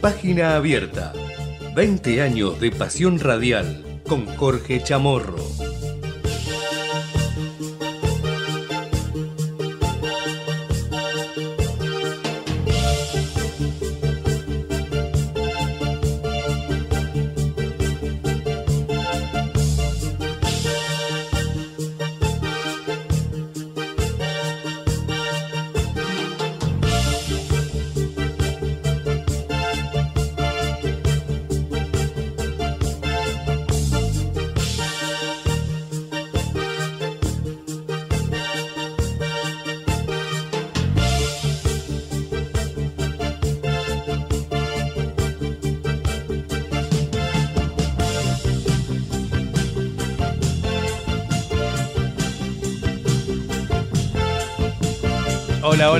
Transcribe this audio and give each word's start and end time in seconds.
Página 0.00 0.56
Abierta. 0.56 1.12
20 1.74 2.22
años 2.22 2.58
de 2.58 2.70
pasión 2.70 3.20
radial 3.20 4.00
con 4.08 4.24
Jorge 4.24 4.82
Chamorro. 4.82 5.36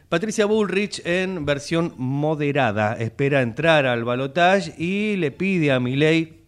Patricia 0.10 0.46
Bullrich, 0.46 1.02
en 1.04 1.46
versión 1.46 1.94
moderada, 1.98 2.94
espera 2.94 3.42
entrar 3.42 3.86
al 3.86 4.06
balotaje 4.06 4.74
y 4.78 5.18
le 5.18 5.32
pide 5.32 5.74
a 5.74 5.82
Milei 5.82 6.46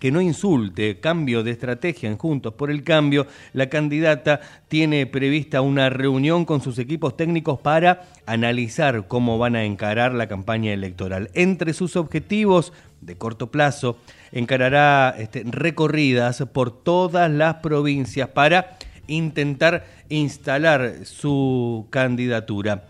que 0.00 0.10
no 0.10 0.20
insulte, 0.20 0.98
cambio 0.98 1.44
de 1.44 1.52
estrategia 1.52 2.08
en 2.08 2.18
Juntos 2.18 2.54
por 2.54 2.68
el 2.68 2.82
Cambio. 2.82 3.28
La 3.52 3.68
candidata 3.68 4.40
tiene 4.66 5.06
prevista 5.06 5.60
una 5.60 5.88
reunión 5.88 6.44
con 6.44 6.62
sus 6.62 6.80
equipos 6.80 7.16
técnicos 7.16 7.60
para 7.60 8.08
analizar 8.26 9.06
cómo 9.06 9.38
van 9.38 9.54
a 9.54 9.64
encarar 9.64 10.12
la 10.12 10.26
campaña 10.26 10.72
electoral. 10.72 11.30
Entre 11.34 11.74
sus 11.74 11.94
objetivos 11.94 12.72
de 13.00 13.16
corto 13.16 13.52
plazo, 13.52 13.98
encarará 14.32 15.14
este, 15.16 15.44
recorridas 15.46 16.44
por 16.52 16.82
todas 16.82 17.30
las 17.30 17.56
provincias 17.56 18.30
para 18.30 18.78
intentar 19.10 19.84
instalar 20.08 21.04
su 21.04 21.86
candidatura. 21.90 22.84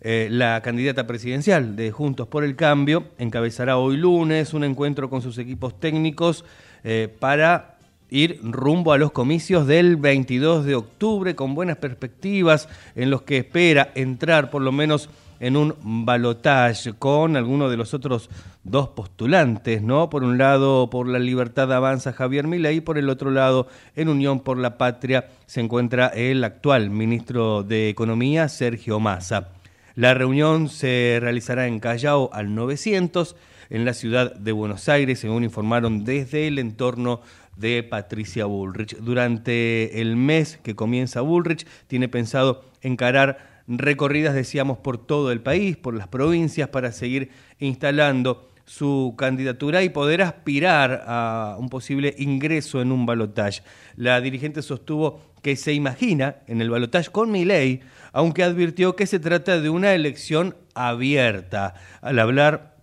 Eh, 0.00 0.28
la 0.30 0.60
candidata 0.62 1.06
presidencial 1.06 1.74
de 1.74 1.90
Juntos 1.90 2.28
por 2.28 2.44
el 2.44 2.54
Cambio 2.54 3.08
encabezará 3.18 3.78
hoy 3.78 3.96
lunes 3.96 4.54
un 4.54 4.62
encuentro 4.62 5.10
con 5.10 5.22
sus 5.22 5.38
equipos 5.38 5.80
técnicos 5.80 6.44
eh, 6.84 7.08
para 7.18 7.78
ir 8.08 8.38
rumbo 8.42 8.92
a 8.92 8.98
los 8.98 9.10
comicios 9.10 9.66
del 9.66 9.96
22 9.96 10.64
de 10.64 10.76
octubre 10.76 11.34
con 11.34 11.54
buenas 11.54 11.78
perspectivas 11.78 12.68
en 12.94 13.10
los 13.10 13.22
que 13.22 13.38
espera 13.38 13.90
entrar 13.94 14.50
por 14.50 14.62
lo 14.62 14.70
menos 14.70 15.08
en 15.40 15.56
un 15.56 15.74
balotaje 16.04 16.92
con 16.94 17.36
alguno 17.36 17.68
de 17.68 17.76
los 17.76 17.94
otros 17.94 18.30
dos 18.64 18.88
postulantes, 18.88 19.82
¿no? 19.82 20.10
Por 20.10 20.24
un 20.24 20.38
lado, 20.38 20.90
por 20.90 21.08
la 21.08 21.18
libertad 21.18 21.72
avanza 21.72 22.12
Javier 22.12 22.46
Milei 22.46 22.78
y 22.78 22.80
por 22.80 22.98
el 22.98 23.08
otro 23.08 23.30
lado, 23.30 23.68
en 23.94 24.08
Unión 24.08 24.40
por 24.40 24.58
la 24.58 24.76
Patria 24.78 25.28
se 25.46 25.60
encuentra 25.60 26.08
el 26.08 26.42
actual 26.44 26.90
ministro 26.90 27.62
de 27.62 27.88
Economía, 27.88 28.48
Sergio 28.48 28.98
Massa. 29.00 29.48
La 29.94 30.14
reunión 30.14 30.68
se 30.68 31.18
realizará 31.20 31.66
en 31.66 31.80
Callao 31.80 32.30
al 32.32 32.54
900, 32.54 33.36
en 33.70 33.84
la 33.84 33.94
ciudad 33.94 34.34
de 34.34 34.52
Buenos 34.52 34.88
Aires, 34.88 35.20
según 35.20 35.44
informaron 35.44 36.04
desde 36.04 36.46
el 36.46 36.58
entorno 36.58 37.20
de 37.56 37.82
Patricia 37.82 38.44
Bullrich. 38.44 38.96
Durante 38.98 40.00
el 40.00 40.16
mes 40.16 40.58
que 40.62 40.76
comienza 40.76 41.22
Bullrich, 41.22 41.66
tiene 41.86 42.08
pensado 42.08 42.64
encarar 42.82 43.55
recorridas, 43.68 44.34
decíamos, 44.34 44.78
por 44.78 44.98
todo 44.98 45.32
el 45.32 45.40
país, 45.40 45.76
por 45.76 45.94
las 45.94 46.08
provincias, 46.08 46.68
para 46.68 46.92
seguir 46.92 47.30
instalando 47.58 48.48
su 48.64 49.14
candidatura 49.16 49.84
y 49.84 49.88
poder 49.88 50.22
aspirar 50.22 51.04
a 51.06 51.56
un 51.58 51.68
posible 51.68 52.14
ingreso 52.18 52.82
en 52.82 52.92
un 52.92 53.06
balotaje. 53.06 53.62
La 53.96 54.20
dirigente 54.20 54.60
sostuvo 54.60 55.20
que 55.40 55.54
se 55.54 55.72
imagina 55.72 56.36
en 56.48 56.60
el 56.60 56.70
balotaje 56.70 57.10
con 57.10 57.32
ley, 57.32 57.80
aunque 58.12 58.42
advirtió 58.42 58.96
que 58.96 59.06
se 59.06 59.20
trata 59.20 59.60
de 59.60 59.70
una 59.70 59.94
elección 59.94 60.56
abierta. 60.74 61.74
Al 62.00 62.18
hablar 62.18 62.76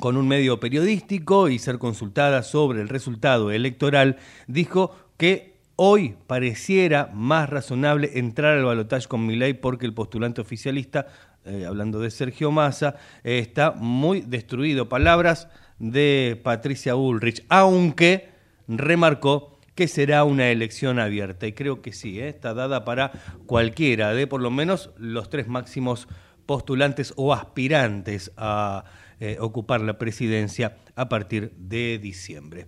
con 0.00 0.16
un 0.16 0.26
medio 0.26 0.60
periodístico 0.60 1.48
y 1.48 1.58
ser 1.58 1.78
consultada 1.78 2.42
sobre 2.42 2.80
el 2.80 2.88
resultado 2.88 3.50
electoral, 3.50 4.16
dijo 4.46 4.96
que 5.18 5.57
Hoy 5.80 6.16
pareciera 6.26 7.08
más 7.14 7.48
razonable 7.48 8.18
entrar 8.18 8.58
al 8.58 8.64
balotaje 8.64 9.06
con 9.06 9.24
Milei 9.24 9.54
porque 9.54 9.86
el 9.86 9.94
postulante 9.94 10.40
oficialista, 10.40 11.06
eh, 11.44 11.66
hablando 11.68 12.00
de 12.00 12.10
Sergio 12.10 12.50
Massa, 12.50 12.96
eh, 13.22 13.38
está 13.38 13.70
muy 13.70 14.22
destruido. 14.22 14.88
Palabras 14.88 15.46
de 15.78 16.40
Patricia 16.42 16.96
Ulrich, 16.96 17.44
aunque 17.48 18.30
remarcó 18.66 19.60
que 19.76 19.86
será 19.86 20.24
una 20.24 20.50
elección 20.50 20.98
abierta. 20.98 21.46
Y 21.46 21.52
creo 21.52 21.80
que 21.80 21.92
sí, 21.92 22.18
eh, 22.18 22.30
está 22.30 22.54
dada 22.54 22.84
para 22.84 23.12
cualquiera 23.46 24.12
de 24.14 24.26
por 24.26 24.42
lo 24.42 24.50
menos 24.50 24.90
los 24.98 25.30
tres 25.30 25.46
máximos 25.46 26.08
postulantes 26.44 27.12
o 27.14 27.32
aspirantes 27.32 28.32
a 28.36 28.82
ocupar 29.40 29.80
la 29.80 29.98
presidencia 29.98 30.76
a 30.96 31.08
partir 31.08 31.52
de 31.56 31.98
diciembre. 31.98 32.66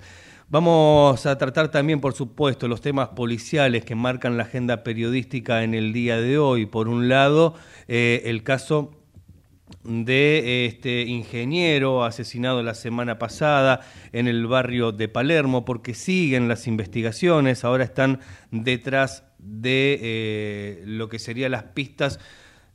Vamos 0.53 1.27
a 1.27 1.39
tratar 1.39 1.71
también, 1.71 2.01
por 2.01 2.13
supuesto, 2.13 2.67
los 2.67 2.81
temas 2.81 3.11
policiales 3.11 3.85
que 3.85 3.95
marcan 3.95 4.37
la 4.37 4.43
agenda 4.43 4.83
periodística 4.83 5.63
en 5.63 5.75
el 5.75 5.93
día 5.93 6.21
de 6.21 6.39
hoy. 6.39 6.67
Por 6.67 6.89
un 6.89 7.09
lado, 7.09 7.55
eh, 7.87 8.23
el 8.25 8.43
caso 8.43 8.91
de 9.85 10.67
este 10.67 11.03
ingeniero 11.03 12.03
asesinado 12.03 12.65
la 12.65 12.75
semana 12.75 13.17
pasada 13.17 13.83
en 14.11 14.27
el 14.27 14.49
barrio 14.49 14.91
de 14.91 15.07
Palermo, 15.07 15.65
porque 15.65 15.95
siguen 15.95 16.49
las 16.49 16.67
investigaciones, 16.67 17.63
ahora 17.63 17.85
están 17.85 18.19
detrás 18.51 19.23
de 19.39 20.01
eh, 20.03 20.83
lo 20.85 21.09
que 21.09 21.21
serían 21.21 21.53
las 21.53 21.63
pistas 21.63 22.19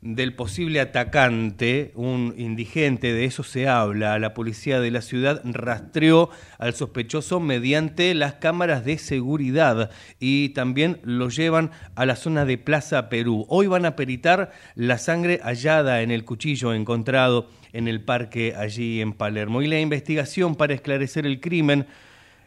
del 0.00 0.34
posible 0.34 0.80
atacante, 0.80 1.92
un 1.94 2.34
indigente, 2.36 3.12
de 3.12 3.24
eso 3.24 3.42
se 3.42 3.68
habla. 3.68 4.18
La 4.18 4.34
policía 4.34 4.80
de 4.80 4.90
la 4.90 5.00
ciudad 5.00 5.40
rastreó 5.44 6.30
al 6.58 6.74
sospechoso 6.74 7.40
mediante 7.40 8.14
las 8.14 8.34
cámaras 8.34 8.84
de 8.84 8.98
seguridad 8.98 9.90
y 10.20 10.50
también 10.50 11.00
lo 11.02 11.28
llevan 11.28 11.70
a 11.94 12.06
la 12.06 12.16
zona 12.16 12.44
de 12.44 12.58
Plaza 12.58 13.08
Perú. 13.08 13.46
Hoy 13.48 13.66
van 13.66 13.86
a 13.86 13.96
peritar 13.96 14.52
la 14.74 14.98
sangre 14.98 15.40
hallada 15.42 16.02
en 16.02 16.10
el 16.10 16.24
cuchillo 16.24 16.72
encontrado 16.74 17.48
en 17.72 17.88
el 17.88 18.00
parque 18.00 18.54
allí 18.56 19.00
en 19.00 19.12
Palermo. 19.12 19.62
Y 19.62 19.66
la 19.66 19.80
investigación 19.80 20.54
para 20.54 20.74
esclarecer 20.74 21.26
el 21.26 21.40
crimen 21.40 21.86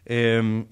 eh, 0.05 0.65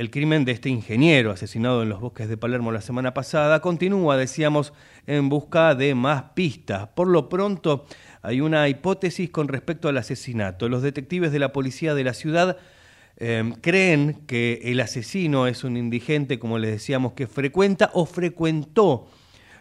el 0.00 0.10
crimen 0.10 0.46
de 0.46 0.52
este 0.52 0.70
ingeniero 0.70 1.30
asesinado 1.30 1.82
en 1.82 1.90
los 1.90 2.00
bosques 2.00 2.26
de 2.26 2.38
Palermo 2.38 2.72
la 2.72 2.80
semana 2.80 3.12
pasada 3.12 3.60
continúa, 3.60 4.16
decíamos, 4.16 4.72
en 5.06 5.28
busca 5.28 5.74
de 5.74 5.94
más 5.94 6.22
pistas. 6.32 6.88
Por 6.94 7.06
lo 7.06 7.28
pronto, 7.28 7.84
hay 8.22 8.40
una 8.40 8.66
hipótesis 8.70 9.28
con 9.28 9.46
respecto 9.46 9.90
al 9.90 9.98
asesinato. 9.98 10.70
Los 10.70 10.80
detectives 10.80 11.32
de 11.32 11.38
la 11.38 11.52
policía 11.52 11.92
de 11.92 12.04
la 12.04 12.14
ciudad 12.14 12.56
eh, 13.18 13.52
creen 13.60 14.22
que 14.26 14.62
el 14.64 14.80
asesino 14.80 15.46
es 15.46 15.64
un 15.64 15.76
indigente, 15.76 16.38
como 16.38 16.58
les 16.58 16.70
decíamos, 16.70 17.12
que 17.12 17.26
frecuenta 17.26 17.90
o 17.92 18.06
frecuentó 18.06 19.06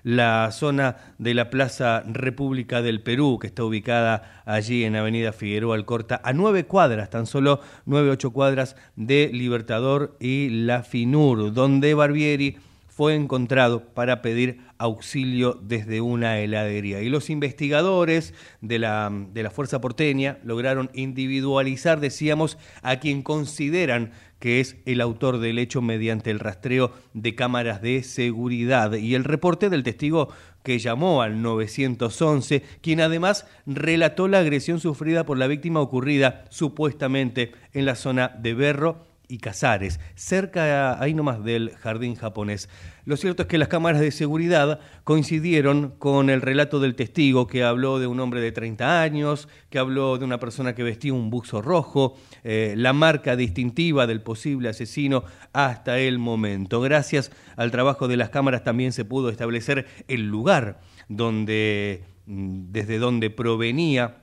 la 0.04 0.52
zona 0.52 0.98
de 1.18 1.34
la 1.34 1.50
Plaza 1.50 2.04
República 2.06 2.82
del 2.82 3.02
Perú, 3.02 3.40
que 3.40 3.48
está 3.48 3.64
ubicada 3.64 4.44
allí 4.46 4.84
en 4.84 4.96
Avenida 4.96 5.32
Figueroa 5.32 5.76
Alcorta, 5.76 6.22
a 6.24 6.34
nueve 6.34 6.66
cuadras, 6.66 7.10
tan 7.10 7.26
solo 7.26 7.60
nueve, 7.86 8.10
ocho 8.10 8.32
cuadras 8.32 8.76
de 8.96 9.30
Libertador 9.34 10.16
y 10.20 10.50
La 10.50 10.84
Finur, 10.84 11.54
donde 11.54 11.94
Barbieri 11.94 12.58
fue 13.00 13.16
encontrado 13.16 13.86
para 13.94 14.22
pedir 14.22 14.60
auxilio 14.78 15.58
desde 15.62 16.02
una 16.02 16.40
heladería. 16.40 17.02
Y 17.02 17.08
los 17.08 17.30
investigadores 17.30 18.34
de 18.60 18.78
la, 18.78 19.10
de 19.10 19.42
la 19.42 19.52
Fuerza 19.52 19.80
Porteña 19.80 20.38
lograron 20.44 20.90
individualizar, 20.94 22.02
decíamos, 22.02 22.58
a 22.82 22.98
quien 22.98 23.24
consideran 23.24 24.12
que 24.40 24.60
es 24.60 24.78
el 24.86 25.02
autor 25.02 25.40
del 25.40 25.60
hecho 25.60 25.82
mediante 25.82 26.32
el 26.32 26.40
rastreo 26.40 26.94
de 27.14 27.36
cámaras 27.36 27.82
de 27.82 28.04
seguridad 28.04 28.94
y 28.94 29.16
el 29.16 29.24
reporte 29.24 29.70
del 29.70 29.84
testigo 29.84 30.30
que 30.64 30.80
llamó 30.80 31.22
al 31.22 31.42
911, 31.42 32.64
quien 32.82 33.02
además 33.02 33.46
relató 33.66 34.28
la 34.28 34.40
agresión 34.40 34.80
sufrida 34.80 35.26
por 35.26 35.38
la 35.38 35.48
víctima 35.48 35.82
ocurrida 35.82 36.46
supuestamente 36.50 37.52
en 37.74 37.86
la 37.86 37.96
zona 37.96 38.30
de 38.30 38.54
Berro 38.54 39.09
y 39.30 39.38
Casares, 39.38 40.00
cerca 40.16 41.00
ahí 41.00 41.14
nomás 41.14 41.44
del 41.44 41.70
jardín 41.78 42.16
japonés. 42.16 42.68
Lo 43.06 43.16
cierto 43.16 43.44
es 43.44 43.48
que 43.48 43.60
las 43.60 43.68
cámaras 43.68 44.02
de 44.02 44.10
seguridad 44.10 44.80
coincidieron 45.04 45.94
con 46.00 46.32
el 46.32 46.42
relato 46.42 46.80
del 46.80 46.96
testigo 46.96 47.46
que 47.46 47.64
habló 47.64 48.00
de 48.00 48.08
un 48.08 48.20
hombre 48.20 48.42
de 48.42 48.52
30 48.52 49.02
años, 49.02 49.48
que 49.70 49.78
habló 49.78 50.18
de 50.18 50.26
una 50.26 50.40
persona 50.40 50.74
que 50.74 50.82
vestía 50.82 51.14
un 51.14 51.30
buzo 51.30 51.62
rojo, 51.62 52.18
eh, 52.44 52.74
la 52.76 52.92
marca 52.92 53.36
distintiva 53.36 54.08
del 54.08 54.22
posible 54.22 54.70
asesino 54.70 55.24
hasta 55.54 56.00
el 56.00 56.18
momento. 56.18 56.82
Gracias 56.82 57.32
al 57.56 57.70
trabajo 57.70 58.08
de 58.08 58.18
las 58.18 58.32
cámaras 58.32 58.64
también 58.64 58.94
se 58.94 59.06
pudo 59.06 59.30
establecer 59.30 59.86
el 60.08 60.28
lugar 60.28 60.80
donde, 61.08 62.04
mm, 62.26 62.72
desde 62.72 62.98
donde 62.98 63.30
provenía 63.30 64.18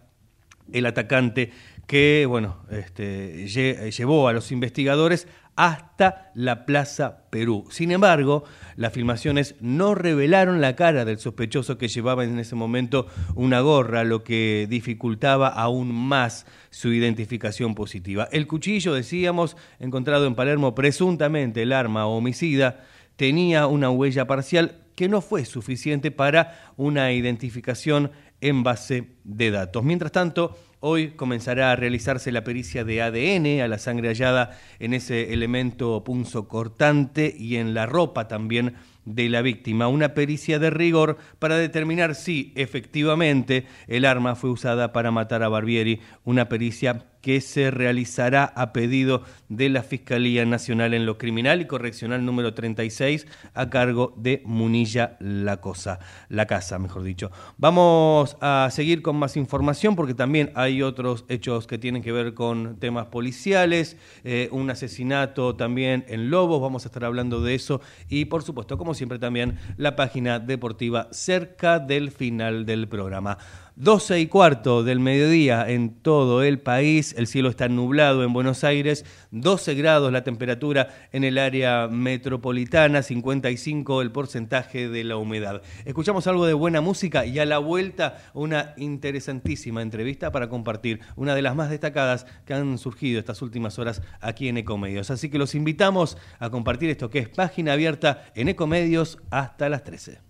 el 0.73 0.87
atacante 0.87 1.52
que 1.87 2.27
bueno, 2.29 2.56
este, 2.71 3.49
llevó 3.49 4.29
a 4.29 4.33
los 4.33 4.50
investigadores 4.53 5.29
hasta 5.56 6.31
la 6.35 6.67
Plaza 6.67 7.29
Perú. 7.31 7.65
Sin 7.71 7.91
embargo, 7.91 8.44
las 8.77 8.93
filmaciones 8.93 9.55
no 9.61 9.94
revelaron 9.94 10.61
la 10.61 10.77
cara 10.77 11.06
del 11.06 11.19
sospechoso 11.19 11.79
que 11.79 11.88
llevaba 11.88 12.25
en 12.25 12.38
ese 12.38 12.55
momento 12.55 13.06
una 13.35 13.61
gorra, 13.61 14.05
lo 14.05 14.23
que 14.23 14.67
dificultaba 14.69 15.49
aún 15.49 15.94
más 15.94 16.47
su 16.71 16.93
identificación 16.93 17.75
positiva. 17.75 18.29
El 18.33 18.47
cuchillo, 18.47 18.93
decíamos, 18.93 19.56
encontrado 19.79 20.27
en 20.27 20.35
Palermo, 20.35 20.75
presuntamente 20.75 21.62
el 21.62 21.73
arma 21.73 22.06
homicida, 22.06 22.85
tenía 23.17 23.67
una 23.67 23.88
huella 23.88 24.27
parcial 24.27 24.83
que 24.94 25.09
no 25.09 25.23
fue 25.23 25.47
suficiente 25.47 26.11
para 26.11 26.73
una 26.77 27.12
identificación 27.12 28.11
en 28.43 28.62
base 28.62 29.17
de 29.25 29.50
datos. 29.50 29.83
Mientras 29.85 30.12
tanto, 30.12 30.56
Hoy 30.81 31.12
comenzará 31.12 31.73
a 31.73 31.76
realizarse 31.76 32.31
la 32.31 32.44
pericia 32.44 32.84
de 32.84 33.00
ADN 33.00 33.62
a 33.62 33.69
la 33.69 33.78
sangre 33.78 34.08
hallada 34.08 34.58
en 34.78 34.93
ese 34.93 35.32
elemento 35.32 36.05
punzo 36.05 36.49
cortante 36.49 37.34
y 37.37 37.56
en 37.56 37.73
la 37.73 37.87
ropa 37.87 38.28
también 38.28 38.75
de 39.06 39.31
la 39.31 39.41
víctima. 39.41 39.88
Una 39.88 40.12
pericia 40.12 40.58
de 40.58 40.69
rigor 40.69 41.17
para 41.38 41.56
determinar 41.56 42.14
si 42.14 42.53
efectivamente 42.56 43.64
el 43.87 44.05
arma 44.05 44.35
fue 44.35 44.50
usada 44.50 44.93
para 44.93 45.11
matar 45.11 45.43
a 45.43 45.49
Barbieri. 45.49 46.00
Una 46.25 46.49
pericia 46.50 47.06
que 47.26 47.41
se 47.41 47.73
realizará 47.73 48.44
a 48.44 48.73
pedido 48.73 49.23
de 49.49 49.69
la 49.69 49.82
Fiscalía 49.82 50.47
Nacional 50.47 50.94
en 50.94 51.06
lo 51.06 51.19
Criminal 51.19 51.61
y 51.61 51.67
Correccional 51.67 52.25
número 52.25 52.55
36 52.55 53.26
a 53.53 53.69
cargo 53.69 54.14
de 54.17 54.43
Munilla 54.44 55.17
La 55.19 55.61
Cosa, 55.61 55.99
La 56.29 56.47
Casa, 56.47 56.79
mejor 56.79 57.02
dicho. 57.02 57.32
Vamos 57.59 58.37
a 58.41 58.69
seguir 58.70 59.02
con 59.02 59.17
más 59.17 59.37
información 59.37 59.97
porque 59.97 60.14
también 60.14 60.52
hay 60.55 60.82
otros 60.82 61.25
hechos 61.29 61.67
que 61.67 61.79
tienen 61.79 62.00
que 62.00 62.12
ver 62.12 62.32
con 62.32 62.79
temas 62.79 63.06
policiales, 63.06 63.97
eh, 64.23 64.49
un 64.52 64.70
asesinato 64.70 65.56
también 65.56 66.05
en 66.06 66.31
Lobos, 66.31 66.61
vamos 66.61 66.85
a 66.85 66.88
estar 66.88 67.05
hablando 67.05 67.41
de 67.41 67.56
eso 67.56 67.81
y 68.09 68.26
por 68.26 68.44
supuesto, 68.44 68.79
como 68.79 68.94
siempre 68.97 69.19
también 69.19 69.59
la 69.77 69.95
página 69.95 70.39
deportiva 70.39 71.09
cerca 71.13 71.79
del 71.79 72.11
final 72.11 72.67
del 72.67 72.89
programa. 72.89 73.39
12 73.78 74.20
y 74.20 74.26
cuarto 74.26 74.82
del 74.84 75.00
mediodía 75.00 75.69
en 75.69 75.90
todo 75.90 76.43
el 76.43 76.58
país, 76.58 77.14
el 77.19 77.26
cielo 77.26 77.50
está 77.50 77.69
nublado 77.69 78.25
en 78.25 78.32
Buenos 78.32 78.64
Aires, 78.64 79.05
12 79.32 79.75
grados 79.75 80.11
la 80.11 80.25
temperatura 80.25 80.88
en 81.12 81.25
el 81.25 81.37
área 81.37 81.87
metropolitana, 81.87 83.02
55 83.02 84.00
el 84.00 84.12
porcentaje 84.12 84.88
de 84.88 85.05
la 85.05 85.19
humedad. 85.19 85.61
Escuchamos 85.84 86.26
algo 86.26 86.46
de 86.46 86.55
buena 86.55 86.81
música 86.81 87.26
y 87.26 87.38
a 87.38 87.44
la 87.44 87.58
vuelta 87.58 88.17
una 88.32 88.73
interesantísima 88.78 89.82
entrevista 89.82 90.32
para 90.32 90.49
compartir, 90.49 91.00
una 91.14 91.34
de 91.34 91.43
las 91.43 91.55
más 91.55 91.69
destacadas 91.69 92.26
que 92.46 92.55
han 92.55 92.78
surgido 92.78 93.19
estas 93.19 93.43
últimas 93.43 93.78
horas 93.78 94.00
aquí 94.23 94.49
en 94.49 94.56
Ecomedios. 94.56 95.11
Así 95.11 95.28
que 95.28 95.37
los 95.37 95.55
invitamos 95.55 96.17
a 96.38 96.49
compartir 96.49 96.88
esto 96.88 97.11
que 97.11 97.19
es 97.19 97.28
página 97.28 97.75
abierta 97.75 98.25
en 98.34 98.49
Ecomedios 98.49 99.19
hasta 99.28 99.69
las 99.69 99.84
13. 99.84 100.25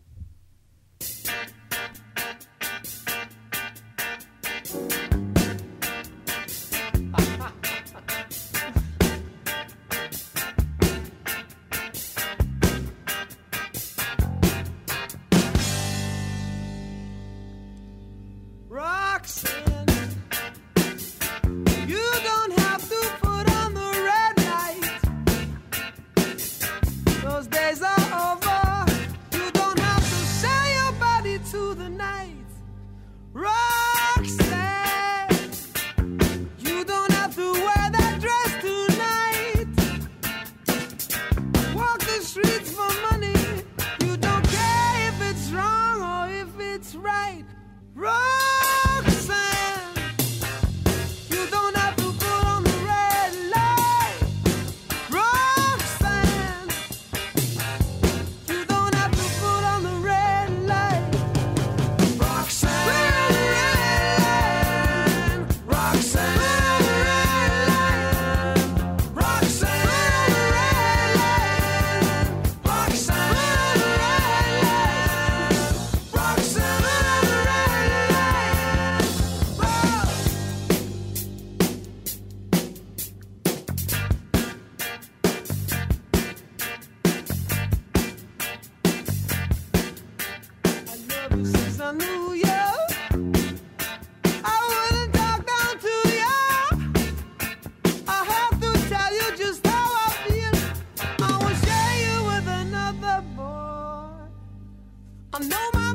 I 105.37 105.39
know 105.41 105.71
my 105.75 105.86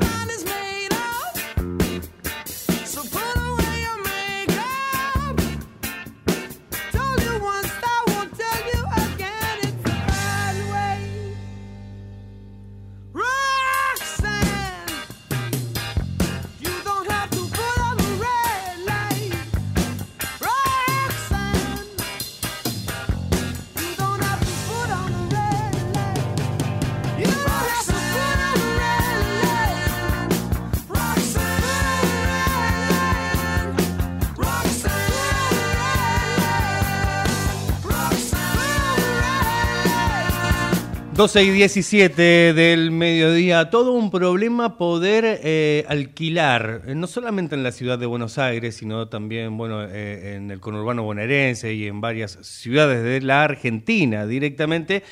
12 41.22 41.44
y 41.44 41.50
17 41.50 42.52
del 42.52 42.90
mediodía, 42.90 43.70
todo 43.70 43.92
un 43.92 44.10
problema 44.10 44.76
poder 44.76 45.38
eh, 45.44 45.84
alquilar, 45.86 46.82
eh, 46.84 46.96
no 46.96 47.06
solamente 47.06 47.54
en 47.54 47.62
la 47.62 47.70
ciudad 47.70 47.96
de 47.96 48.06
Buenos 48.06 48.38
Aires, 48.38 48.74
sino 48.74 49.06
también 49.06 49.56
bueno, 49.56 49.84
eh, 49.84 50.34
en 50.34 50.50
el 50.50 50.58
conurbano 50.58 51.04
bonaerense 51.04 51.74
y 51.74 51.86
en 51.86 52.00
varias 52.00 52.40
ciudades 52.42 53.04
de 53.04 53.20
la 53.20 53.44
Argentina 53.44 54.26
directamente. 54.26 55.04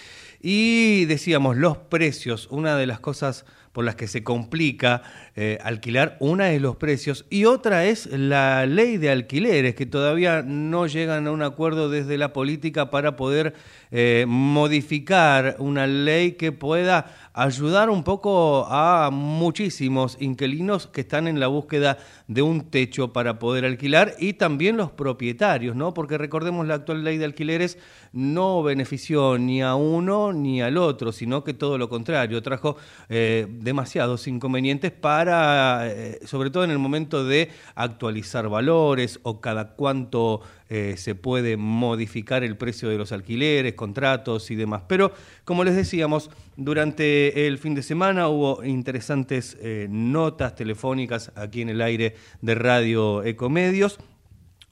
Y 0.43 1.05
decíamos, 1.05 1.57
los 1.57 1.79
precios, 1.79 2.49
una 2.51 2.77
de 2.77 2.89
las 2.89 2.99
cosas 2.99 3.45
por 3.71 3.85
las 3.85 3.95
que 3.95 4.09
se 4.09 4.25
complica 4.25 5.03
eh, 5.43 5.57
alquilar, 5.65 6.19
una 6.21 6.53
es 6.53 6.61
los 6.61 6.77
precios 6.77 7.25
y 7.31 7.47
otra 7.47 7.87
es 7.87 8.05
la 8.13 8.67
ley 8.67 8.99
de 8.99 9.09
alquileres, 9.09 9.75
que 9.75 9.87
todavía 9.87 10.43
no 10.43 10.87
llegan 10.87 11.27
a 11.27 11.31
un 11.31 11.41
acuerdo 11.41 11.89
desde 11.89 12.19
la 12.19 12.35
política 12.35 12.91
para 12.91 13.17
poder 13.17 13.55
eh, 13.91 14.27
modificar 14.29 15.57
una 15.59 15.87
ley 15.87 16.33
que 16.33 16.53
pueda 16.53 17.17
ayudar 17.33 17.89
un 17.89 18.05
poco 18.05 18.67
a 18.69 19.09
muchísimos 19.11 20.19
inquilinos 20.21 20.87
que 20.87 21.01
están 21.01 21.27
en 21.27 21.41
la 21.41 21.47
búsqueda 21.47 21.97
de 22.29 22.43
un 22.43 22.69
techo 22.69 23.15
para 23.15 23.39
poder 23.39 23.65
alquilar 23.65 24.17
y 24.19 24.35
también 24.35 24.77
los 24.77 24.91
propietarios, 24.91 25.75
¿no? 25.75 25.95
Porque 25.95 26.19
recordemos 26.19 26.67
la 26.67 26.75
actual 26.75 27.03
ley 27.03 27.17
de 27.17 27.25
alquileres 27.25 27.79
no 28.13 28.63
benefició 28.63 29.39
ni 29.39 29.63
a 29.63 29.75
uno 29.75 30.33
ni 30.33 30.61
al 30.61 30.77
otro, 30.77 31.13
sino 31.13 31.45
que 31.45 31.55
todo 31.55 31.79
lo 31.79 31.89
contrario, 31.89 32.43
trajo 32.43 32.77
eh, 33.09 33.47
demasiados 33.49 34.27
inconvenientes 34.27 34.93
para, 34.93 35.30
eh, 35.31 36.21
sobre 36.25 36.51
todo 36.51 36.65
en 36.65 36.71
el 36.71 36.79
momento 36.79 37.25
de 37.25 37.51
actualizar 37.75 38.49
valores 38.49 39.21
o 39.23 39.41
cada 39.41 39.75
cuánto 39.75 40.41
eh, 40.69 40.95
se 40.97 41.15
puede 41.15 41.57
modificar 41.57 42.45
el 42.45 42.57
precio 42.57 42.89
de 42.89 42.99
los 42.99 43.13
alquileres, 43.13 43.75
contratos 43.75 44.51
y 44.51 44.57
demás. 44.57 44.83
Pero, 44.87 45.13
como 45.45 45.65
les 45.65 45.77
decíamos, 45.77 46.31
durante 46.57 47.47
el 47.47 47.59
fin 47.59 47.75
de 47.75 47.83
semana 47.83 48.29
hubo 48.29 48.65
interesantes 48.65 49.57
notas 49.89 50.55
telefónicas 50.55 51.33
aquí 51.35 51.63
en 51.63 51.71
el 51.71 51.81
aire 51.81 52.15
de 52.41 52.55
Radio 52.55 53.25
Ecomedios. 53.25 53.99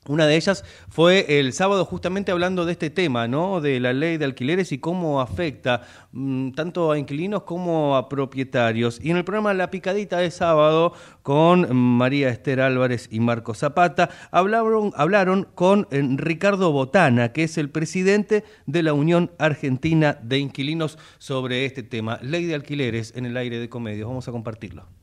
Una 0.08 0.26
de 0.26 0.36
ellas 0.36 0.64
fue 0.88 1.38
el 1.38 1.52
sábado 1.52 1.84
justamente 1.84 2.32
hablando 2.32 2.64
de 2.64 2.72
este 2.72 2.88
tema, 2.88 3.28
¿no? 3.28 3.60
De 3.60 3.78
la 3.78 3.92
ley 3.92 4.16
de 4.16 4.24
alquileres 4.24 4.72
y 4.72 4.78
cómo 4.78 5.20
afecta 5.20 5.82
mm, 6.12 6.52
tanto 6.52 6.90
a 6.90 6.98
inquilinos 6.98 7.42
como 7.42 7.94
a 7.94 8.08
propietarios. 8.08 8.98
Y 9.02 9.10
en 9.10 9.18
el 9.18 9.24
programa 9.24 9.52
La 9.52 9.70
Picadita 9.70 10.16
de 10.16 10.30
sábado 10.30 10.94
con 11.22 11.76
María 11.76 12.30
Esther 12.30 12.62
Álvarez 12.62 13.08
y 13.10 13.20
Marco 13.20 13.52
Zapata 13.52 14.08
hablaron, 14.30 14.92
hablaron 14.96 15.46
con 15.54 15.86
eh, 15.90 16.02
Ricardo 16.16 16.72
Botana, 16.72 17.34
que 17.34 17.44
es 17.44 17.58
el 17.58 17.68
presidente 17.68 18.44
de 18.64 18.82
la 18.82 18.94
Unión 18.94 19.30
Argentina 19.38 20.18
de 20.22 20.38
Inquilinos 20.38 20.98
sobre 21.18 21.66
este 21.66 21.82
tema, 21.82 22.18
ley 22.22 22.46
de 22.46 22.54
alquileres 22.54 23.12
en 23.14 23.26
el 23.26 23.36
aire 23.36 23.58
de 23.58 23.68
comedios. 23.68 24.08
Vamos 24.08 24.26
a 24.26 24.32
compartirlo. 24.32 24.97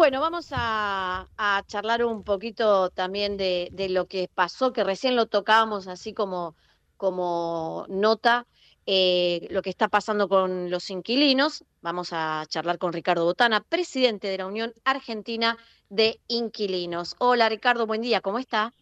Bueno, 0.00 0.22
vamos 0.22 0.48
a, 0.52 1.28
charlar 1.66 2.06
un 2.06 2.24
poquito 2.24 2.88
también 2.88 3.36
de, 3.36 3.70
lo 3.90 4.06
que 4.06 4.30
pasó, 4.34 4.72
que 4.72 4.82
recién 4.82 5.14
lo 5.14 5.26
tocábamos 5.26 5.88
así 5.88 6.14
como, 6.14 6.56
como 6.96 7.84
nota, 7.90 8.46
eh, 8.86 9.46
lo 9.50 9.60
que 9.60 9.68
está 9.68 9.88
pasando 9.88 10.26
con 10.26 10.70
los 10.70 10.88
inquilinos. 10.88 11.66
Vamos 11.82 12.14
a 12.14 12.46
charlar 12.48 12.78
con 12.78 12.94
Ricardo 12.94 13.26
Botana, 13.26 13.60
presidente 13.60 14.28
de 14.28 14.38
la 14.38 14.46
Unión 14.46 14.72
Argentina 14.86 15.58
de 15.90 16.18
Inquilinos. 16.28 17.14
Hola 17.18 17.50
Ricardo, 17.50 17.86
buen 17.86 18.00
día, 18.00 18.22
¿cómo 18.22 18.38
está? 18.38 18.72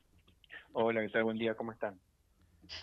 Hola, 0.73 1.01
¿qué 1.01 1.09
tal? 1.09 1.25
Buen 1.25 1.39
día, 1.39 1.57
¿cómo 1.57 1.73
están? 1.73 1.99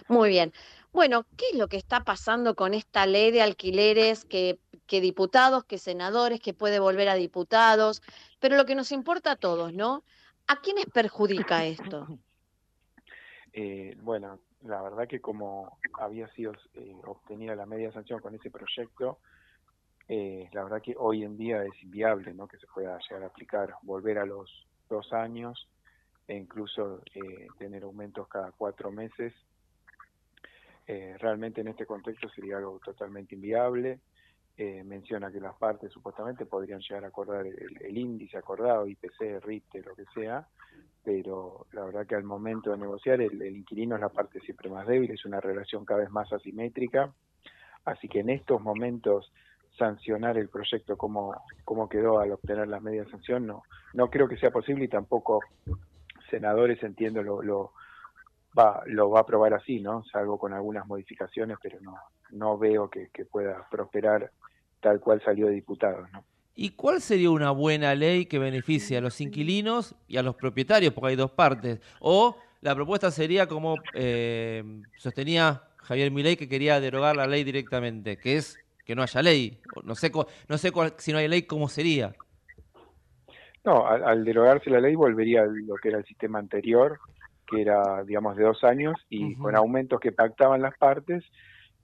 Muy 0.07 0.29
bien. 0.29 0.53
Bueno, 0.91 1.25
¿qué 1.37 1.45
es 1.51 1.57
lo 1.57 1.67
que 1.67 1.77
está 1.77 2.03
pasando 2.03 2.55
con 2.55 2.73
esta 2.73 3.05
ley 3.05 3.31
de 3.31 3.41
alquileres 3.41 4.23
que 4.23 4.59
que 4.85 5.01
diputados, 5.01 5.65
que 5.65 5.77
senadores, 5.77 6.39
que 6.39 6.53
puede 6.53 6.79
volver 6.79 7.09
a 7.09 7.15
diputados, 7.15 8.01
pero 8.39 8.55
lo 8.55 8.65
que 8.65 8.75
nos 8.75 8.91
importa 8.91 9.31
a 9.31 9.35
todos, 9.35 9.73
¿no? 9.73 10.03
¿A 10.47 10.57
quiénes 10.61 10.85
perjudica 10.87 11.65
esto? 11.65 12.07
Eh, 13.57 13.95
bueno, 14.01 14.41
la 14.63 14.81
verdad 14.81 15.07
que 15.07 15.21
como 15.21 15.79
había 15.93 16.27
sido 16.33 16.51
eh, 16.73 16.93
obtenida 17.05 17.55
la 17.55 17.65
media 17.65 17.89
sanción 17.93 18.19
con 18.19 18.35
ese 18.35 18.51
proyecto, 18.51 19.19
eh, 20.09 20.49
la 20.51 20.65
verdad 20.65 20.81
que 20.81 20.93
hoy 20.97 21.23
en 21.23 21.37
día 21.37 21.63
es 21.63 21.81
inviable 21.81 22.33
¿no? 22.33 22.49
que 22.49 22.57
se 22.57 22.67
pueda 22.67 22.99
llegar 22.99 23.23
a 23.23 23.27
aplicar, 23.27 23.73
volver 23.83 24.19
a 24.19 24.25
los 24.25 24.67
dos 24.89 25.13
años 25.13 25.69
e 26.27 26.35
incluso 26.35 27.01
tener 27.57 27.83
aumentos 27.83 28.27
cada 28.27 28.51
cuatro 28.51 28.91
meses. 28.91 29.33
Realmente 30.87 31.61
en 31.61 31.69
este 31.69 31.85
contexto 31.85 32.29
sería 32.29 32.57
algo 32.57 32.79
totalmente 32.79 33.35
inviable. 33.35 33.99
Eh, 34.57 34.85
menciona 34.85 35.29
que 35.29 35.41
las 35.41 35.53
partes 35.57 35.91
supuestamente 35.91 36.45
podrían 36.45 36.79
llegar 36.79 37.03
a 37.03 37.09
acordar 37.09 37.45
el, 37.45 37.97
índice 37.97 38.37
acordado, 38.37 38.87
IPC, 38.87 39.43
RITE, 39.43 39.81
lo 39.81 39.93
que 39.93 40.05
sea, 40.13 40.47
pero 41.03 41.67
la 41.73 41.83
verdad 41.83 42.07
que 42.07 42.15
al 42.15 42.23
momento 42.23 42.71
de 42.71 42.77
negociar 42.77 43.19
el, 43.19 43.45
inquilino 43.45 43.95
es 43.95 44.01
la 44.01 44.07
parte 44.07 44.39
siempre 44.39 44.69
más 44.69 44.87
débil, 44.87 45.11
es 45.11 45.25
una 45.25 45.41
relación 45.41 45.83
cada 45.83 45.99
vez 46.01 46.09
más 46.09 46.31
asimétrica, 46.31 47.13
así 47.83 48.07
que 48.07 48.21
en 48.21 48.29
estos 48.29 48.61
momentos 48.61 49.29
sancionar 49.77 50.37
el 50.37 50.47
proyecto 50.47 50.95
como, 50.95 51.35
como 51.65 51.89
quedó 51.89 52.19
al 52.19 52.31
obtener 52.31 52.69
las 52.69 52.81
medias 52.81 53.09
sanción 53.09 53.45
no, 53.45 53.63
no 53.93 54.09
creo 54.09 54.29
que 54.29 54.37
sea 54.37 54.51
posible 54.51 54.85
y 54.85 54.87
tampoco 54.87 55.41
senadores 56.29 56.81
entiendo 56.81 57.21
lo, 57.21 57.41
lo 57.41 57.73
va, 58.57 58.83
lo 58.85 59.09
va 59.09 59.19
a 59.19 59.21
aprobar 59.24 59.53
así, 59.53 59.79
¿no? 59.79 60.03
Salvo 60.05 60.38
con 60.38 60.53
algunas 60.53 60.85
modificaciones, 60.88 61.57
pero 61.62 61.79
no, 61.81 61.97
no 62.31 62.57
veo 62.57 62.89
que, 62.89 63.09
que 63.13 63.25
pueda 63.25 63.67
prosperar 63.69 64.31
tal 64.79 65.00
cual 65.00 65.21
salió 65.24 65.47
de 65.47 65.53
diputado. 65.53 66.07
¿no? 66.13 66.24
¿Y 66.55 66.71
cuál 66.71 67.01
sería 67.01 67.31
una 67.31 67.51
buena 67.51 67.93
ley 67.95 68.27
que 68.27 68.39
beneficie 68.39 68.97
a 68.97 69.01
los 69.01 69.19
inquilinos 69.19 69.95
y 70.07 70.17
a 70.17 70.24
los 70.24 70.35
propietarios? 70.35 70.93
Porque 70.93 71.09
hay 71.09 71.15
dos 71.15 71.31
partes. 71.31 71.81
O 72.00 72.38
la 72.62 72.74
propuesta 72.74 73.12
sería 73.12 73.47
como 73.47 73.75
eh, 73.93 74.63
sostenía 74.97 75.63
Javier 75.77 76.12
Milei 76.12 76.38
que 76.38 76.47
quería 76.47 76.79
derogar 76.79 77.15
la 77.15 77.27
ley 77.27 77.43
directamente, 77.43 78.17
que 78.17 78.38
es 78.38 78.57
que 78.85 78.95
no 78.95 79.03
haya 79.03 79.21
ley. 79.21 79.59
No 79.83 79.95
sé, 79.95 80.12
no 80.47 80.57
sé 80.57 80.71
si 80.97 81.12
no 81.12 81.17
hay 81.17 81.27
ley, 81.27 81.43
¿cómo 81.43 81.67
sería? 81.67 82.13
No, 83.65 83.85
al, 83.88 84.24
derogarse 84.24 84.69
la 84.69 84.79
ley 84.79 84.95
volvería 84.95 85.41
a 85.41 85.47
lo 85.47 85.75
que 85.75 85.89
era 85.89 85.97
el 85.97 86.05
sistema 86.05 86.39
anterior, 86.39 87.00
que 87.47 87.61
era, 87.61 88.03
digamos, 88.03 88.35
de 88.35 88.43
dos 88.43 88.63
años 88.63 88.95
y 89.09 89.35
con 89.35 89.55
aumentos 89.55 89.99
que 89.99 90.11
pactaban 90.11 90.61
las 90.61 90.77
partes 90.77 91.23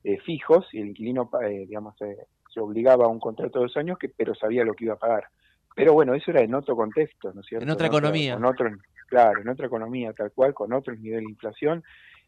eh, 0.03 0.19
fijos 0.25 0.67
y 0.73 0.79
el 0.79 0.89
inquilino, 0.89 1.29
eh, 1.43 1.65
digamos, 1.67 1.99
eh, 2.01 2.17
se 2.53 2.59
obligaba 2.59 3.05
a 3.05 3.09
un 3.09 3.19
contrato 3.19 3.59
de 3.59 3.65
dos 3.65 3.77
años, 3.77 3.97
que, 3.97 4.09
pero 4.09 4.33
sabía 4.35 4.63
lo 4.63 4.73
que 4.73 4.85
iba 4.85 4.95
a 4.95 4.99
pagar. 4.99 5.25
Pero 5.75 5.93
bueno, 5.93 6.13
eso 6.13 6.31
era 6.31 6.41
en 6.41 6.53
otro 6.53 6.75
contexto, 6.75 7.31
¿no 7.33 7.41
es 7.41 7.47
cierto? 7.47 7.63
En 7.63 7.71
otra 7.71 7.87
economía. 7.87 8.37
otro, 8.37 8.69
claro, 9.07 9.41
en 9.41 9.49
otra 9.49 9.67
economía 9.67 10.13
tal 10.13 10.31
cual, 10.31 10.53
con 10.53 10.73
otro 10.73 10.93
nivel 10.95 11.23
de 11.23 11.31
inflación. 11.31 11.83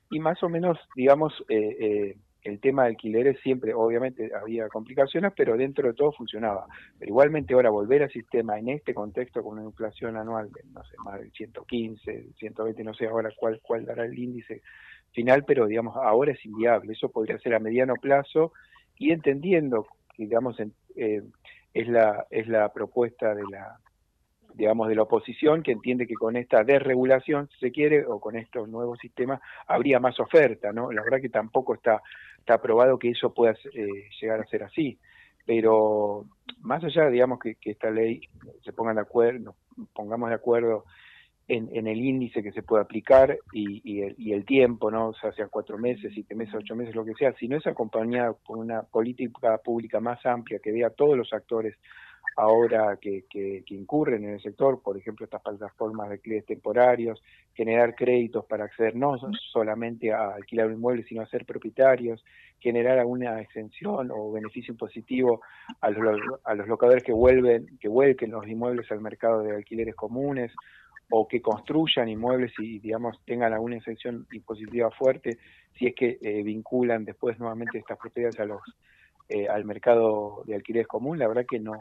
Y 0.09 0.19
más 0.19 0.41
o 0.43 0.49
menos, 0.49 0.77
digamos, 0.95 1.33
eh, 1.49 2.17
el 2.43 2.59
tema 2.59 2.83
de 2.83 2.89
alquileres 2.89 3.39
siempre, 3.41 3.73
obviamente, 3.73 4.31
había 4.35 4.67
complicaciones, 4.67 5.31
pero 5.35 5.55
dentro 5.55 5.87
de 5.87 5.93
todo 5.93 6.11
funcionaba. 6.11 6.67
Pero 6.99 7.09
igualmente 7.09 7.53
ahora 7.53 7.69
volver 7.69 8.03
al 8.03 8.11
sistema 8.11 8.59
en 8.59 8.69
este 8.69 8.93
contexto 8.93 9.41
con 9.41 9.57
una 9.59 9.67
inflación 9.67 10.17
anual 10.17 10.51
de, 10.51 10.61
no 10.73 10.83
sé, 10.83 10.95
más 11.03 11.19
del 11.19 11.31
115, 11.31 12.33
120, 12.37 12.83
no 12.83 12.93
sé 12.93 13.07
ahora 13.07 13.29
cuál, 13.37 13.59
cuál 13.61 13.85
dará 13.85 14.05
el 14.05 14.17
índice 14.17 14.61
final, 15.11 15.45
pero 15.45 15.67
digamos, 15.67 15.95
ahora 15.95 16.33
es 16.33 16.45
inviable. 16.45 16.93
Eso 16.93 17.09
podría 17.09 17.37
ser 17.39 17.53
a 17.53 17.59
mediano 17.59 17.93
plazo 17.95 18.51
y 18.97 19.11
entendiendo 19.11 19.87
digamos, 20.17 20.57
eh, 20.95 21.23
es, 21.73 21.87
la, 21.87 22.25
es 22.29 22.47
la 22.47 22.71
propuesta 22.71 23.33
de 23.33 23.43
la, 23.49 23.79
digamos, 24.53 24.87
de 24.87 24.95
la 24.95 25.03
oposición 25.03 25.63
que 25.63 25.71
entiende 25.71 26.07
que 26.07 26.15
con 26.15 26.35
esta 26.35 26.63
desregulación, 26.63 27.49
si 27.49 27.59
se 27.59 27.71
quiere, 27.71 28.05
o 28.05 28.19
con 28.19 28.35
estos 28.35 28.67
nuevos 28.69 28.99
sistemas, 28.99 29.41
habría 29.67 29.99
más 29.99 30.19
oferta, 30.19 30.71
¿no? 30.71 30.91
La 30.91 31.03
verdad 31.03 31.21
que 31.21 31.29
tampoco 31.29 31.73
está, 31.75 32.01
está 32.37 32.55
aprobado 32.55 32.99
que 32.99 33.11
eso 33.11 33.33
pueda 33.33 33.53
eh, 33.73 33.87
llegar 34.19 34.39
a 34.39 34.45
ser 34.45 34.63
así. 34.63 34.97
Pero 35.45 36.25
más 36.61 36.83
allá, 36.83 37.09
digamos, 37.09 37.39
que, 37.39 37.57
esta 37.63 37.91
ley 37.91 38.21
se 38.63 38.73
ponga 38.73 38.93
de 38.93 39.01
acuerdo, 39.01 39.55
pongamos 39.93 40.29
de 40.29 40.35
acuerdo 40.35 40.85
en, 41.47 41.87
el 41.87 41.97
índice 41.97 42.41
que 42.41 42.53
se 42.53 42.63
puede 42.63 42.83
aplicar 42.83 43.37
y, 43.51 44.31
el, 44.31 44.45
tiempo, 44.45 44.89
¿no? 44.89 45.09
O 45.09 45.13
sea, 45.13 45.33
sean 45.33 45.49
cuatro 45.51 45.77
meses, 45.77 46.11
siete 46.13 46.35
meses, 46.35 46.55
ocho 46.55 46.75
meses, 46.75 46.95
lo 46.95 47.03
que 47.03 47.13
sea, 47.15 47.33
si 47.33 47.47
no 47.47 47.57
es 47.57 47.67
acompañada 47.67 48.33
por 48.33 48.57
una 48.57 48.83
política 48.83 49.57
pública 49.57 49.99
más 49.99 50.25
amplia 50.25 50.59
que 50.59 50.71
vea 50.71 50.87
a 50.87 50.91
todos 50.91 51.17
los 51.17 51.33
actores 51.33 51.75
ahora 52.35 52.97
que, 52.99 53.25
que, 53.29 53.63
incurren 53.69 54.23
en 54.23 54.31
el 54.31 54.41
sector, 54.41 54.81
por 54.81 54.97
ejemplo, 54.97 55.25
estas 55.25 55.41
plataformas 55.41 56.09
de 56.09 56.19
clientes 56.19 56.47
temporarios, 56.47 57.21
generar 57.53 57.95
créditos 57.95 58.45
para 58.45 58.65
acceder 58.65 58.95
no 58.95 59.17
solamente 59.51 60.11
a 60.11 60.35
alquilar 60.35 60.67
un 60.67 60.73
inmueble, 60.73 61.03
sino 61.03 61.21
a 61.21 61.27
ser 61.27 61.45
propietarios, 61.45 62.23
generar 62.59 62.99
alguna 62.99 63.41
exención 63.41 64.09
o 64.11 64.31
beneficio 64.31 64.71
impositivo 64.71 65.41
a 65.81 65.89
los, 65.89 66.19
a 66.43 66.55
los 66.55 66.67
locadores 66.67 67.03
que 67.03 67.13
vuelven, 67.13 67.77
que 67.79 67.87
vuelquen 67.87 68.31
los 68.31 68.47
inmuebles 68.47 68.91
al 68.91 69.01
mercado 69.01 69.41
de 69.43 69.55
alquileres 69.55 69.95
comunes, 69.95 70.51
o 71.09 71.27
que 71.27 71.41
construyan 71.41 72.09
inmuebles 72.09 72.53
y, 72.57 72.79
digamos, 72.79 73.19
tengan 73.25 73.53
alguna 73.53 73.77
exención 73.77 74.25
impositiva 74.31 74.89
fuerte, 74.89 75.37
si 75.77 75.87
es 75.87 75.95
que 75.95 76.17
eh, 76.21 76.41
vinculan 76.43 77.05
después 77.05 77.37
nuevamente 77.39 77.77
estas 77.77 77.99
propiedades 77.99 78.39
a 78.39 78.45
los 78.45 78.61
eh, 79.29 79.47
al 79.47 79.63
mercado 79.63 80.43
de 80.45 80.55
alquileres 80.55 80.87
común, 80.87 81.17
la 81.17 81.27
verdad 81.27 81.45
que 81.49 81.59
no, 81.59 81.73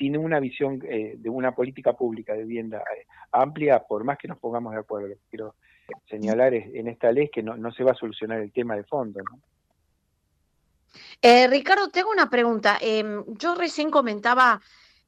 sin 0.00 0.16
una 0.16 0.40
visión 0.40 0.80
eh, 0.88 1.16
de 1.18 1.28
una 1.28 1.54
política 1.54 1.92
pública 1.92 2.32
de 2.32 2.44
vivienda 2.44 2.78
eh, 2.78 3.06
amplia, 3.32 3.80
por 3.80 4.02
más 4.02 4.16
que 4.16 4.28
nos 4.28 4.38
pongamos 4.38 4.72
de 4.72 4.78
acuerdo, 4.80 5.08
lo 5.08 5.14
que 5.14 5.20
quiero 5.28 5.54
señalar 6.08 6.54
es, 6.54 6.74
en 6.74 6.88
esta 6.88 7.12
ley 7.12 7.28
que 7.28 7.42
no, 7.42 7.54
no 7.54 7.70
se 7.70 7.84
va 7.84 7.92
a 7.92 7.94
solucionar 7.94 8.40
el 8.40 8.50
tema 8.50 8.76
de 8.76 8.84
fondo. 8.84 9.20
¿no? 9.22 9.38
Eh, 11.20 11.48
Ricardo, 11.48 11.90
tengo 11.90 12.10
una 12.10 12.30
pregunta. 12.30 12.78
Em, 12.80 13.24
yo 13.26 13.54
recién 13.56 13.90
comentaba 13.90 14.62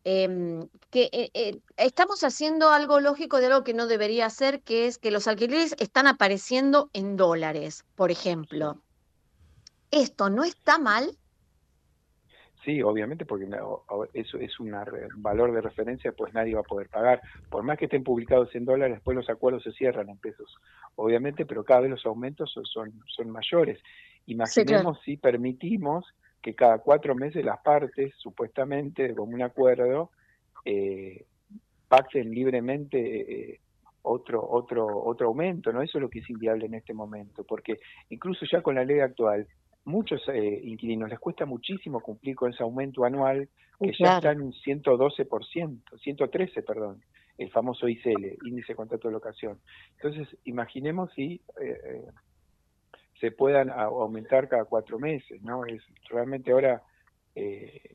em, 0.05 0.69
que 0.91 1.09
eh, 1.13 1.59
estamos 1.79 2.23
haciendo 2.23 2.69
algo 2.69 3.01
lógico 3.01 3.39
de 3.41 3.47
algo 3.47 3.65
que 3.65 3.73
no 3.73 3.87
debería 3.87 4.27
hacer, 4.27 4.61
que 4.61 4.87
es 4.87 4.99
que 4.99 5.11
los 5.11 5.27
alquileres 5.27 5.75
están 5.79 6.07
apareciendo 6.07 6.91
en 6.93 7.17
dólares, 7.17 7.87
por 7.95 8.11
ejemplo. 8.11 8.83
¿Esto 9.91 10.29
no 10.29 10.45
está 10.45 10.79
mal? 10.79 11.17
Sí, 12.65 12.81
obviamente, 12.81 13.27
porque 13.27 13.49
eso 14.15 14.39
es 14.39 14.61
un 14.61 14.73
valor 15.17 15.53
de 15.53 15.61
referencia, 15.61 16.13
pues 16.13 16.33
nadie 16.33 16.55
va 16.55 16.61
a 16.61 16.65
poder 16.65 16.89
pagar. 16.89 17.21
Por 17.51 17.65
más 17.65 17.77
que 17.77 17.87
estén 17.87 18.05
publicados 18.05 18.55
en 18.55 18.65
dólares, 18.65 18.97
después 18.97 19.17
los 19.17 19.29
acuerdos 19.29 19.65
se 19.65 19.73
cierran 19.73 20.09
en 20.09 20.17
pesos, 20.19 20.55
obviamente, 20.95 21.45
pero 21.45 21.65
cada 21.65 21.81
vez 21.81 21.91
los 21.91 22.07
aumentos 22.07 22.53
son, 22.53 22.93
son, 23.07 23.31
mayores. 23.31 23.81
Imaginemos 24.27 25.01
si 25.05 25.17
permitimos 25.17 26.07
que 26.41 26.55
cada 26.55 26.79
cuatro 26.79 27.17
meses 27.17 27.45
las 27.45 27.59
partes, 27.63 28.15
supuestamente, 28.19 29.13
como 29.15 29.35
un 29.35 29.43
acuerdo, 29.43 30.11
eh, 30.65 31.25
pacten 31.89 32.31
libremente 32.31 33.51
eh, 33.51 33.61
otro, 34.03 34.49
otro, 34.49 34.87
otro 35.05 35.29
aumento, 35.29 35.73
¿no? 35.73 35.83
Eso 35.83 35.99
es 35.99 36.03
lo 36.03 36.11
que 36.11 36.21
es 36.21 36.31
inviable 36.31 36.67
en 36.67 36.75
este 36.75 36.95
momento, 36.95 37.45
porque 37.45 37.81
incluso 38.09 38.47
ya 38.51 38.63
con 38.63 38.77
la 38.77 38.85
ley 38.85 39.01
actual, 39.01 39.49
muchos 39.85 40.23
eh, 40.29 40.61
inquilinos 40.65 41.11
les 41.11 41.19
cuesta 41.19 41.47
muchísimo 41.47 42.01
cumplir 42.01 42.37
con 42.37 42.53
ese 42.53 42.63
aumento 42.63 43.05
anual 43.05 43.49
que 43.81 43.93
ya 43.99 44.17
está 44.17 44.33
en 44.33 44.43
un 44.43 44.53
112%, 44.53 45.99
113, 46.01 46.63
perdón, 46.63 47.03
el 47.37 47.51
famoso 47.51 47.89
ICL, 47.89 48.39
índice 48.45 48.73
de 48.73 48.77
contrato 48.77 49.09
de 49.09 49.15
locación. 49.15 49.59
Entonces, 49.97 50.29
imaginemos 50.45 51.11
si 51.15 51.41
eh, 51.61 51.81
eh, 51.85 52.05
se 53.21 53.33
puedan 53.33 53.71
aumentar 53.71 54.49
cada 54.49 54.65
cuatro 54.65 54.99
meses, 54.99 55.43
¿no? 55.43 55.65
Es 55.67 55.83
realmente 56.09 56.53
ahora 56.53 56.83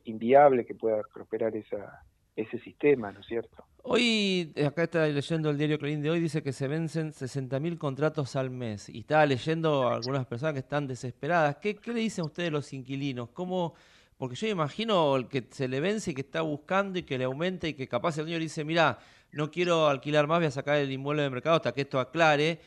inviable 0.04 0.66
que 0.66 0.74
pueda 0.74 1.00
prosperar 1.14 1.54
esa, 1.54 2.02
ese 2.42 2.58
sistema, 2.58 3.10
¿no 3.12 3.20
es 3.20 3.26
cierto? 3.26 3.64
Hoy, 3.82 4.52
acá 4.66 4.84
está 4.84 5.06
leyendo 5.06 5.50
el 5.50 5.58
diario 5.58 5.78
Clarín 5.78 6.02
de 6.02 6.10
hoy, 6.10 6.20
dice 6.20 6.42
que 6.42 6.52
se 6.52 6.68
vencen 6.68 7.12
60.000 7.12 7.78
contratos 7.78 8.36
al 8.36 8.50
mes. 8.50 8.88
Y 8.88 9.00
estaba 9.00 9.24
leyendo 9.26 9.88
a 9.88 9.96
algunas 9.96 10.26
personas 10.26 10.52
que 10.52 10.60
están 10.60 10.86
desesperadas. 10.86 11.56
¿Qué, 11.56 11.74
qué 11.76 11.92
le 11.92 12.00
dicen 12.00 12.24
ustedes 12.24 12.52
los 12.52 12.72
inquilinos? 12.72 13.30
¿Cómo...? 13.30 13.74
Porque 14.18 14.34
yo 14.34 14.48
imagino 14.48 15.14
el 15.14 15.28
que 15.28 15.46
se 15.48 15.68
le 15.68 15.78
vence 15.78 16.10
y 16.10 16.14
que 16.14 16.22
está 16.22 16.40
buscando 16.42 16.98
y 16.98 17.04
que 17.04 17.16
le 17.16 17.24
aumenta 17.24 17.68
y 17.68 17.74
que 17.74 17.86
capaz 17.86 18.18
el 18.18 18.24
dueño 18.24 18.38
le 18.38 18.44
dice, 18.44 18.64
mira, 18.64 18.98
no 19.30 19.48
quiero 19.48 19.86
alquilar 19.86 20.26
más, 20.26 20.40
voy 20.40 20.48
a 20.48 20.50
sacar 20.50 20.76
el 20.78 20.90
inmueble 20.90 21.22
del 21.22 21.30
mercado 21.30 21.54
hasta 21.54 21.70
que 21.72 21.82
esto 21.82 22.00
aclare. 22.00 22.60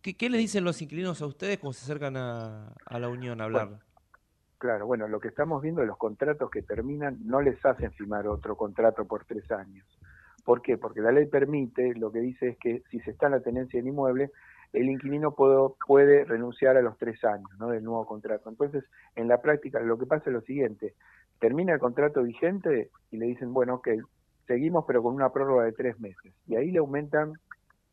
¿Qué, 0.00 0.16
qué 0.16 0.30
le 0.30 0.38
dicen 0.38 0.62
los 0.62 0.80
inquilinos 0.80 1.20
a 1.20 1.26
ustedes 1.26 1.58
cuando 1.58 1.72
se 1.72 1.82
acercan 1.82 2.16
a, 2.16 2.72
la 2.88 3.08
unión 3.08 3.40
a 3.40 3.44
hablar? 3.44 3.80
Claro, 4.58 4.86
bueno, 4.86 5.06
lo 5.06 5.20
que 5.20 5.28
estamos 5.28 5.60
viendo 5.60 5.84
los 5.84 5.98
contratos 5.98 6.50
que 6.50 6.62
terminan 6.62 7.18
no 7.24 7.42
les 7.42 7.64
hacen 7.64 7.92
firmar 7.92 8.26
otro 8.26 8.56
contrato 8.56 9.04
por 9.04 9.24
tres 9.24 9.50
años. 9.50 9.86
¿Por 10.44 10.62
qué? 10.62 10.78
Porque 10.78 11.00
la 11.00 11.12
ley 11.12 11.26
permite, 11.26 11.94
lo 11.94 12.10
que 12.10 12.20
dice 12.20 12.48
es 12.48 12.58
que 12.58 12.82
si 12.90 13.00
se 13.00 13.10
está 13.10 13.26
en 13.26 13.32
la 13.32 13.40
tenencia 13.40 13.78
del 13.78 13.88
inmueble, 13.88 14.30
el 14.72 14.88
inquilino 14.88 15.32
puede, 15.32 15.56
puede 15.86 16.24
renunciar 16.24 16.76
a 16.76 16.82
los 16.82 16.96
tres 16.96 17.22
años 17.24 17.50
¿no? 17.58 17.68
del 17.68 17.84
nuevo 17.84 18.06
contrato. 18.06 18.48
Entonces, 18.48 18.84
en 19.14 19.28
la 19.28 19.42
práctica 19.42 19.80
lo 19.80 19.98
que 19.98 20.06
pasa 20.06 20.30
es 20.30 20.32
lo 20.32 20.40
siguiente, 20.42 20.94
termina 21.38 21.74
el 21.74 21.80
contrato 21.80 22.22
vigente 22.22 22.90
y 23.10 23.18
le 23.18 23.26
dicen, 23.26 23.52
bueno, 23.52 23.74
ok, 23.74 23.88
seguimos 24.46 24.84
pero 24.86 25.02
con 25.02 25.14
una 25.14 25.32
prórroga 25.32 25.64
de 25.64 25.72
tres 25.72 26.00
meses. 26.00 26.32
Y 26.46 26.56
ahí 26.56 26.70
le 26.70 26.78
aumentan 26.78 27.34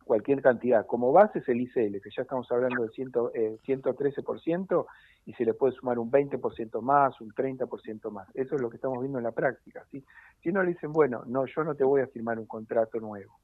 cualquier 0.04 0.42
cantidad. 0.42 0.86
Como 0.86 1.12
base 1.12 1.40
es 1.40 1.50
el 1.50 1.62
ICL, 1.62 2.02
que 2.02 2.10
ya 2.16 2.24
estamos 2.24 2.52
hablando 2.52 2.84
de 2.84 2.90
ciento, 2.90 3.32
eh, 3.34 3.58
113%, 3.66 4.86
y 5.26 5.34
se 5.34 5.46
le 5.46 5.54
puede 5.54 5.74
sumar 5.74 6.00
un 6.00 6.12
20% 6.12 6.82
más, 6.82 7.20
un 7.22 7.32
30% 7.32 8.12
más. 8.12 8.28
Eso 8.34 8.56
es 8.56 8.62
lo 8.62 8.70
que 8.70 8.76
estamos 8.76 9.00
viendo 9.00 9.18
en 9.18 9.24
la 9.24 9.32
práctica. 9.32 9.86
¿sí? 9.92 10.04
Si 10.42 10.52
no 10.52 10.62
le 10.64 10.70
dicen, 10.70 10.92
bueno, 10.92 11.24
no, 11.26 11.46
yo 11.46 11.64
no 11.64 11.76
te 11.76 11.84
voy 11.84 12.02
a 12.02 12.08
firmar 12.08 12.40
un 12.40 12.46
contrato 12.46 13.00
nuevo. 13.00 13.40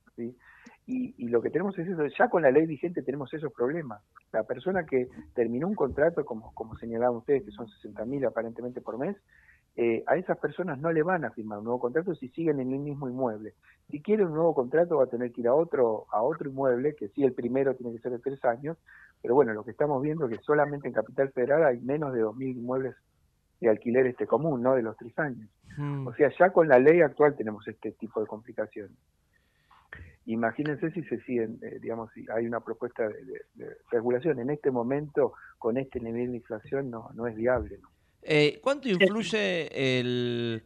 Y, 0.85 1.13
y, 1.17 1.29
lo 1.29 1.41
que 1.41 1.49
tenemos 1.49 1.77
es 1.79 1.87
eso, 1.87 2.05
ya 2.07 2.29
con 2.29 2.41
la 2.41 2.51
ley 2.51 2.65
vigente 2.65 3.03
tenemos 3.03 3.33
esos 3.33 3.53
problemas. 3.53 4.01
La 4.33 4.43
persona 4.43 4.85
que 4.85 5.07
terminó 5.33 5.67
un 5.67 5.75
contrato, 5.75 6.25
como, 6.25 6.53
como 6.53 6.75
señalaban 6.75 7.17
ustedes, 7.17 7.43
que 7.43 7.51
son 7.51 7.67
60.000 7.67 8.27
aparentemente 8.27 8.81
por 8.81 8.97
mes, 8.97 9.15
eh, 9.75 10.03
a 10.07 10.17
esas 10.17 10.37
personas 10.37 10.79
no 10.79 10.91
le 10.91 11.03
van 11.03 11.23
a 11.23 11.31
firmar 11.31 11.59
un 11.59 11.65
nuevo 11.65 11.79
contrato 11.79 12.13
si 12.15 12.29
siguen 12.29 12.59
en 12.59 12.73
el 12.73 12.79
mismo 12.79 13.07
inmueble. 13.07 13.53
Si 13.89 14.01
quiere 14.01 14.25
un 14.25 14.33
nuevo 14.33 14.53
contrato 14.53 14.97
va 14.97 15.05
a 15.05 15.09
tener 15.09 15.31
que 15.31 15.41
ir 15.41 15.47
a 15.47 15.53
otro, 15.53 16.05
a 16.11 16.21
otro 16.21 16.49
inmueble, 16.49 16.95
que 16.95 17.09
sí 17.09 17.23
el 17.23 17.33
primero 17.33 17.75
tiene 17.75 17.93
que 17.93 17.99
ser 17.99 18.11
de 18.11 18.19
tres 18.19 18.43
años, 18.43 18.77
pero 19.21 19.35
bueno, 19.35 19.53
lo 19.53 19.63
que 19.63 19.71
estamos 19.71 20.01
viendo 20.01 20.27
es 20.27 20.37
que 20.37 20.43
solamente 20.43 20.87
en 20.87 20.93
Capital 20.93 21.31
Federal 21.31 21.63
hay 21.63 21.79
menos 21.79 22.13
de 22.13 22.23
2.000 22.23 22.57
inmuebles 22.57 22.95
de 23.59 23.69
alquiler 23.69 24.07
este 24.07 24.27
común, 24.27 24.61
¿no? 24.61 24.75
De 24.75 24.81
los 24.81 24.95
tres 24.97 25.17
años. 25.19 25.49
Mm. 25.77 26.07
O 26.07 26.13
sea, 26.13 26.31
ya 26.37 26.51
con 26.51 26.67
la 26.67 26.79
ley 26.79 27.01
actual 27.01 27.35
tenemos 27.35 27.67
este 27.67 27.91
tipo 27.93 28.21
de 28.21 28.27
complicaciones. 28.27 28.97
Imagínense 30.25 30.91
si 30.91 31.03
se 31.03 31.19
siguen, 31.21 31.57
eh, 31.61 31.79
digamos, 31.81 32.11
si 32.13 32.25
hay 32.29 32.45
una 32.45 32.59
propuesta 32.59 33.07
de, 33.07 33.77
regulación. 33.89 34.39
En 34.39 34.49
este 34.49 34.71
momento, 34.71 35.33
con 35.57 35.77
este 35.77 35.99
nivel 35.99 36.31
de 36.31 36.37
inflación, 36.37 36.89
no, 36.89 37.09
no 37.15 37.27
es 37.27 37.35
viable. 37.35 37.79
¿no? 37.81 37.89
Eh, 38.21 38.59
¿Cuánto 38.61 38.89
influye 38.89 39.99
el, 39.99 40.63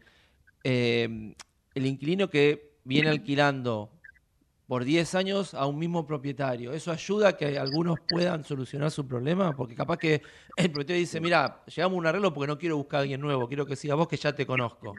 eh, 0.63 1.35
el 1.75 1.85
inquilino 1.85 2.29
que 2.29 2.77
viene 2.83 3.09
alquilando 3.09 3.89
por 4.67 4.83
10 4.83 5.15
años 5.15 5.53
a 5.53 5.65
un 5.65 5.77
mismo 5.77 6.05
propietario? 6.05 6.73
¿Eso 6.73 6.91
ayuda 6.91 7.29
a 7.29 7.37
que 7.37 7.57
algunos 7.57 7.99
puedan 8.01 8.43
solucionar 8.43 8.91
su 8.91 9.07
problema? 9.07 9.55
Porque 9.55 9.75
capaz 9.75 9.97
que 9.97 10.21
el 10.57 10.71
propietario 10.71 10.99
dice, 10.99 11.21
mira, 11.21 11.63
llegamos 11.65 11.95
a 11.95 11.99
un 11.99 12.07
arreglo 12.07 12.33
porque 12.33 12.47
no 12.47 12.57
quiero 12.57 12.77
buscar 12.77 12.99
a 12.99 13.01
alguien 13.01 13.21
nuevo, 13.21 13.47
quiero 13.47 13.65
que 13.65 13.75
siga 13.75 13.95
vos 13.95 14.07
que 14.07 14.17
ya 14.17 14.33
te 14.33 14.45
conozco. 14.45 14.95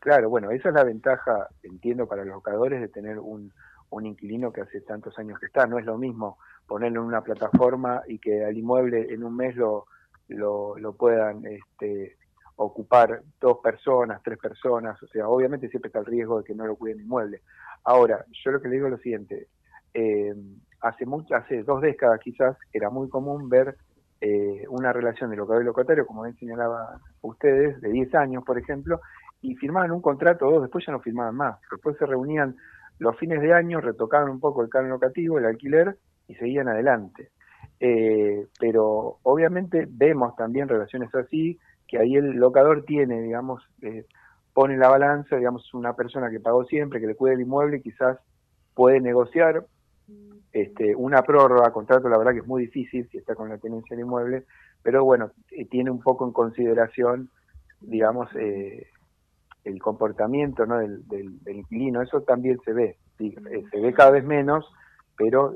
Claro, 0.00 0.30
bueno, 0.30 0.50
esa 0.50 0.68
es 0.68 0.74
la 0.74 0.84
ventaja, 0.84 1.48
entiendo, 1.62 2.06
para 2.06 2.24
los 2.24 2.34
locadores 2.34 2.80
de 2.80 2.88
tener 2.88 3.18
un, 3.18 3.52
un 3.90 4.06
inquilino 4.06 4.52
que 4.52 4.60
hace 4.60 4.80
tantos 4.80 5.18
años 5.18 5.38
que 5.40 5.46
está. 5.46 5.66
No 5.66 5.78
es 5.78 5.84
lo 5.84 5.98
mismo 5.98 6.38
ponerlo 6.66 7.00
en 7.00 7.06
una 7.06 7.22
plataforma 7.22 8.02
y 8.06 8.18
que 8.18 8.44
al 8.44 8.56
inmueble 8.56 9.12
en 9.12 9.24
un 9.24 9.36
mes 9.36 9.56
lo 9.56 9.86
lo, 10.28 10.76
lo 10.78 10.94
puedan 10.94 11.44
este, 11.46 12.16
ocupar 12.56 13.22
dos 13.40 13.58
personas, 13.58 14.22
tres 14.22 14.38
personas, 14.38 15.00
o 15.02 15.06
sea, 15.06 15.28
obviamente 15.28 15.68
siempre 15.68 15.88
está 15.88 16.00
el 16.00 16.06
riesgo 16.06 16.38
de 16.38 16.44
que 16.44 16.54
no 16.54 16.66
lo 16.66 16.76
cuiden 16.76 17.00
inmueble. 17.00 17.42
Ahora, 17.84 18.24
yo 18.44 18.50
lo 18.50 18.60
que 18.60 18.68
le 18.68 18.74
digo 18.74 18.86
es 18.86 18.92
lo 18.92 18.98
siguiente, 18.98 19.48
eh, 19.94 20.34
hace, 20.80 21.06
mucho, 21.06 21.34
hace 21.34 21.62
dos 21.62 21.80
décadas 21.80 22.20
quizás 22.20 22.56
era 22.72 22.90
muy 22.90 23.08
común 23.08 23.48
ver 23.48 23.76
eh, 24.20 24.64
una 24.68 24.92
relación 24.92 25.30
de 25.30 25.36
locador 25.36 25.62
y 25.62 25.66
locatario, 25.66 26.06
como 26.06 26.22
bien 26.22 26.36
señalaba 26.36 27.00
ustedes, 27.22 27.80
de 27.80 27.90
10 27.90 28.14
años, 28.16 28.44
por 28.44 28.58
ejemplo, 28.58 29.00
y 29.40 29.54
firmaban 29.54 29.92
un 29.92 30.02
contrato 30.02 30.46
o 30.46 30.50
dos, 30.50 30.62
después 30.62 30.84
ya 30.84 30.92
no 30.92 31.00
firmaban 31.00 31.36
más, 31.36 31.58
después 31.70 31.96
se 31.96 32.06
reunían 32.06 32.56
los 32.98 33.16
fines 33.16 33.40
de 33.40 33.52
año, 33.52 33.80
retocaban 33.80 34.28
un 34.28 34.40
poco 34.40 34.62
el 34.62 34.68
canon 34.68 34.90
locativo, 34.90 35.38
el 35.38 35.46
alquiler, 35.46 35.96
y 36.26 36.34
seguían 36.34 36.68
adelante. 36.68 37.30
Eh, 37.80 38.46
pero 38.58 39.18
obviamente 39.22 39.86
vemos 39.88 40.34
también 40.36 40.68
relaciones 40.68 41.14
así, 41.14 41.58
que 41.86 41.98
ahí 41.98 42.16
el 42.16 42.32
locador 42.32 42.84
tiene, 42.84 43.22
digamos, 43.22 43.62
eh, 43.82 44.04
pone 44.52 44.76
la 44.76 44.88
balanza, 44.88 45.36
digamos, 45.36 45.72
una 45.74 45.94
persona 45.94 46.30
que 46.30 46.40
pagó 46.40 46.64
siempre, 46.64 47.00
que 47.00 47.06
le 47.06 47.14
cuide 47.14 47.34
el 47.34 47.42
inmueble, 47.42 47.80
quizás 47.80 48.18
puede 48.74 49.00
negociar 49.00 49.64
este, 50.52 50.94
una 50.96 51.22
prórroga, 51.22 51.72
contrato, 51.72 52.08
la 52.08 52.18
verdad 52.18 52.32
que 52.32 52.40
es 52.40 52.46
muy 52.46 52.62
difícil 52.62 53.08
si 53.10 53.18
está 53.18 53.34
con 53.34 53.48
la 53.48 53.58
tenencia 53.58 53.96
del 53.96 54.04
inmueble, 54.04 54.44
pero 54.82 55.04
bueno, 55.04 55.30
eh, 55.50 55.66
tiene 55.66 55.90
un 55.90 56.00
poco 56.00 56.26
en 56.26 56.32
consideración, 56.32 57.30
digamos, 57.80 58.28
eh, 58.34 58.88
el 59.64 59.80
comportamiento 59.80 60.66
¿no? 60.66 60.78
del, 60.78 61.06
del, 61.06 61.42
del, 61.44 61.58
inquilino, 61.58 62.02
eso 62.02 62.22
también 62.22 62.58
se 62.64 62.72
ve, 62.72 62.96
sí, 63.18 63.34
se 63.70 63.80
ve 63.80 63.92
cada 63.92 64.10
vez 64.12 64.24
menos, 64.24 64.66
pero 65.16 65.54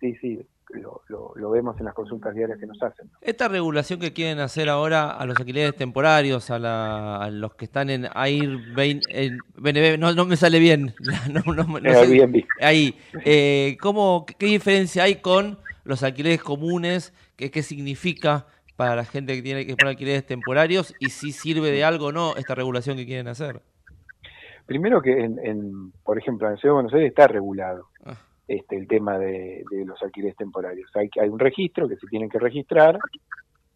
sí, 0.00 0.14
sí, 0.16 0.46
lo, 0.80 1.32
lo, 1.36 1.50
vemos 1.50 1.78
en 1.78 1.84
las 1.84 1.94
consultas 1.94 2.34
diarias 2.34 2.58
que 2.58 2.66
nos 2.66 2.82
hacen. 2.82 3.10
Esta 3.20 3.48
regulación 3.48 4.00
que 4.00 4.12
quieren 4.12 4.40
hacer 4.40 4.68
ahora 4.68 5.10
a 5.10 5.26
los 5.26 5.38
alquileres 5.38 5.76
temporarios, 5.76 6.50
a, 6.50 6.58
la, 6.58 7.16
a 7.16 7.30
los 7.30 7.54
que 7.54 7.64
están 7.64 7.90
en 7.90 8.06
AIR, 8.12 8.58
no, 9.98 10.12
no 10.12 10.24
me 10.24 10.36
sale 10.36 10.58
bien. 10.58 10.94
No, 11.32 11.54
no, 11.54 11.66
ahí, 12.60 12.94
eh, 13.24 13.76
¿cómo, 13.80 14.26
¿qué 14.26 14.46
diferencia 14.46 15.04
hay 15.04 15.16
con 15.16 15.58
los 15.84 16.02
alquileres 16.02 16.42
comunes? 16.42 17.14
¿Qué, 17.36 17.50
¿Qué 17.50 17.62
significa 17.62 18.46
para 18.76 18.96
la 18.96 19.04
gente 19.04 19.34
que 19.34 19.42
tiene 19.42 19.64
que 19.64 19.76
poner 19.76 19.90
alquileres 19.90 20.26
temporarios? 20.26 20.94
¿Y 20.98 21.10
si 21.10 21.32
sirve 21.32 21.70
de 21.70 21.84
algo 21.84 22.06
o 22.06 22.12
no 22.12 22.34
esta 22.36 22.54
regulación 22.54 22.96
que 22.96 23.06
quieren 23.06 23.28
hacer? 23.28 23.60
Primero 24.66 25.00
que, 25.00 25.24
en, 25.24 25.38
en, 25.38 25.92
por 26.04 26.18
ejemplo, 26.18 26.48
en 26.48 26.54
la 26.54 26.60
Ciudad 26.60 26.72
de 26.72 26.74
Buenos 26.74 26.94
Aires 26.94 27.08
está 27.10 27.28
regulado. 27.28 27.88
Ah 28.04 28.16
este, 28.48 28.76
el 28.76 28.86
tema 28.88 29.18
de, 29.18 29.64
los 29.84 30.00
alquileres 30.02 30.36
temporarios. 30.36 30.90
Hay, 30.94 31.08
hay 31.20 31.28
un 31.28 31.38
registro 31.38 31.88
que 31.88 31.96
se 31.96 32.06
tiene 32.06 32.28
que 32.28 32.38
registrar, 32.38 32.98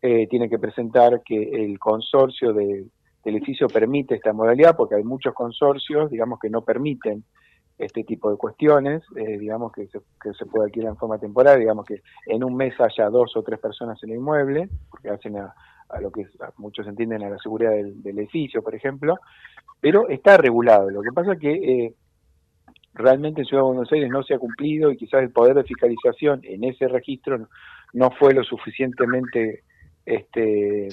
eh, 0.03 0.27
tiene 0.29 0.49
que 0.49 0.59
presentar 0.59 1.23
que 1.25 1.65
el 1.65 1.79
consorcio 1.79 2.53
del 2.53 2.91
edificio 3.25 3.69
permite 3.69 4.15
esta 4.15 4.33
modalidad, 4.33 4.77
porque 4.77 4.97
hay 4.97 5.05
muchos 5.05 5.35
consorcios, 5.35 6.11
digamos, 6.11 6.39
que 6.39 6.51
no 6.51 6.63
permiten 6.63 7.25
este 7.79 8.05
tipo 8.05 8.31
de 8.31 8.37
cuestiones, 8.37 9.03
eh, 9.17 9.39
digamos 9.39 9.73
que 9.73 9.87
se, 9.89 10.47
puede 10.47 10.67
alquilar 10.67 10.93
en 10.93 10.97
forma 10.97 11.19
temporal, 11.19 11.59
digamos 11.59 11.85
que 11.85 12.03
en 12.27 12.43
un 12.43 12.57
mes 12.57 12.75
haya 12.81 13.11
dos 13.11 13.37
o 13.37 13.43
tres 13.43 13.59
personas 13.61 14.03
en 14.03 14.11
el 14.11 14.17
inmueble, 14.17 14.69
porque 14.91 15.11
hacen 15.11 15.37
a, 15.37 15.55
lo 16.01 16.11
que 16.11 16.27
muchos 16.57 16.87
entienden 16.87 17.23
a 17.23 17.31
la 17.31 17.39
seguridad 17.39 17.73
del, 17.73 18.19
edificio, 18.19 18.63
por 18.63 18.75
ejemplo, 18.75 19.19
pero 19.81 20.09
está 20.09 20.37
regulado. 20.37 20.91
Lo 20.91 21.03
que 21.03 21.13
pasa 21.13 21.35
es 21.35 21.39
que 21.39 21.53
eh, 21.53 21.95
realmente 22.97 23.43
en 23.43 23.47
Ciudad 23.47 23.63
de 23.63 23.69
Buenos 23.69 23.93
Aires 23.93 24.11
no 24.11 24.23
se 24.23 24.35
ha 24.35 24.39
cumplido 24.39 24.91
y 24.91 24.97
quizás 24.97 25.23
el 25.23 25.31
poder 25.31 25.55
de 25.55 25.65
fiscalización 25.65 26.41
en 26.45 26.65
ese 26.65 26.89
registro 26.89 27.49
no 27.93 28.11
fue 28.11 28.35
lo 28.35 28.43
suficientemente 28.43 29.63
este, 30.05 30.89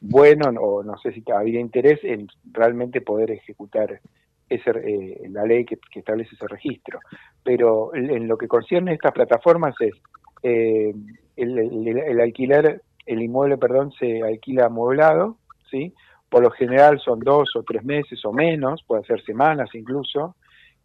bueno 0.00 0.50
o 0.60 0.82
no 0.82 0.96
sé 0.98 1.12
si 1.12 1.22
había 1.32 1.60
interés 1.60 2.00
en 2.02 2.28
realmente 2.52 3.00
poder 3.00 3.30
ejecutar 3.30 4.00
ese, 4.48 4.70
eh, 4.70 5.28
la 5.30 5.44
ley 5.44 5.64
que, 5.64 5.78
establece 5.94 6.34
ese 6.34 6.46
registro. 6.46 7.00
Pero 7.42 7.94
en 7.94 8.28
lo 8.28 8.36
que 8.36 8.48
concierne 8.48 8.92
a 8.92 8.94
estas 8.94 9.12
plataformas 9.12 9.74
es 9.80 9.94
eh, 10.42 10.94
el, 11.36 12.20
alquiler, 12.20 12.82
el 13.06 13.22
inmueble, 13.22 13.58
perdón, 13.58 13.92
se 13.92 14.22
alquila 14.22 14.66
amueblado, 14.66 15.38
¿sí? 15.70 15.92
Por 16.28 16.42
lo 16.42 16.50
general 16.50 17.00
son 17.00 17.20
dos 17.20 17.54
o 17.56 17.62
tres 17.62 17.84
meses 17.84 18.24
o 18.24 18.32
menos, 18.32 18.82
puede 18.86 19.04
ser 19.04 19.22
semanas 19.22 19.70
incluso, 19.74 20.36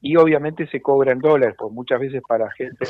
y 0.01 0.15
obviamente 0.15 0.67
se 0.67 0.81
cobra 0.81 1.11
en 1.11 1.19
dólares, 1.19 1.55
pues 1.57 1.73
muchas 1.73 1.99
veces 1.99 2.21
para 2.27 2.49
gente 2.51 2.85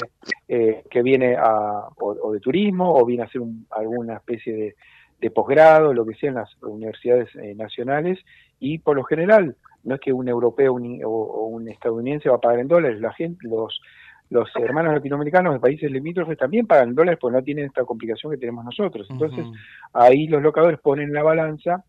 eh, 0.47 0.83
que 0.89 1.01
viene 1.01 1.35
a, 1.35 1.87
o, 1.97 2.31
de 2.31 2.39
turismo 2.39 2.93
o 2.93 3.05
viene 3.05 3.23
a 3.23 3.25
hacer 3.25 3.41
alguna 3.71 4.15
especie 4.15 4.53
de, 4.53 4.75
de 5.19 5.31
posgrado, 5.31 5.93
lo 5.93 6.05
que 6.05 6.15
sea 6.15 6.29
en 6.29 6.35
las 6.35 6.49
universidades 6.61 7.29
nacionales, 7.55 8.19
y 8.59 8.79
por 8.79 8.95
lo 8.95 9.03
general 9.03 9.55
no 9.83 9.95
es 9.95 10.01
que 10.01 10.13
un 10.13 10.27
europeo 10.27 10.73
o, 10.73 11.45
un 11.47 11.67
estadounidense 11.69 12.29
va 12.29 12.35
a 12.35 12.41
pagar 12.41 12.59
en 12.59 12.67
dólares, 12.67 12.99
la 12.99 13.13
gente, 13.13 13.47
los, 13.47 13.81
los 14.29 14.49
hermanos 14.57 14.93
latinoamericanos 14.93 15.53
de 15.53 15.59
países 15.59 15.91
limítrofes 15.91 16.37
también 16.37 16.67
pagan 16.67 16.89
en 16.89 16.95
dólares 16.95 17.19
porque 17.19 17.37
no 17.37 17.43
tienen 17.43 17.65
esta 17.65 17.85
complicación 17.85 18.31
que 18.31 18.37
tenemos 18.37 18.65
nosotros. 18.65 19.07
Entonces, 19.09 19.45
ahí 19.93 20.27
los 20.27 20.41
locadores 20.41 20.79
ponen 20.79 21.13
la 21.13 21.23
balanza, 21.23 21.83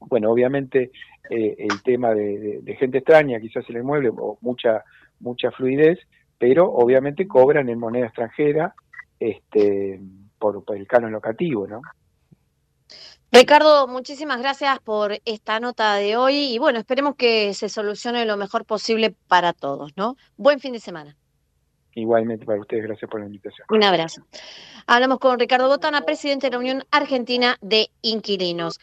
bueno, 0.00 0.30
obviamente 0.30 0.90
eh, 1.30 1.56
el 1.58 1.82
tema 1.82 2.14
de, 2.14 2.76
gente 2.78 2.98
extraña, 2.98 3.40
quizás 3.40 3.64
el 3.68 3.76
inmueble, 3.76 4.10
o 4.10 4.38
mucha, 4.40 4.84
mucha 5.20 5.50
fluidez, 5.50 5.98
pero 6.38 6.70
obviamente 6.72 7.26
cobran 7.26 7.68
en 7.68 7.78
moneda 7.78 8.06
extranjera 8.06 8.74
este, 9.18 10.00
por, 10.38 10.64
por 10.64 10.76
el 10.76 10.86
canon 10.86 11.12
locativo, 11.12 11.66
¿no? 11.66 11.82
Ricardo, 13.30 13.86
muchísimas 13.86 14.40
gracias 14.40 14.78
por 14.80 15.20
esta 15.26 15.60
nota 15.60 15.96
de 15.96 16.16
hoy 16.16 16.54
y 16.54 16.58
bueno, 16.58 16.78
esperemos 16.78 17.14
que 17.14 17.52
se 17.52 17.68
solucione 17.68 18.24
lo 18.24 18.38
mejor 18.38 18.64
posible 18.64 19.14
para 19.28 19.52
todos, 19.52 19.92
¿no? 19.96 20.16
Buen 20.38 20.60
fin 20.60 20.72
de 20.72 20.80
semana. 20.80 21.14
Igualmente 21.92 22.46
para 22.46 22.60
ustedes, 22.60 22.84
gracias 22.84 23.10
por 23.10 23.20
la 23.20 23.26
invitación. 23.26 23.66
Un 23.70 23.84
abrazo. 23.84 24.22
Hablamos 24.86 25.18
con 25.18 25.38
Ricardo 25.38 25.68
Botana, 25.68 26.02
presidente 26.02 26.46
de 26.46 26.52
la 26.52 26.58
Unión 26.58 26.84
Argentina 26.90 27.58
de 27.60 27.90
Inquilinos. 28.00 28.80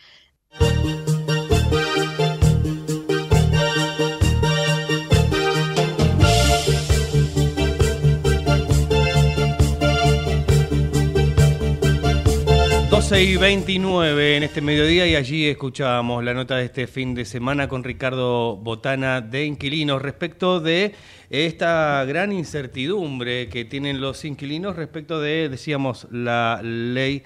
12 12.95 13.23
y 13.23 13.35
29 13.35 14.37
en 14.37 14.43
este 14.43 14.61
mediodía 14.61 15.05
y 15.05 15.15
allí 15.15 15.45
escuchábamos 15.45 16.23
la 16.23 16.33
nota 16.33 16.55
de 16.55 16.65
este 16.65 16.87
fin 16.87 17.13
de 17.13 17.25
semana 17.25 17.67
con 17.67 17.83
Ricardo 17.83 18.55
Botana 18.55 19.21
de 19.21 19.45
Inquilinos 19.45 20.01
respecto 20.01 20.59
de 20.59 20.95
esta 21.29 22.03
gran 22.05 22.31
incertidumbre 22.31 23.47
que 23.49 23.63
tienen 23.63 24.01
los 24.01 24.25
inquilinos 24.25 24.75
respecto 24.75 25.19
de, 25.19 25.49
decíamos, 25.49 26.07
la 26.09 26.61
ley 26.63 27.21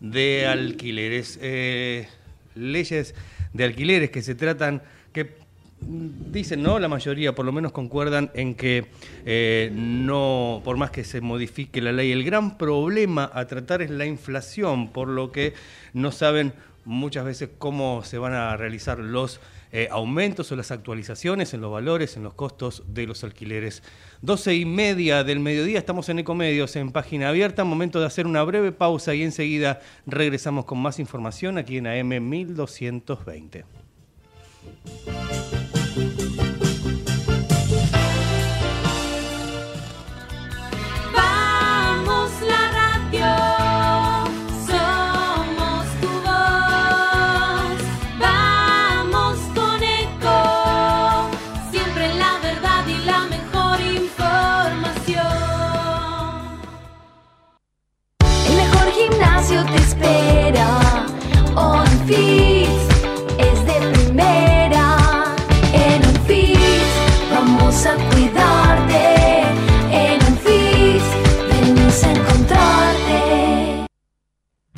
de 0.00 0.46
alquileres. 0.46 1.38
Eh, 1.40 2.08
leyes 2.54 3.14
de 3.52 3.64
alquileres 3.64 4.10
que 4.10 4.22
se 4.22 4.34
tratan, 4.34 4.82
que 5.12 5.42
dicen, 5.80 6.62
¿no? 6.62 6.78
La 6.78 6.88
mayoría 6.88 7.34
por 7.34 7.44
lo 7.44 7.52
menos 7.52 7.72
concuerdan 7.72 8.30
en 8.34 8.54
que 8.54 8.86
eh, 9.24 9.70
no, 9.74 10.60
por 10.64 10.76
más 10.76 10.90
que 10.90 11.04
se 11.04 11.20
modifique 11.20 11.80
la 11.80 11.92
ley, 11.92 12.12
el 12.12 12.24
gran 12.24 12.56
problema 12.58 13.30
a 13.32 13.46
tratar 13.46 13.82
es 13.82 13.90
la 13.90 14.06
inflación, 14.06 14.88
por 14.88 15.08
lo 15.08 15.32
que 15.32 15.54
no 15.92 16.12
saben 16.12 16.52
muchas 16.84 17.24
veces 17.24 17.50
cómo 17.58 18.02
se 18.04 18.18
van 18.18 18.32
a 18.32 18.56
realizar 18.56 18.98
los 18.98 19.40
eh, 19.72 19.88
aumentos 19.90 20.52
o 20.52 20.56
las 20.56 20.70
actualizaciones 20.70 21.54
en 21.54 21.62
los 21.62 21.72
valores, 21.72 22.16
en 22.16 22.22
los 22.22 22.34
costos 22.34 22.84
de 22.86 23.06
los 23.06 23.24
alquileres. 23.24 23.82
12 24.20 24.54
y 24.54 24.64
media 24.66 25.24
del 25.24 25.40
mediodía, 25.40 25.78
estamos 25.78 26.08
en 26.10 26.18
Ecomedios, 26.18 26.76
en 26.76 26.92
página 26.92 27.30
abierta, 27.30 27.64
momento 27.64 27.98
de 27.98 28.06
hacer 28.06 28.26
una 28.26 28.42
breve 28.42 28.72
pausa 28.72 29.14
y 29.14 29.22
enseguida 29.22 29.80
regresamos 30.06 30.66
con 30.66 30.78
más 30.78 30.98
información 30.98 31.56
aquí 31.56 31.78
en 31.78 31.86
AM 31.86 32.28
1220. 32.28 33.64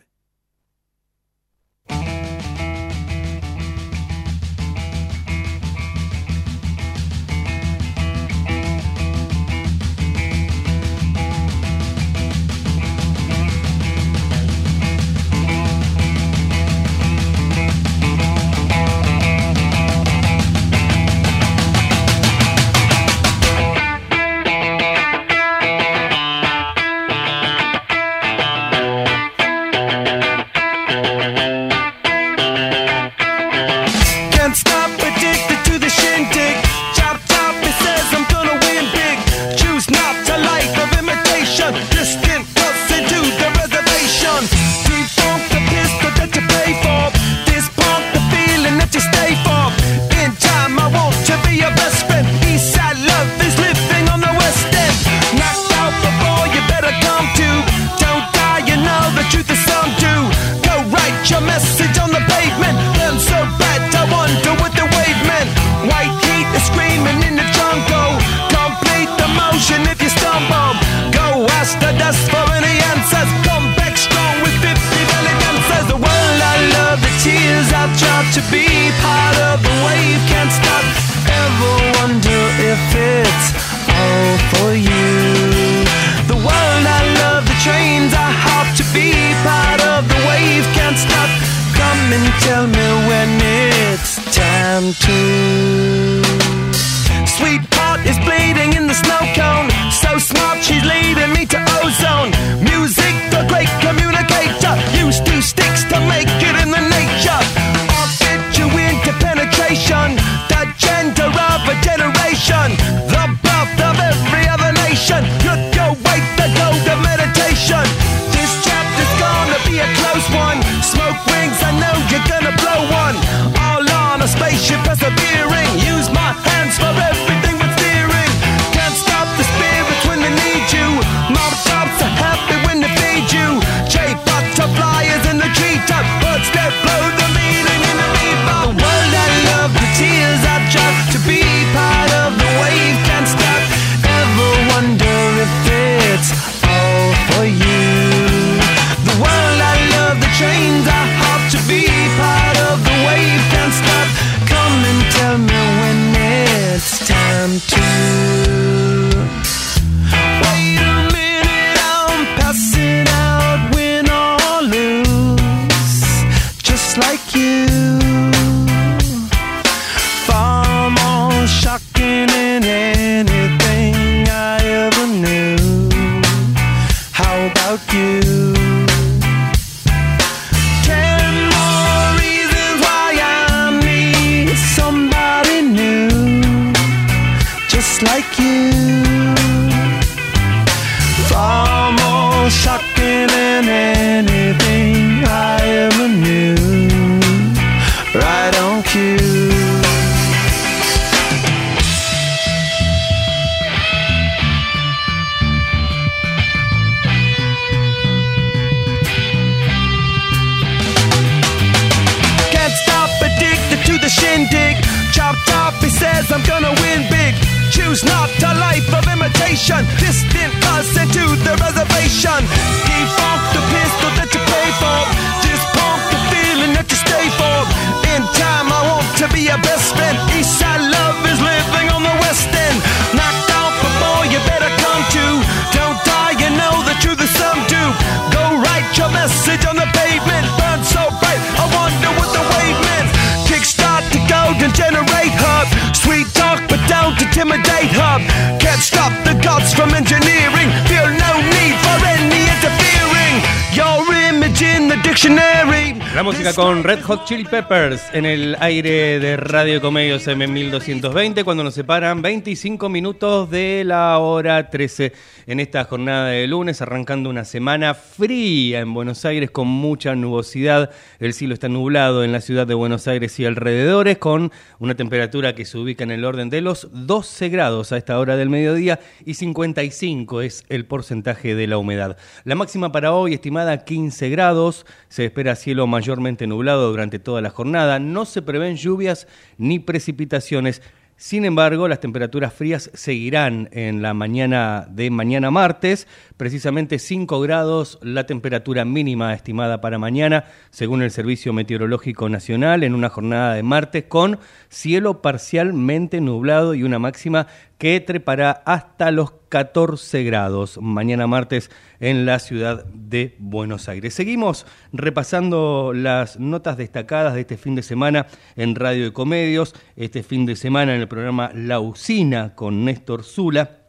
Don't 247.18 247.28
intimidate 247.28 247.92
hub. 247.92 248.22
Can't 248.60 248.82
stop 248.82 249.12
the 249.24 249.34
gods 249.44 249.74
from 249.74 249.94
engineering. 249.94 250.70
Feel 250.88 251.08
no 251.08 251.32
need 251.52 251.76
for 251.84 251.98
any 252.06 252.44
interfering. 252.54 253.36
Your 253.74 254.04
image 254.30 254.62
in 254.62 254.88
the 254.88 254.98
dictionary. 255.04 256.05
La 256.16 256.24
música 256.24 256.54
con 256.54 256.82
Red 256.86 257.02
Hot 257.02 257.26
Chili 257.26 257.44
Peppers 257.44 258.02
en 258.14 258.26
el 258.26 258.56
aire 258.62 259.20
de 259.20 259.36
Radio 259.36 259.82
Comedios 259.82 260.26
M1220 260.26 261.44
cuando 261.44 261.62
nos 261.62 261.74
separan 261.74 262.22
25 262.22 262.88
minutos 262.88 263.50
de 263.50 263.84
la 263.86 264.18
hora 264.20 264.70
13 264.70 265.12
en 265.48 265.60
esta 265.60 265.84
jornada 265.84 266.30
de 266.30 266.48
lunes 266.48 266.82
arrancando 266.82 267.30
una 267.30 267.44
semana 267.44 267.94
fría 267.94 268.80
en 268.80 268.94
Buenos 268.94 269.26
Aires 269.26 269.52
con 269.52 269.68
mucha 269.68 270.16
nubosidad. 270.16 270.90
El 271.20 271.34
cielo 271.34 271.54
está 271.54 271.68
nublado 271.68 272.24
en 272.24 272.32
la 272.32 272.40
ciudad 272.40 272.66
de 272.66 272.76
Buenos 272.76 273.10
Aires 273.10 273.38
y 273.42 273.46
alrededores 273.46 274.18
con 274.18 274.54
una 274.80 274.96
temperatura 274.96 275.54
que 275.54 275.66
se 275.66 275.78
ubica 275.78 276.06
en 276.06 276.12
el 276.12 276.24
orden 276.24 276.50
de 276.50 276.62
los 276.62 276.88
12 276.94 277.50
grados 277.50 277.92
a 277.92 277.98
esta 277.98 278.18
hora 278.20 278.38
del 278.38 278.50
mediodía 278.50 279.02
y 279.26 279.34
55 279.34 280.42
es 280.42 280.64
el 280.70 280.86
porcentaje 280.86 281.56
de 281.56 281.68
la 281.68 281.78
humedad. 281.78 282.16
La 282.46 282.56
máxima 282.56 282.94
para 282.94 283.12
hoy 283.12 283.34
estimada 283.34 283.84
15 283.84 284.30
grados, 284.30 284.86
se 285.10 285.26
espera 285.26 285.58
cielo 285.58 285.88
mayormente 286.06 286.46
nublado 286.46 286.92
durante 286.92 287.18
toda 287.18 287.42
la 287.42 287.50
jornada, 287.50 287.98
no 287.98 288.26
se 288.26 288.44
prevén 288.44 288.76
lluvias 288.76 289.28
ni 289.58 289.80
precipitaciones. 289.80 290.84
Sin 291.18 291.46
embargo, 291.46 291.88
las 291.88 292.00
temperaturas 292.00 292.54
frías 292.54 292.92
seguirán 292.94 293.70
en 293.72 294.04
la 294.04 294.14
mañana 294.14 294.86
de 294.88 295.10
mañana 295.10 295.50
martes, 295.50 296.08
precisamente 296.38 297.00
5 297.00 297.40
grados 297.40 297.98
la 298.04 298.28
temperatura 298.28 298.86
mínima 298.86 299.34
estimada 299.34 299.82
para 299.82 299.98
mañana, 299.98 300.44
según 300.70 301.02
el 301.02 301.10
Servicio 301.10 301.54
Meteorológico 301.54 302.30
Nacional, 302.30 302.84
en 302.84 302.94
una 302.94 303.10
jornada 303.10 303.56
de 303.56 303.64
martes 303.64 304.04
con 304.04 304.38
cielo 304.70 305.24
parcialmente 305.24 306.22
nublado 306.22 306.76
y 306.76 306.84
una 306.84 307.00
máxima 307.00 307.48
que 307.80 308.00
trepará 308.00 308.52
hasta 308.52 309.10
los 309.10 309.32
14 309.56 310.26
grados 310.26 310.78
mañana 310.82 311.28
martes 311.28 311.72
en 312.02 312.26
la 312.26 312.40
ciudad 312.40 312.84
de 312.88 313.38
Buenos 313.40 313.88
Aires. 313.88 314.14
Seguimos 314.14 314.66
repasando 314.92 315.94
las 315.96 316.38
notas 316.42 316.76
destacadas 316.76 317.36
de 317.36 317.40
este 317.40 317.56
fin 317.56 317.74
de 317.74 317.82
semana 317.82 318.28
en 318.58 318.76
Radio 318.76 319.08
Ecomedios, 319.08 319.74
este 319.96 320.24
fin 320.24 320.46
de 320.46 320.58
semana 320.58 320.94
en 320.94 321.00
el 321.00 321.08
programa 321.08 321.52
La 321.54 321.80
Usina 321.80 322.54
con 322.54 322.84
Néstor 322.84 323.24
Zula. 323.24 323.85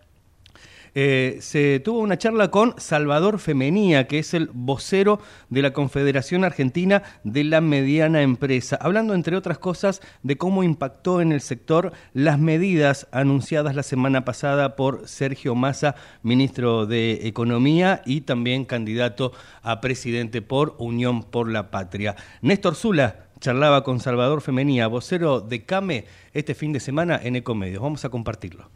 Eh, 0.99 1.37
se 1.43 1.79
tuvo 1.81 1.99
una 1.99 2.17
charla 2.17 2.51
con 2.51 2.73
Salvador 2.79 3.39
Femenía, 3.39 4.07
que 4.07 4.19
es 4.19 4.33
el 4.33 4.49
vocero 4.55 5.21
de 5.51 5.61
la 5.61 5.75
Confederación 5.75 6.43
Argentina 6.43 7.03
de 7.23 7.45
la 7.45 7.61
Mediana 7.61 8.23
Empresa, 8.23 8.79
hablando, 8.81 9.13
entre 9.13 9.37
otras 9.37 9.59
cosas, 9.59 10.01
de 10.23 10.39
cómo 10.39 10.63
impactó 10.63 11.21
en 11.21 11.33
el 11.33 11.43
sector 11.43 11.93
las 12.15 12.39
medidas 12.39 13.09
anunciadas 13.13 13.75
la 13.75 13.83
semana 13.83 14.25
pasada 14.25 14.75
por 14.75 15.07
Sergio 15.07 15.55
Massa, 15.55 15.97
ministro 16.23 16.87
de 16.87 17.29
Economía 17.29 18.01
y 18.07 18.23
también 18.23 18.65
candidato 18.65 19.33
a 19.61 19.83
presidente 19.83 20.41
por 20.41 20.77
Unión 20.79 21.25
por 21.25 21.51
la 21.51 21.71
Patria. 21.71 22.17
Néstor 22.41 22.75
Zula 22.75 23.27
charlaba 23.39 23.85
con 23.85 24.01
Salvador 24.01 24.41
Femenía, 24.41 24.87
vocero 24.87 25.43
de 25.43 25.63
CAME, 25.63 26.07
este 26.33 26.55
fin 26.55 26.73
de 26.73 26.81
semana 26.81 27.21
en 27.23 27.37
Ecomedios. 27.37 27.83
Vamos 27.83 28.07
a 28.07 28.09
compartirlo. 28.09 28.71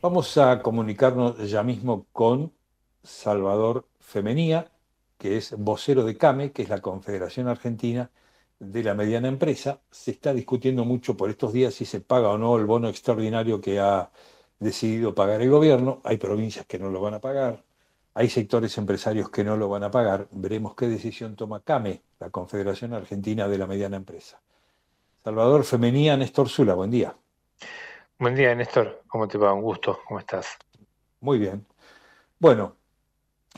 Vamos 0.00 0.38
a 0.38 0.62
comunicarnos 0.62 1.50
ya 1.50 1.64
mismo 1.64 2.06
con 2.12 2.52
Salvador 3.02 3.88
Femenía, 3.98 4.70
que 5.18 5.36
es 5.36 5.56
vocero 5.58 6.04
de 6.04 6.16
CAME, 6.16 6.52
que 6.52 6.62
es 6.62 6.68
la 6.68 6.80
Confederación 6.80 7.48
Argentina 7.48 8.08
de 8.60 8.84
la 8.84 8.94
Mediana 8.94 9.26
Empresa. 9.26 9.80
Se 9.90 10.12
está 10.12 10.32
discutiendo 10.32 10.84
mucho 10.84 11.16
por 11.16 11.30
estos 11.30 11.52
días 11.52 11.74
si 11.74 11.84
se 11.84 12.00
paga 12.00 12.28
o 12.30 12.38
no 12.38 12.56
el 12.58 12.66
bono 12.66 12.88
extraordinario 12.88 13.60
que 13.60 13.80
ha 13.80 14.12
decidido 14.60 15.16
pagar 15.16 15.42
el 15.42 15.50
gobierno. 15.50 16.00
Hay 16.04 16.16
provincias 16.18 16.64
que 16.66 16.78
no 16.78 16.90
lo 16.90 17.00
van 17.00 17.14
a 17.14 17.20
pagar, 17.20 17.64
hay 18.14 18.30
sectores 18.30 18.78
empresarios 18.78 19.30
que 19.30 19.42
no 19.42 19.56
lo 19.56 19.68
van 19.68 19.82
a 19.82 19.90
pagar. 19.90 20.28
Veremos 20.30 20.76
qué 20.76 20.86
decisión 20.86 21.34
toma 21.34 21.60
CAME, 21.64 22.02
la 22.20 22.30
Confederación 22.30 22.94
Argentina 22.94 23.48
de 23.48 23.58
la 23.58 23.66
Mediana 23.66 23.96
Empresa. 23.96 24.40
Salvador 25.24 25.64
Femenía, 25.64 26.16
Néstor 26.16 26.48
Zula, 26.48 26.74
buen 26.74 26.92
día. 26.92 27.16
Buen 28.18 28.34
día, 28.34 28.54
Néstor. 28.54 29.02
¿Cómo 29.08 29.26
te 29.28 29.38
va? 29.38 29.52
Un 29.52 29.62
gusto. 29.62 30.00
¿Cómo 30.06 30.20
estás? 30.20 30.56
Muy 31.20 31.38
bien. 31.38 31.66
Bueno, 32.38 32.76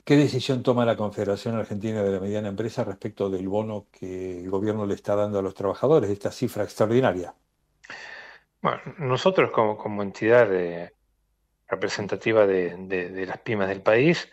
¿qué 0.05 0.17
decisión 0.17 0.63
toma 0.63 0.85
la 0.85 0.97
Confederación 0.97 1.57
Argentina 1.57 2.03
de 2.03 2.13
la 2.13 2.21
Mediana 2.21 2.49
Empresa 2.49 2.85
respecto 2.85 3.31
del 3.31 3.49
bono 3.49 3.87
que 3.93 4.41
el 4.41 4.51
gobierno 4.51 4.87
le 4.87 4.95
está 4.95 5.17
dando 5.17 5.39
a 5.39 5.43
los 5.43 5.55
trabajadores, 5.55 6.11
esta 6.11 6.31
cifra 6.33 6.65
extraordinaria? 6.65 7.35
Bueno, 8.63 8.81
nosotros 8.99 9.51
como, 9.51 9.77
como 9.77 10.03
entidad 10.03 10.49
de- 10.49 10.95
representativa 11.69 12.47
de, 12.47 12.77
de- 12.79 13.11
de 13.11 13.27
las 13.27 13.39
pymes 13.39 13.69
del 13.69 13.83
país, 13.83 14.29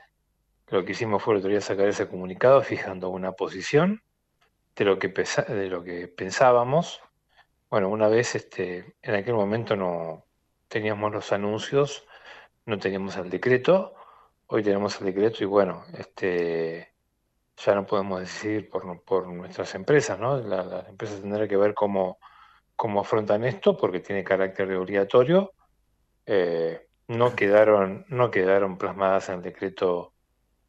lo 0.69 0.85
que 0.85 0.93
hicimos 0.93 1.23
fue 1.23 1.37
otro 1.37 1.49
día 1.49 1.61
sacar 1.61 1.87
ese 1.87 2.07
comunicado 2.09 2.61
fijando 2.63 3.09
una 3.09 3.33
posición 3.33 4.01
de 4.75 4.85
lo 4.85 4.99
que, 4.99 5.09
pesa- 5.09 5.43
de 5.43 5.67
lo 5.69 5.83
que 5.83 6.07
pensábamos. 6.07 7.01
Bueno, 7.69 7.89
una 7.89 8.07
vez 8.07 8.35
este, 8.35 8.95
en 9.01 9.15
aquel 9.15 9.33
momento 9.33 9.75
no 9.75 10.25
teníamos 10.69 11.11
los 11.11 11.31
anuncios, 11.33 12.05
no 12.65 12.79
teníamos 12.79 13.17
el 13.17 13.29
decreto, 13.29 13.95
hoy 14.47 14.63
tenemos 14.63 14.99
el 15.01 15.07
decreto 15.07 15.43
y 15.43 15.47
bueno, 15.47 15.85
este, 15.93 16.93
ya 17.57 17.75
no 17.75 17.85
podemos 17.85 18.21
decidir 18.21 18.69
por, 18.69 19.03
por 19.03 19.27
nuestras 19.29 19.75
empresas, 19.75 20.19
¿no? 20.19 20.37
La- 20.39 20.63
las 20.65 20.89
empresas 20.89 21.21
tendrán 21.21 21.47
que 21.49 21.57
ver 21.57 21.73
cómo, 21.75 22.19
cómo 22.75 23.01
afrontan 23.01 23.45
esto 23.45 23.77
porque 23.77 24.01
tiene 24.01 24.23
carácter 24.25 24.67
de 24.69 24.77
obligatorio. 24.77 25.53
Eh, 26.25 26.87
no 27.09 27.35
quedaron, 27.35 28.05
no 28.09 28.31
quedaron 28.31 28.77
plasmadas 28.77 29.29
en 29.29 29.35
el 29.37 29.41
decreto 29.43 30.15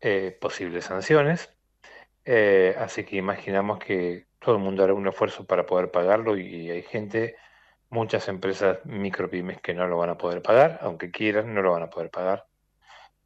eh, 0.00 0.37
posibles 0.40 0.87
sanciones, 0.87 1.50
Eh, 2.24 2.74
así 2.78 3.04
que 3.04 3.16
imaginamos 3.16 3.78
que 3.80 4.27
todo 4.40 4.57
el 4.57 4.62
mundo 4.62 4.85
hará 4.85 4.94
un 4.94 5.09
esfuerzo 5.09 5.46
para 5.46 5.66
poder 5.66 5.90
pagarlo 5.90 6.37
y 6.37 6.70
hay 6.70 6.83
gente, 6.83 7.37
muchas 7.90 8.29
empresas 8.29 8.85
micropymes 8.87 9.61
que 9.62 9.74
no 9.74 9.87
lo 9.88 9.98
van 9.98 10.11
a 10.11 10.18
poder 10.18 10.42
pagar, 10.42 10.79
aunque 10.83 11.11
quieran, 11.11 11.55
no 11.55 11.62
lo 11.62 11.72
van 11.72 11.85
a 11.85 11.90
poder 11.90 12.11
pagar. 12.11 12.46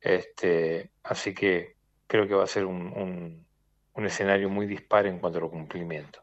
Este, 0.00 0.92
así 1.04 1.34
que 1.34 1.76
creo 2.08 2.28
que 2.28 2.34
va 2.34 2.44
a 2.44 2.48
ser 2.48 2.66
un, 2.66 2.88
un- 2.96 4.06
escenario 4.06 4.50
muy 4.50 4.66
dispar 4.66 5.06
en 5.06 5.18
cuanto 5.20 5.38
al 5.38 5.50
cumplimiento. 5.50 6.22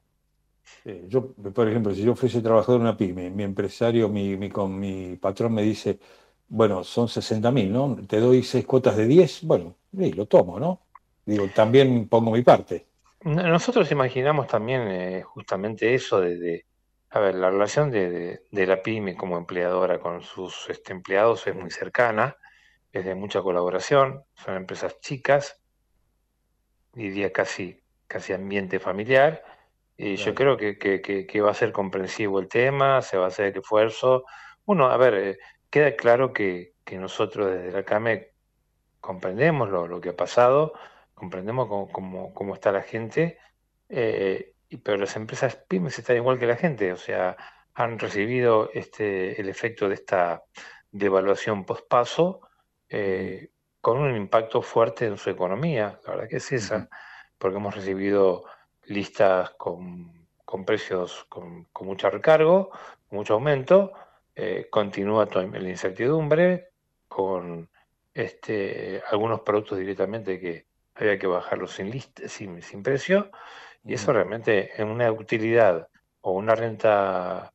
Yo, 1.07 1.33
por 1.33 1.67
ejemplo, 1.67 1.93
si 1.93 2.03
yo 2.03 2.15
fuese 2.15 2.41
trabajador 2.41 2.79
de 2.81 2.83
una 2.87 2.97
pyme, 2.97 3.29
mi 3.29 3.43
empresario, 3.43 4.09
mi, 4.09 4.37
mi, 4.37 4.49
con, 4.49 4.79
mi 4.79 5.17
patrón 5.17 5.53
me 5.53 5.61
dice, 5.63 5.99
bueno, 6.47 6.83
son 6.83 7.07
60 7.09 7.51
mil, 7.51 7.71
¿no? 7.71 7.95
Te 8.07 8.19
doy 8.19 8.43
seis 8.43 8.65
cuotas 8.65 8.95
de 8.97 9.05
10, 9.07 9.43
bueno, 9.43 9.77
sí, 9.95 10.13
lo 10.13 10.25
tomo, 10.27 10.59
¿no? 10.59 10.81
Digo, 11.25 11.51
también 11.51 12.07
pongo 12.07 12.31
mi 12.31 12.41
parte. 12.43 12.87
No- 13.21 13.43
Nosotros 13.43 13.91
imaginamos 13.91 14.47
también 14.47 14.81
eh, 14.89 15.23
justamente 15.23 15.93
eso 15.93 16.19
de, 16.21 16.37
de- 16.37 16.65
a 17.11 17.19
ver, 17.19 17.35
la 17.35 17.49
relación 17.49 17.89
de, 17.91 18.09
de- 18.09 18.41
de 18.51 18.67
la 18.67 18.81
pyme 18.81 19.15
como 19.15 19.37
empleadora 19.37 19.99
con 19.99 20.21
sus 20.21 20.69
este, 20.69 20.93
empleados 20.93 21.47
es 21.47 21.55
muy 21.55 21.71
cercana, 21.71 22.35
es 22.91 23.05
de 23.05 23.15
mucha 23.15 23.41
colaboración, 23.41 24.23
son 24.35 24.55
empresas 24.57 24.99
chicas, 25.01 25.61
diría 26.93 27.31
casi, 27.31 27.81
casi 28.07 28.33
ambiente 28.33 28.79
familiar, 28.79 29.43
y 29.97 30.15
yo 30.15 30.33
creo 30.33 30.57
que, 30.57 30.77
que- 30.77 31.01
que- 31.01 31.25
que 31.27 31.41
va 31.41 31.51
a 31.51 31.53
ser 31.53 31.71
comprensivo 31.71 32.39
el 32.39 32.47
tema, 32.47 33.01
se 33.01 33.17
va 33.17 33.25
a 33.25 33.27
hacer 33.27 33.47
el 33.47 33.57
esfuerzo. 33.59 34.23
Uno, 34.65 34.87
a 34.89 34.97
ver, 34.97 35.13
eh, 35.15 35.37
queda 35.69 35.95
claro 35.95 36.31
que, 36.33 36.73
que 36.85 36.97
nosotros 36.97 37.51
desde 37.51 37.71
la 37.71 37.83
CAME 37.83 38.29
comprendemos 39.01 39.69
lo, 39.69 39.87
lo 39.87 40.01
que 40.01 40.09
ha 40.09 40.15
pasado, 40.15 40.73
comprendemos 41.19 41.67
cómo, 41.67 41.89
cómo- 41.91 42.33
cómo 42.33 42.53
está 42.55 42.71
la 42.71 42.83
gente, 42.83 43.39
eh, 43.89 44.55
pero 44.83 44.97
las 44.97 45.15
empresas 45.15 45.55
pymes 45.67 45.99
están 45.99 46.17
igual 46.17 46.39
que 46.39 46.47
la 46.47 46.55
gente, 46.57 46.91
o 46.93 46.97
sea, 46.97 47.35
han 47.73 47.99
recibido 47.99 48.69
este, 48.73 49.39
el 49.41 49.49
efecto 49.49 49.87
de 49.89 49.95
esta 49.95 50.43
devaluación 50.91 51.65
pospaso 51.65 52.41
eh, 52.89 53.51
con 53.81 53.99
un 53.99 54.15
impacto 54.15 54.61
fuerte 54.61 55.05
en 55.05 55.17
su 55.17 55.29
economía, 55.29 55.99
la 56.05 56.11
verdad 56.11 56.29
que 56.29 56.37
es 56.37 56.51
esa, 56.51 56.89
porque 57.37 57.57
hemos 57.57 57.75
recibido 57.75 58.43
listas 58.83 59.51
con, 59.51 60.27
con 60.45 60.65
precios 60.65 61.25
con, 61.29 61.65
con 61.65 61.87
mucho 61.87 62.09
recargo, 62.09 62.71
mucho 63.11 63.35
aumento, 63.35 63.93
eh, 64.35 64.67
continúa 64.69 65.27
la 65.33 65.69
incertidumbre, 65.69 66.69
con 67.07 67.69
este, 68.13 69.01
algunos 69.09 69.41
productos 69.41 69.79
directamente 69.79 70.39
que 70.39 70.67
había 71.03 71.19
que 71.19 71.27
bajarlos 71.27 71.71
sin, 71.71 71.89
list- 71.91 72.27
sin, 72.27 72.61
sin 72.61 72.83
precio, 72.83 73.31
y 73.83 73.93
eso 73.93 74.11
realmente 74.13 74.81
en 74.81 74.89
una 74.89 75.11
utilidad 75.11 75.87
o 76.21 76.33
una 76.33 76.53
renta 76.55 77.53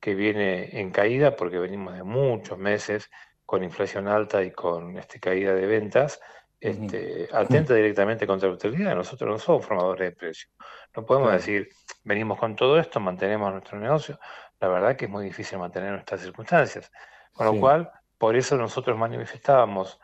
que 0.00 0.14
viene 0.14 0.80
en 0.80 0.90
caída, 0.90 1.36
porque 1.36 1.58
venimos 1.58 1.94
de 1.94 2.02
muchos 2.02 2.56
meses 2.58 3.10
con 3.44 3.64
inflación 3.64 4.08
alta 4.08 4.42
y 4.42 4.50
con 4.52 4.96
este, 4.96 5.20
caída 5.20 5.54
de 5.54 5.66
ventas, 5.66 6.20
este, 6.60 7.28
atenta 7.32 7.74
directamente 7.74 8.26
contra 8.26 8.48
la 8.48 8.54
utilidad. 8.54 8.94
Nosotros 8.94 9.30
no 9.30 9.38
somos 9.38 9.66
formadores 9.66 10.10
de 10.10 10.16
precios. 10.16 10.52
No 10.96 11.04
podemos 11.04 11.28
Claro. 11.28 11.38
decir, 11.38 11.68
venimos 12.04 12.38
con 12.38 12.56
todo 12.56 12.78
esto, 12.78 13.00
mantenemos 13.00 13.52
nuestro 13.52 13.78
negocio. 13.78 14.18
La 14.60 14.68
verdad 14.68 14.96
que 14.96 15.04
es 15.04 15.10
muy 15.10 15.24
difícil 15.24 15.58
mantener 15.58 15.92
nuestras 15.92 16.20
circunstancias. 16.20 16.90
Con 17.32 17.46
Sí. 17.46 17.54
lo 17.54 17.60
cual, 17.60 17.90
por 18.18 18.34
eso 18.36 18.56
nosotros 18.56 18.98
manifestábamos 18.98 20.00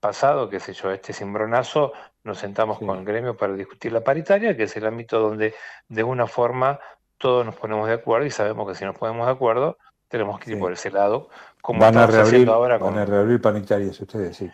pasado, 0.00 0.48
qué 0.48 0.60
sé 0.60 0.72
yo, 0.72 0.90
este 0.90 1.12
cimbronazo, 1.12 1.92
nos 2.24 2.38
sentamos 2.38 2.78
con 2.78 2.98
el 2.98 3.04
gremio 3.04 3.36
para 3.36 3.54
discutir 3.54 3.92
la 3.92 4.02
paritaria, 4.02 4.56
que 4.56 4.64
es 4.64 4.76
el 4.76 4.86
ámbito 4.86 5.18
donde 5.20 5.54
de 5.88 6.02
una 6.02 6.26
forma 6.26 6.78
todos 7.16 7.44
nos 7.44 7.56
ponemos 7.56 7.88
de 7.88 7.94
acuerdo 7.94 8.26
y 8.26 8.30
sabemos 8.30 8.68
que 8.68 8.74
si 8.74 8.84
nos 8.84 8.96
ponemos 8.96 9.26
de 9.26 9.32
acuerdo 9.32 9.76
tenemos 10.08 10.38
que 10.40 10.50
ir 10.50 10.56
Sí. 10.56 10.60
por 10.62 10.72
ese 10.72 10.90
lado, 10.90 11.28
como 11.60 11.80
Van 11.80 11.96
a 11.98 12.06
reabrir, 12.06 12.26
haciendo 12.26 12.54
ahora 12.54 12.78
van 12.78 12.92
con... 12.94 12.98
a 12.98 13.04
reabrir 13.04 13.40
paritarias 13.40 14.00
ustedes, 14.00 14.36
sí. 14.36 14.50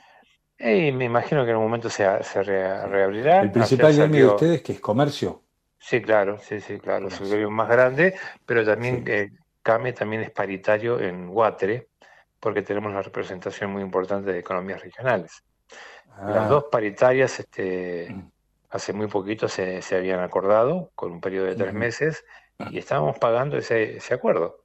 Eh, 0.58 0.92
me 0.92 1.04
imagino 1.04 1.44
que 1.44 1.50
en 1.50 1.56
un 1.56 1.64
momento 1.64 1.90
se, 1.90 2.04
se 2.22 2.42
re- 2.42 2.86
reabrirá. 2.86 3.40
El 3.42 3.50
principal 3.52 3.94
gremio 3.94 4.26
de 4.28 4.32
ustedes, 4.32 4.62
que 4.62 4.72
es 4.72 4.80
comercio. 4.80 5.42
Sí, 5.78 6.00
claro, 6.00 6.38
sí, 6.38 6.60
sí, 6.60 6.78
claro, 6.78 7.08
es 7.08 7.20
el 7.20 7.28
gremio 7.28 7.50
más 7.50 7.68
grande, 7.68 8.14
pero 8.46 8.64
también 8.64 9.04
eh, 9.06 9.30
CAME 9.62 9.92
también 9.92 10.22
es 10.22 10.30
paritario 10.30 10.98
en 11.00 11.28
Guatre, 11.28 11.88
porque 12.44 12.60
tenemos 12.60 12.90
una 12.92 13.00
representación 13.00 13.72
muy 13.72 13.80
importante 13.80 14.30
de 14.30 14.38
economías 14.38 14.82
regionales. 14.82 15.42
Las 16.26 16.44
Ah. 16.44 16.48
dos 16.48 16.64
paritarias 16.70 17.40
este, 17.40 18.14
hace 18.68 18.92
muy 18.92 19.06
poquito 19.06 19.48
se, 19.48 19.80
se 19.80 19.96
habían 19.96 20.20
acordado 20.20 20.90
con 20.94 21.10
un 21.12 21.20
periodo 21.22 21.46
de 21.46 21.54
tres 21.56 21.72
meses 21.72 22.22
y 22.70 22.76
estábamos 22.76 23.18
pagando 23.18 23.56
ese, 23.56 23.96
ese 23.96 24.12
acuerdo. 24.12 24.58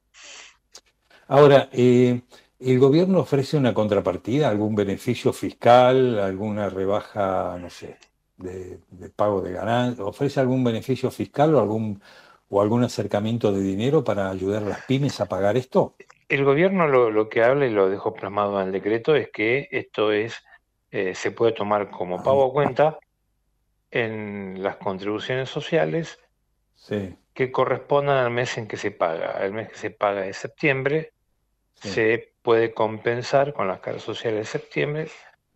Ahora, 1.26 1.70
eh, 1.72 2.20
¿el 2.58 2.78
gobierno 2.78 3.20
ofrece 3.20 3.56
una 3.56 3.72
contrapartida, 3.72 4.50
algún 4.50 4.74
beneficio 4.74 5.32
fiscal, 5.32 6.18
alguna 6.18 6.68
rebaja, 6.68 7.56
no 7.58 7.70
sé, 7.70 7.96
de, 8.36 8.80
de 8.90 9.08
pago 9.08 9.40
de 9.40 9.52
ganancias? 9.52 10.06
¿Ofrece 10.06 10.38
algún 10.40 10.62
beneficio 10.64 11.10
fiscal 11.10 11.54
o 11.54 11.60
algún, 11.60 12.02
o 12.50 12.60
algún 12.60 12.84
acercamiento 12.84 13.52
de 13.52 13.62
dinero 13.62 14.04
para 14.04 14.28
ayudar 14.28 14.64
a 14.64 14.66
las 14.66 14.82
pymes 14.82 15.18
a 15.22 15.26
pagar 15.26 15.56
esto? 15.56 15.94
El 16.30 16.44
gobierno 16.44 16.86
lo, 16.86 17.10
lo 17.10 17.28
que 17.28 17.42
habla 17.42 17.66
y 17.66 17.70
lo 17.70 17.90
dejó 17.90 18.14
plasmado 18.14 18.60
en 18.60 18.68
el 18.68 18.72
decreto 18.72 19.14
es 19.16 19.30
que 19.30 19.68
esto 19.72 20.12
es 20.12 20.42
eh, 20.92 21.14
se 21.14 21.30
puede 21.32 21.52
tomar 21.52 21.90
como 21.90 22.22
pago 22.22 22.46
a 22.48 22.52
cuenta 22.52 22.98
en 23.90 24.62
las 24.62 24.76
contribuciones 24.76 25.48
sociales 25.48 26.18
Sí, 26.74 27.14
que 27.34 27.52
correspondan 27.52 28.16
al 28.16 28.30
mes 28.30 28.56
en 28.56 28.66
que 28.66 28.76
se 28.78 28.90
paga. 28.90 29.44
El 29.44 29.52
mes 29.52 29.68
que 29.68 29.74
se 29.74 29.90
paga 29.90 30.26
es 30.26 30.36
septiembre, 30.38 31.12
se 31.74 32.32
puede 32.42 32.72
compensar 32.72 33.52
con 33.52 33.68
las 33.68 33.80
cargas 33.80 34.02
sociales 34.02 34.40
de 34.40 34.44
septiembre 34.46 35.08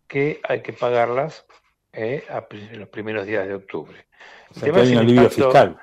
que 0.07 0.39
hay 0.47 0.61
que 0.61 0.71
pagarlas 0.73 1.45
eh, 1.93 2.23
a 2.29 2.45
en 2.51 2.79
los 2.79 2.89
primeros 2.89 3.25
días 3.25 3.47
de 3.47 3.55
octubre. 3.55 4.05
o 4.51 4.53
sea 4.59 4.71
que 4.71 4.79
hay 4.81 4.91
un 4.91 4.97
alivio 4.99 5.21
impacto- 5.23 5.35
fiscal. 5.35 5.79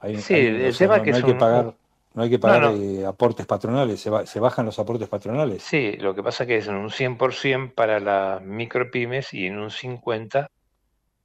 Hay- 0.00 0.16
Sí, 0.16 0.34
hay- 0.34 0.46
el 0.66 0.76
tema 0.76 0.96
no, 0.98 1.02
que 1.04 1.10
no 1.10 1.16
es 1.18 1.22
hay 1.22 1.26
que 1.26 1.32
un- 1.32 1.38
pagar, 1.38 1.74
no 2.14 2.22
hay 2.22 2.30
que 2.30 2.38
pagar 2.38 2.60
No, 2.62 2.72
no. 2.72 2.82
eh, 2.82 3.06
aportes 3.06 3.46
patronales, 3.46 4.00
se, 4.00 4.10
ba- 4.10 4.26
se 4.26 4.38
bajan 4.40 4.66
los 4.66 4.78
aportes 4.78 5.08
patronales. 5.08 5.62
Sí, 5.62 5.92
lo 5.98 6.14
que 6.14 6.22
pasa 6.22 6.46
que 6.46 6.56
es 6.56 6.68
en 6.68 6.74
un 6.76 6.90
100% 6.90 7.74
para 7.74 8.00
las 8.00 8.42
micropymes 8.42 9.32
y 9.34 9.46
en 9.46 9.58
un 9.58 9.70
50% 9.70 10.46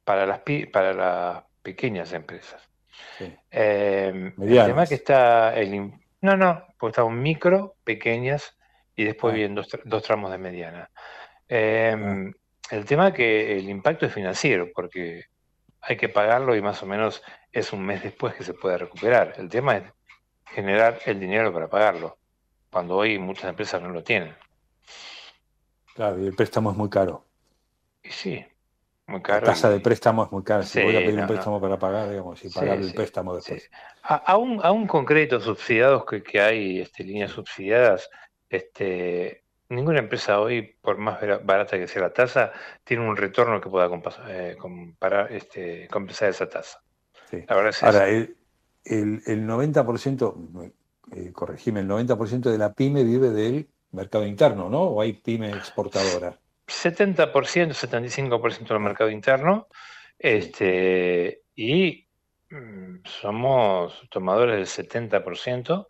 para 0.04 0.24
las, 0.26 0.40
para 0.72 0.92
las 0.94 1.44
pequeñas 1.62 2.12
empresas. 2.12 2.62
Eh, 3.50 4.10
el 4.14 4.32
Medianas. 4.36 4.66
tema 4.68 4.86
que 4.86 4.94
está 4.94 5.54
el, 5.54 5.92
no, 6.22 6.36
no, 6.36 6.64
porque 6.78 6.92
está 6.92 7.04
un 7.04 7.20
micro, 7.20 7.76
pequeñas 7.84 8.56
y 8.96 9.04
después 9.04 9.32
Ah. 9.32 9.36
vienen 9.36 9.54
dos, 9.54 9.68
dos 9.84 10.02
tramos 10.02 10.30
de 10.30 10.38
mediana. 10.38 10.90
Eh, 11.48 12.32
El 12.70 12.84
tema 12.84 13.12
que 13.14 13.56
el 13.56 13.68
impacto 13.70 14.04
es 14.06 14.12
financiero, 14.12 14.68
porque 14.74 15.24
hay 15.80 15.96
que 15.96 16.08
pagarlo 16.10 16.54
y 16.56 16.60
más 16.60 16.82
o 16.82 16.86
menos 16.86 17.22
es 17.52 17.72
un 17.72 17.84
mes 17.86 18.02
después 18.02 18.34
que 18.34 18.44
se 18.44 18.52
puede 18.54 18.76
recuperar. 18.78 19.34
El 19.38 19.48
tema 19.48 19.76
es 19.78 19.84
generar 20.54 20.98
el 21.06 21.20
dinero 21.20 21.52
para 21.52 21.68
pagarlo, 21.68 22.18
cuando 22.70 22.96
hoy 22.96 23.18
muchas 23.18 23.50
empresas 23.50 23.80
no 23.82 23.90
lo 23.90 24.02
tienen. 24.02 24.34
Claro, 25.94 26.18
y 26.22 26.26
el 26.26 26.34
préstamo 26.34 26.70
es 26.70 26.76
muy 26.76 26.88
caro. 26.88 27.24
Y 28.02 28.10
sí, 28.10 28.44
muy 29.06 29.20
La 29.20 29.22
caro. 29.22 29.46
tasa 29.46 29.68
y- 29.68 29.72
de 29.74 29.80
préstamo 29.80 30.24
es 30.24 30.32
muy 30.32 30.42
cara. 30.42 30.62
Si 30.62 30.80
voy 30.80 30.96
a 30.96 31.00
pedir 31.00 31.14
no, 31.14 31.20
un 31.20 31.26
no. 31.26 31.28
préstamo 31.28 31.60
para 31.60 31.78
pagar, 31.78 32.08
digamos, 32.08 32.42
y 32.44 32.48
Sí, 32.48 32.54
pagar 32.54 32.78
el 32.78 32.84
sí, 32.90 32.96
préstamo 32.96 33.34
después. 33.34 33.70
A- 34.02 34.16
Aún, 34.32 34.60
aún 34.62 34.86
con 34.86 35.04
créditos 35.04 35.44
subsidiados 35.44 36.04
que, 36.06 36.22
que 36.22 36.40
hay, 36.40 36.80
este, 36.80 37.04
líneas 37.04 37.32
subsidiadas, 37.32 38.08
este, 38.48 39.44
ninguna 39.68 39.98
empresa 39.98 40.40
hoy, 40.40 40.76
por 40.80 40.96
más 40.98 41.20
barata 41.44 41.78
que 41.78 41.88
sea 41.88 42.02
la 42.02 42.12
tasa, 42.12 42.52
tiene 42.84 43.06
un 43.06 43.16
retorno 43.16 43.60
que 43.60 43.68
pueda 43.68 43.90
eh, 44.28 44.56
comparar, 44.58 45.32
este, 45.32 45.88
compensar 45.88 46.30
esa 46.30 46.48
tasa. 46.48 46.80
Sí. 47.30 47.44
La 47.46 47.56
verdad 47.56 47.70
es 47.70 47.82
Ahora, 47.82 48.08
el, 48.08 48.37
el, 48.88 49.22
el 49.26 49.46
90%, 49.46 50.72
eh, 51.12 51.32
corregime, 51.32 51.80
el 51.80 51.88
90% 51.88 52.50
de 52.50 52.58
la 52.58 52.72
pyme 52.72 53.04
vive 53.04 53.30
del 53.30 53.68
mercado 53.92 54.26
interno, 54.26 54.68
¿no? 54.68 54.82
¿O 54.82 55.00
hay 55.00 55.14
pyme 55.14 55.50
exportadora? 55.50 56.38
70%, 56.66 57.72
75% 57.72 58.68
del 58.68 58.80
mercado 58.80 59.10
interno, 59.10 59.68
este, 60.18 61.42
y 61.54 62.06
mm, 62.50 62.96
somos 63.04 64.06
tomadores 64.10 64.76
del 64.76 64.86
70% 64.88 65.86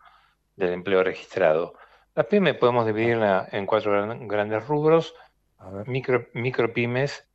del 0.55 0.73
empleo 0.73 1.03
registrado. 1.03 1.73
La 2.15 2.23
pyme 2.23 2.53
podemos 2.53 2.85
dividirla 2.85 3.47
en 3.51 3.65
cuatro 3.65 3.91
gran- 3.91 4.27
grandes 4.27 4.65
rubros, 4.67 5.13
micro, 5.85 6.27
micropymes, 6.33 7.27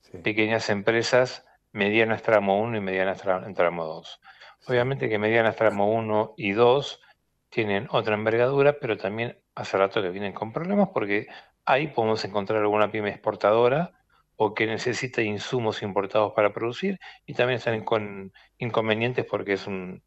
sí. 0.00 0.18
pequeñas 0.18 0.68
empresas, 0.70 1.44
medianas 1.72 2.22
tramo 2.22 2.60
1 2.60 2.76
y 2.76 2.80
medianas 2.80 3.24
tra- 3.24 3.54
tramo 3.54 3.84
2. 3.86 4.20
Obviamente 4.66 5.08
que 5.08 5.18
medianas 5.18 5.56
tramo 5.56 5.90
1 5.92 6.34
y 6.36 6.52
2 6.52 7.00
tienen 7.48 7.88
otra 7.90 8.14
envergadura, 8.14 8.78
pero 8.80 8.96
también 8.96 9.38
hace 9.54 9.76
rato 9.76 10.00
que 10.02 10.10
vienen 10.10 10.32
con 10.32 10.52
problemas 10.52 10.90
porque 10.92 11.26
ahí 11.64 11.88
podemos 11.88 12.24
encontrar 12.24 12.60
alguna 12.60 12.90
pyme 12.90 13.10
exportadora 13.10 13.92
o 14.36 14.54
que 14.54 14.66
necesita 14.66 15.20
insumos 15.22 15.82
importados 15.82 16.32
para 16.34 16.52
producir 16.52 16.98
y 17.26 17.34
también 17.34 17.58
están 17.58 17.82
con 17.84 18.32
inconvenientes 18.58 19.26
porque 19.26 19.54
es 19.54 19.66
un, 19.66 20.02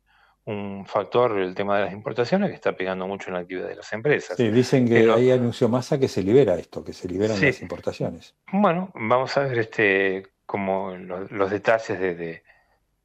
un 0.45 0.85
factor, 0.87 1.37
el 1.39 1.53
tema 1.53 1.77
de 1.77 1.85
las 1.85 1.93
importaciones, 1.93 2.49
que 2.49 2.55
está 2.55 2.75
pegando 2.75 3.05
mucho 3.07 3.29
en 3.29 3.35
la 3.35 3.41
actividad 3.41 3.67
de 3.67 3.75
las 3.75 3.93
empresas. 3.93 4.37
Sí, 4.37 4.49
dicen 4.49 4.87
que 4.87 4.95
Pero- 5.01 5.15
ahí 5.15 5.29
anunció 5.31 5.69
Massa 5.69 5.99
que 5.99 6.07
se 6.07 6.23
libera 6.23 6.55
esto, 6.55 6.83
que 6.83 6.93
se 6.93 7.07
liberan 7.07 7.37
Sí. 7.37 7.45
las 7.47 7.61
importaciones. 7.61 8.35
Bueno, 8.51 8.91
vamos 8.95 9.35
a 9.37 9.41
ver 9.43 9.59
este 9.59 10.27
como 10.45 10.91
los, 10.95 11.31
los 11.31 11.49
detalles 11.51 11.99
de, 11.99 12.15
de- 12.15 12.43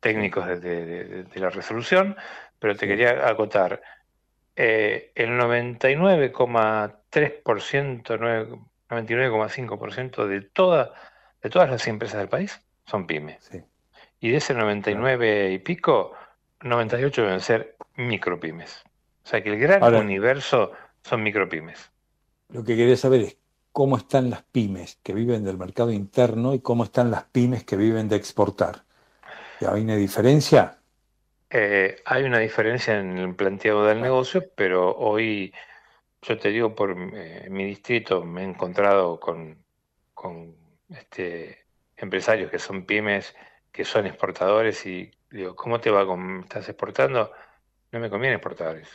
técnicos 0.00 0.46
de, 0.46 0.60
de- 0.60 0.84
de- 1.04 1.24
de 1.24 1.40
la 1.40 1.50
resolución, 1.50 2.16
pero 2.58 2.76
te 2.76 2.86
quería 2.86 3.28
acotar. 3.28 3.80
eh, 4.60 5.12
el 5.14 5.38
99,3%, 5.38 8.16
nueve- 8.18 8.58
99,5% 8.88 10.26
de, 10.26 10.40
toda, 10.42 10.92
de 11.42 11.50
todas 11.50 11.70
las 11.70 11.86
empresas 11.86 12.18
del 12.18 12.28
país 12.28 12.60
son 12.86 13.06
pymes. 13.06 13.44
Sí. 13.50 13.62
Y 14.20 14.30
de 14.30 14.38
ese 14.38 14.54
99 14.54 15.52
y 15.52 15.58
pico, 15.58 16.12
98 16.62 17.22
deben 17.22 17.40
ser 17.40 17.76
micropymes. 17.96 18.82
O 19.24 19.28
sea 19.28 19.42
que 19.42 19.50
el 19.50 19.58
gran 19.58 19.82
Ahora- 19.82 19.98
universo 20.00 20.72
son 21.02 21.22
micropymes. 21.22 21.90
Lo 22.48 22.64
que 22.64 22.76
quería 22.76 22.96
saber 22.96 23.20
es 23.20 23.36
cómo 23.72 23.96
están 23.98 24.30
las 24.30 24.42
pymes 24.42 24.98
que 25.02 25.12
viven 25.12 25.44
del 25.44 25.58
mercado 25.58 25.92
interno 25.92 26.54
y 26.54 26.60
cómo 26.60 26.84
están 26.84 27.10
las 27.10 27.24
pymes 27.24 27.64
que 27.64 27.76
viven 27.76 28.08
de 28.08 28.16
exportar. 28.16 28.84
¿Y 29.60 29.64
¿Hay 29.66 29.82
una 29.82 29.94
diferencia? 29.96 30.82
Eh, 31.50 32.02
hay 32.04 32.24
una 32.24 32.38
diferencia 32.40 32.98
en 32.98 33.16
el 33.18 33.34
planteado 33.34 33.86
del 33.86 34.00
negocio, 34.02 34.44
pero 34.54 34.94
hoy, 34.96 35.52
yo 36.22 36.38
te 36.38 36.50
digo, 36.50 36.74
por 36.74 36.96
eh, 37.14 37.48
mi 37.50 37.64
distrito 37.64 38.24
me 38.24 38.42
he 38.42 38.44
encontrado 38.44 39.20
con, 39.20 39.64
con 40.14 40.56
este, 40.90 41.66
empresarios 41.96 42.50
que 42.50 42.58
son 42.58 42.86
pymes, 42.86 43.34
que 43.72 43.84
son 43.84 44.06
exportadores 44.06 44.86
y 44.86 45.10
digo, 45.30 45.56
¿cómo 45.56 45.80
te 45.80 45.90
va 45.90 46.06
con, 46.06 46.40
estás 46.42 46.68
exportando? 46.68 47.32
No 47.92 48.00
me 48.00 48.10
conviene 48.10 48.36
exportadores. 48.36 48.88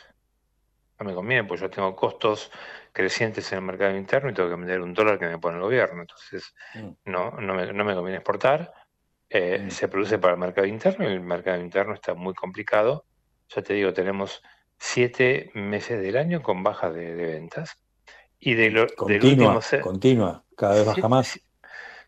No 0.98 1.06
me 1.06 1.14
conviene 1.14 1.44
porque 1.44 1.62
yo 1.62 1.70
tengo 1.70 1.94
costos 1.96 2.50
crecientes 2.92 3.50
en 3.52 3.58
el 3.58 3.64
mercado 3.64 3.96
interno 3.96 4.30
y 4.30 4.34
tengo 4.34 4.48
que 4.48 4.56
vender 4.56 4.80
un 4.80 4.94
dólar 4.94 5.18
que 5.18 5.26
me 5.26 5.38
pone 5.38 5.56
el 5.56 5.62
gobierno. 5.62 6.02
Entonces, 6.02 6.54
Mm. 6.74 6.94
no, 7.04 7.32
no 7.32 7.54
me, 7.54 7.72
no 7.72 7.84
me 7.84 7.94
conviene 7.94 8.18
exportar. 8.18 8.72
Eh, 9.36 9.58
Mm. 9.66 9.70
se 9.70 9.88
produce 9.88 10.18
para 10.18 10.34
el 10.34 10.38
mercado 10.38 10.64
interno 10.66 11.10
y 11.10 11.12
el 11.12 11.20
mercado 11.20 11.60
interno 11.60 11.92
está 11.94 12.14
muy 12.14 12.34
complicado. 12.34 13.04
Ya 13.48 13.62
te 13.62 13.74
digo, 13.74 13.92
tenemos 13.92 14.40
siete 14.78 15.50
meses 15.54 16.00
del 16.00 16.16
año 16.16 16.40
con 16.40 16.62
bajas 16.62 16.94
de, 16.94 17.16
de 17.16 17.26
ventas. 17.26 17.76
Y 18.38 18.54
de 18.54 18.70
lo, 18.70 18.82
del 18.82 18.94
Continua, 18.94 19.30
último 19.30 19.60
se- 19.60 19.80
continua, 19.80 20.44
cada 20.56 20.74
vez 20.76 20.84
Sí, 20.84 20.88
baja 21.00 21.08
más. 21.08 21.26
sí, 21.28 21.40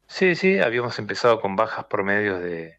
sí, 0.07 0.35
sí, 0.37 0.59
habíamos 0.61 0.99
empezado 1.01 1.41
con 1.41 1.57
bajas 1.57 1.87
promedios 1.87 2.41
de 2.41 2.79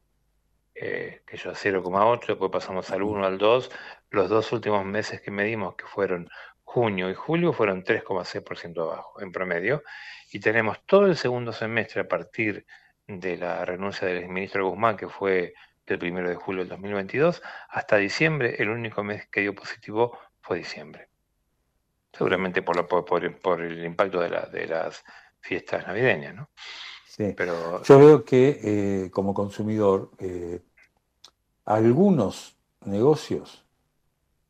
eh, 0.76 1.24
que 1.28 1.36
yo 1.36 1.52
0,8, 1.54 2.28
después 2.28 2.50
pasamos 2.52 2.89
al 2.91 3.04
1, 3.04 3.26
al 3.26 3.38
2. 3.38 3.70
Los 4.12 4.30
dos 4.30 4.52
últimos 4.54 4.86
meses 4.86 5.20
que 5.20 5.32
medimos, 5.32 5.76
que 5.76 5.86
fueron 5.88 6.30
junio 6.64 7.10
y 7.10 7.16
julio, 7.16 7.52
fueron 7.52 7.84
3,6% 7.84 8.84
abajo 8.84 9.20
en 9.22 9.32
promedio. 9.34 9.84
Y 10.32 10.39
tenemos 10.39 10.78
todo 10.86 11.08
el 11.08 11.18
segundo 11.18 11.52
semestre 11.52 12.02
a 12.02 12.08
partir 12.08 12.56
de 12.56 12.66
la 13.08 13.64
renuncia 13.66 14.08
del 14.08 14.18
exministro 14.18 14.70
Guzmán, 14.70 14.97
que 14.97 15.08
fue 15.08 15.53
del 15.86 16.03
1 16.03 16.28
de 16.30 16.36
julio 16.36 16.62
del 16.64 16.70
2022, 16.70 17.41
hasta 17.70 17.95
diciembre, 17.97 18.55
el 18.60 18.70
único 18.70 19.03
mes 19.03 19.28
que 19.30 19.41
dio 19.41 19.55
positivo 19.55 20.18
fue 20.41 20.58
diciembre. 20.58 21.08
Seguramente 22.12 22.62
por, 22.62 22.76
la- 22.76 22.86
por, 22.88 23.05
por- 23.05 23.39
por 23.39 23.62
el 23.62 23.84
impacto 23.86 24.20
de, 24.20 24.30
la- 24.30 24.45
de 24.47 24.68
las 24.68 25.03
fiestas 25.39 25.88
navideñas, 25.88 26.36
¿no? 26.36 26.49
Sí. 27.08 27.34
Pero 27.36 27.82
Yo 27.84 27.99
veo 27.99 28.26
que 28.26 28.60
eh, 29.05 29.12
como 29.12 29.34
consumidor, 29.34 30.12
eh, 30.20 30.62
algunos 31.66 32.58
negocios 32.86 33.66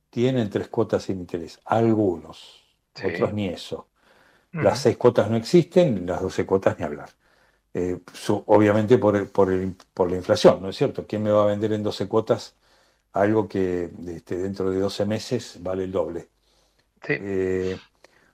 tienen 0.10 0.49
tres 0.49 0.68
cuotas 0.68 1.03
sin 1.03 1.20
interés, 1.20 1.60
algunos, 1.66 2.66
Sí. 2.95 3.05
otros 3.08 3.34
ni 3.34 3.47
eso. 3.49 3.89
Las 4.53 4.80
seis 4.80 4.97
cuotas 4.97 5.30
no 5.30 5.38
existen, 5.38 6.08
las 6.08 6.22
doce 6.22 6.43
cuotas 6.45 6.80
ni 6.80 6.86
hablar. 6.86 7.10
Eh, 7.74 7.99
su- 8.13 8.43
obviamente 8.47 8.97
por, 8.97 9.15
el- 9.15 9.28
por, 9.28 9.51
el- 9.51 9.76
por 9.93 10.09
la 10.11 10.18
inflación, 10.18 10.61
¿no 10.61 10.70
es 10.70 10.78
cierto? 10.78 11.05
¿Quién 11.07 11.24
me 11.24 11.32
va 11.32 11.43
a 11.43 11.47
vender 11.47 11.74
en 11.74 11.84
12 11.84 12.07
cuotas 12.07 12.55
algo 13.13 13.47
que 13.47 13.91
este, 14.07 14.38
dentro 14.38 14.70
de 14.72 14.80
12 14.80 15.05
meses 15.05 15.59
vale 15.61 15.84
el 15.86 15.91
doble? 15.91 16.30
Sí. 17.05 17.13
Eh, 17.20 17.78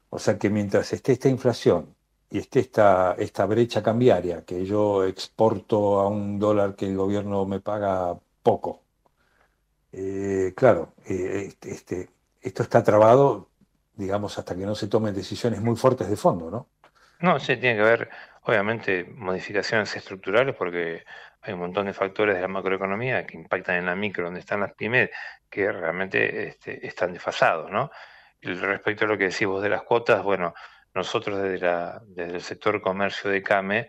o 0.10 0.20
sea 0.20 0.38
que 0.40 0.50
mientras 0.50 0.94
esté 0.94 1.14
esta 1.14 1.30
inflación 1.30 1.96
y 2.30 2.40
esté 2.40 2.60
esta, 2.62 3.16
esta 3.20 3.46
brecha 3.46 3.84
cambiaria, 3.84 4.44
que 4.46 4.66
yo 4.66 5.06
exporto 5.06 6.00
a 6.02 6.08
un 6.10 6.40
dólar 6.40 6.76
que 6.76 6.88
el 6.88 6.98
gobierno 6.98 7.46
me 7.46 7.60
paga 7.62 8.18
poco, 8.44 8.82
eh, 9.92 10.54
claro, 10.56 10.94
este, 11.06 11.72
este- 11.72 12.10
esto 12.42 12.64
está 12.64 12.84
trabado, 12.84 13.50
digamos, 13.96 14.38
hasta 14.38 14.56
que 14.56 14.66
no 14.66 14.76
se 14.76 14.88
tomen 14.88 15.14
decisiones 15.14 15.62
muy 15.62 15.76
fuertes 15.76 16.10
de 16.10 16.18
fondo, 16.18 16.50
¿no? 16.52 16.68
No, 17.20 17.40
sí, 17.40 17.58
tiene 17.58 17.76
que 17.78 17.82
haber, 17.82 18.10
obviamente, 18.44 19.06
modificaciones 19.06 19.96
estructurales 19.96 20.56
porque 20.56 21.04
hay 21.42 21.54
un 21.54 21.60
montón 21.60 21.86
de 21.88 21.94
factores 21.94 22.36
de 22.36 22.42
la 22.42 22.48
macroeconomía 22.48 23.26
que 23.26 23.38
impactan 23.38 23.76
en 23.78 23.86
la 23.88 23.96
micro, 23.96 24.26
donde 24.26 24.40
están 24.42 24.62
las 24.62 24.74
pymes, 24.74 25.10
que 25.50 25.72
realmente 25.72 26.48
este, 26.48 26.86
están 26.88 27.14
desfasados, 27.14 27.72
¿no? 27.72 27.92
Respecto 28.42 29.06
a 29.06 29.08
lo 29.08 29.18
que 29.18 29.26
decís 29.30 29.48
vos 29.48 29.64
de 29.64 29.70
las 29.70 29.84
cuotas, 29.84 30.24
bueno, 30.24 30.54
nosotros 30.94 31.42
desde 31.42 31.66
la, 31.66 32.02
desde 32.06 32.36
el 32.36 32.42
sector 32.42 32.82
comercio 32.82 33.30
de 33.30 33.42
CAME 33.42 33.88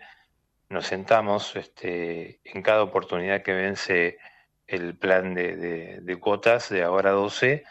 nos 0.69 0.87
sentamos 0.87 1.55
este, 1.55 2.39
en 2.43 2.61
cada 2.61 2.83
oportunidad 2.83 3.43
que 3.43 3.53
vence 3.53 4.17
el 4.67 4.97
plan 4.97 5.33
de- 5.35 5.99
de 6.01 6.15
cuotas 6.19 6.69
de 6.69 6.83
ahora 6.83 7.11
12 7.11 7.63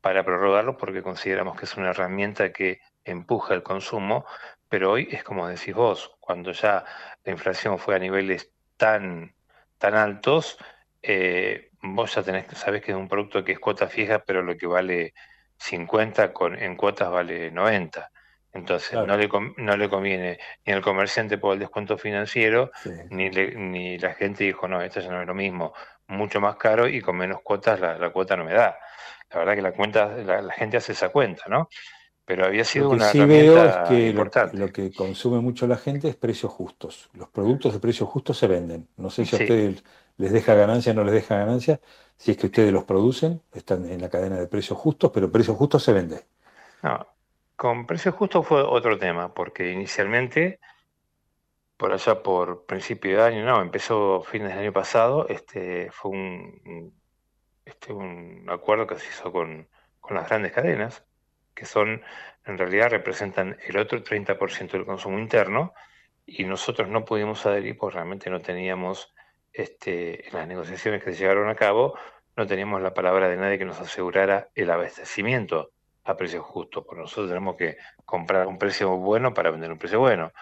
para 0.00 0.24
prorrogarlo 0.24 0.76
porque 0.76 1.02
consideramos 1.02 1.56
que 1.58 1.64
es 1.64 1.76
una 1.76 1.90
herramienta 1.90 2.52
que 2.52 2.80
empuja 3.04 3.54
el 3.54 3.62
consumo, 3.62 4.24
pero 4.72 4.92
hoy 4.92 5.06
es 5.10 5.22
como 5.22 5.46
decís 5.48 5.74
vos, 5.74 6.16
cuando 6.18 6.50
ya 6.52 6.82
la 7.24 7.30
inflación 7.30 7.78
fue 7.78 7.94
a 7.94 7.98
niveles 7.98 8.54
tan, 8.78 9.34
tan 9.76 9.94
altos, 9.94 10.56
eh, 11.02 11.68
vos 11.82 12.14
ya 12.14 12.22
tenés, 12.22 12.46
sabés 12.56 12.80
que 12.80 12.92
es 12.92 12.96
un 12.96 13.06
producto 13.06 13.44
que 13.44 13.52
es 13.52 13.58
cuota 13.58 13.86
fija, 13.86 14.20
pero 14.20 14.40
lo 14.42 14.56
que 14.56 14.66
vale 14.66 15.12
50 15.58 16.32
con, 16.32 16.56
en 16.58 16.74
cuotas 16.74 17.10
vale 17.10 17.50
90. 17.50 18.10
Entonces 18.54 18.92
Claro. 18.92 19.08
no 19.08 19.16
le, 19.18 19.28
no 19.58 19.76
le 19.76 19.90
conviene 19.90 20.38
ni 20.64 20.72
al 20.72 20.80
comerciante 20.80 21.36
por 21.36 21.52
el 21.52 21.58
descuento 21.58 21.98
financiero, 21.98 22.70
Sí. 22.82 22.88
ni, 23.10 23.28
le- 23.30 23.54
ni 23.54 23.98
la 23.98 24.14
gente 24.14 24.44
dijo, 24.44 24.68
no, 24.68 24.80
esto 24.80 25.00
ya 25.00 25.10
no 25.10 25.20
es 25.20 25.26
lo 25.26 25.34
mismo, 25.34 25.74
mucho 26.06 26.40
más 26.40 26.56
caro 26.56 26.88
y 26.88 27.02
con 27.02 27.18
menos 27.18 27.42
cuotas 27.42 27.78
la, 27.78 27.98
la 27.98 28.08
cuota 28.08 28.38
no 28.38 28.44
me 28.44 28.54
da. 28.54 28.78
La 29.28 29.38
verdad 29.38 29.54
que 29.54 29.60
la 29.62 29.72
cuenta, 29.72 30.06
la, 30.16 30.40
la 30.40 30.52
gente 30.54 30.78
hace 30.78 30.92
esa 30.92 31.10
cuenta, 31.10 31.44
¿no? 31.48 31.68
Pero 32.32 32.46
había 32.46 32.64
sido 32.64 32.84
Lo 32.84 32.88
que 32.88 32.98
una 32.98 33.10
sí 33.10 33.24
veo 33.26 33.64
es 33.66 33.78
herramienta 33.78 33.78
que 33.78 34.12
lo, 34.14 34.32
importante. 34.32 34.64
lo 34.64 34.72
que 34.72 34.94
consume 34.94 35.40
mucho 35.40 35.66
la 35.66 35.76
gente 35.76 36.08
es 36.08 36.16
precios 36.16 36.52
justos. 36.52 37.10
Los 37.14 37.28
productos 37.30 37.72
de 37.74 37.80
precios 37.80 38.08
justos 38.08 38.38
se 38.38 38.46
venden. 38.48 38.88
No 38.96 39.10
sé 39.10 39.24
si 39.26 39.36
a 39.36 39.38
ustedes 39.40 39.84
les 40.16 40.32
deja 40.32 40.54
ganancia 40.54 40.92
o 40.92 40.94
no 40.96 41.04
les 41.04 41.14
deja 41.14 41.36
ganancia. 41.38 41.80
Si 42.16 42.30
es 42.32 42.36
que 42.38 42.46
ustedes 42.46 42.72
los 42.72 42.84
producen, 42.84 43.42
están 43.52 43.84
en 43.90 44.00
la 44.00 44.10
cadena 44.10 44.38
de 44.38 44.46
precios 44.48 44.78
justos, 44.78 45.10
pero 45.12 45.30
precios 45.32 45.56
justos 45.56 45.82
se 45.82 45.92
vende. 45.92 46.24
No, 46.82 47.06
con 47.56 47.86
precios 47.86 48.14
justos 48.14 48.46
fue 48.46 48.62
otro 48.62 48.96
tema, 48.98 49.32
porque 49.34 49.70
inicialmente 49.72 50.60
por 51.76 51.92
allá 51.92 52.22
por 52.22 52.66
principio 52.66 53.16
de 53.18 53.22
año, 53.24 53.44
no, 53.44 53.60
empezó 53.62 54.22
fines 54.22 54.50
del 54.50 54.58
año 54.60 54.72
pasado, 54.72 55.26
este, 55.28 55.90
fue 55.92 56.10
un, 56.12 56.60
un- 56.66 57.02
este, 57.64 57.92
un 57.92 58.46
acuerdo 58.50 58.86
que 58.86 58.98
se 58.98 59.08
hizo 59.10 59.32
con, 59.32 59.68
con 60.00 60.16
las 60.16 60.28
grandes 60.28 60.52
cadenas, 60.52 61.04
que 61.54 61.66
son, 61.66 62.02
en 62.44 62.58
realidad 62.58 62.90
representan 62.90 63.56
el 63.66 63.76
otro 63.76 64.02
30% 64.02 64.72
del 64.72 64.86
consumo 64.86 65.18
interno, 65.18 65.74
y 66.26 66.44
nosotros 66.44 66.88
no 66.88 67.04
pudimos 67.04 67.44
adherir 67.46 67.76
porque 67.76 67.96
realmente 67.96 68.30
no 68.30 68.40
teníamos, 68.40 69.12
este, 69.52 70.28
en 70.28 70.34
las 70.34 70.46
negociaciones 70.46 71.02
que 71.02 71.12
se 71.12 71.18
llevaron 71.18 71.48
a 71.48 71.54
cabo, 71.54 71.94
no 72.36 72.46
teníamos 72.46 72.80
la 72.80 72.94
palabra 72.94 73.28
de 73.28 73.36
nadie 73.36 73.58
que 73.58 73.64
nos 73.64 73.80
asegurara 73.80 74.48
el 74.54 74.70
abastecimiento 74.70 75.72
a 76.04 76.16
precios 76.16 76.44
justos, 76.44 76.84
porque 76.84 77.02
nosotros 77.02 77.28
tenemos 77.28 77.56
que 77.56 77.76
comprar 78.04 78.42
a 78.42 78.48
un 78.48 78.58
precio 78.58 78.96
bueno 78.96 79.34
para 79.34 79.50
vender 79.50 79.70
un 79.70 79.78
precio 79.78 80.00
bueno. 80.00 80.32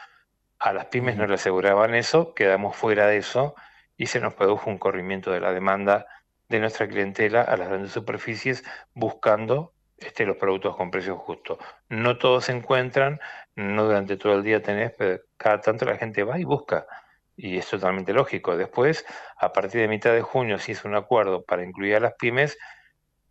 A 0.59 0.73
las 0.73 0.87
pymes 0.87 1.17
no 1.17 1.27
le 1.27 1.35
aseguraban 1.35 1.95
eso, 1.95 2.35
quedamos 2.35 2.77
fuera 2.77 3.07
de 3.07 3.19
eso 3.19 3.55
y 3.97 4.07
se 4.07 4.21
nos 4.21 4.35
produjo 4.35 4.71
un 4.71 4.79
corrimiento 4.79 5.31
de 5.31 5.41
la 5.41 5.53
demanda 5.53 6.07
de 6.49 6.61
nuestra 6.61 6.89
clientela 6.89 7.43
a 7.43 7.57
las 7.57 7.69
grandes 7.69 7.93
superficies 7.93 8.65
buscando 8.95 9.73
este, 10.01 10.25
los 10.25 10.37
productos 10.37 10.77
con 10.77 10.91
precios 10.91 11.19
justos. 11.19 11.59
No 11.89 12.19
todos 12.19 12.47
se 12.47 12.53
encuentran, 12.53 13.21
no 13.55 13.85
durante 13.85 14.17
todo 14.17 14.35
el 14.35 14.43
día 14.43 14.63
tenés, 14.63 14.93
pero 14.97 15.21
cada 15.37 15.61
tanto 15.61 15.85
la 15.85 15.97
gente 15.97 16.25
va 16.25 16.39
y 16.39 16.45
busca. 16.45 16.87
Y 17.37 17.59
es 17.59 17.69
totalmente 17.69 18.13
lógico. 18.13 18.57
Después, 18.57 19.05
a 19.39 19.53
partir 19.53 19.81
de 19.83 19.89
mitad 19.89 20.13
de 20.13 20.23
junio, 20.23 20.59
se 20.59 20.73
hizo 20.73 20.89
un 20.89 20.95
acuerdo 20.97 21.45
para 21.45 21.65
incluir 21.65 21.97
a 21.97 22.01
las 22.01 22.15
pymes, 22.15 22.59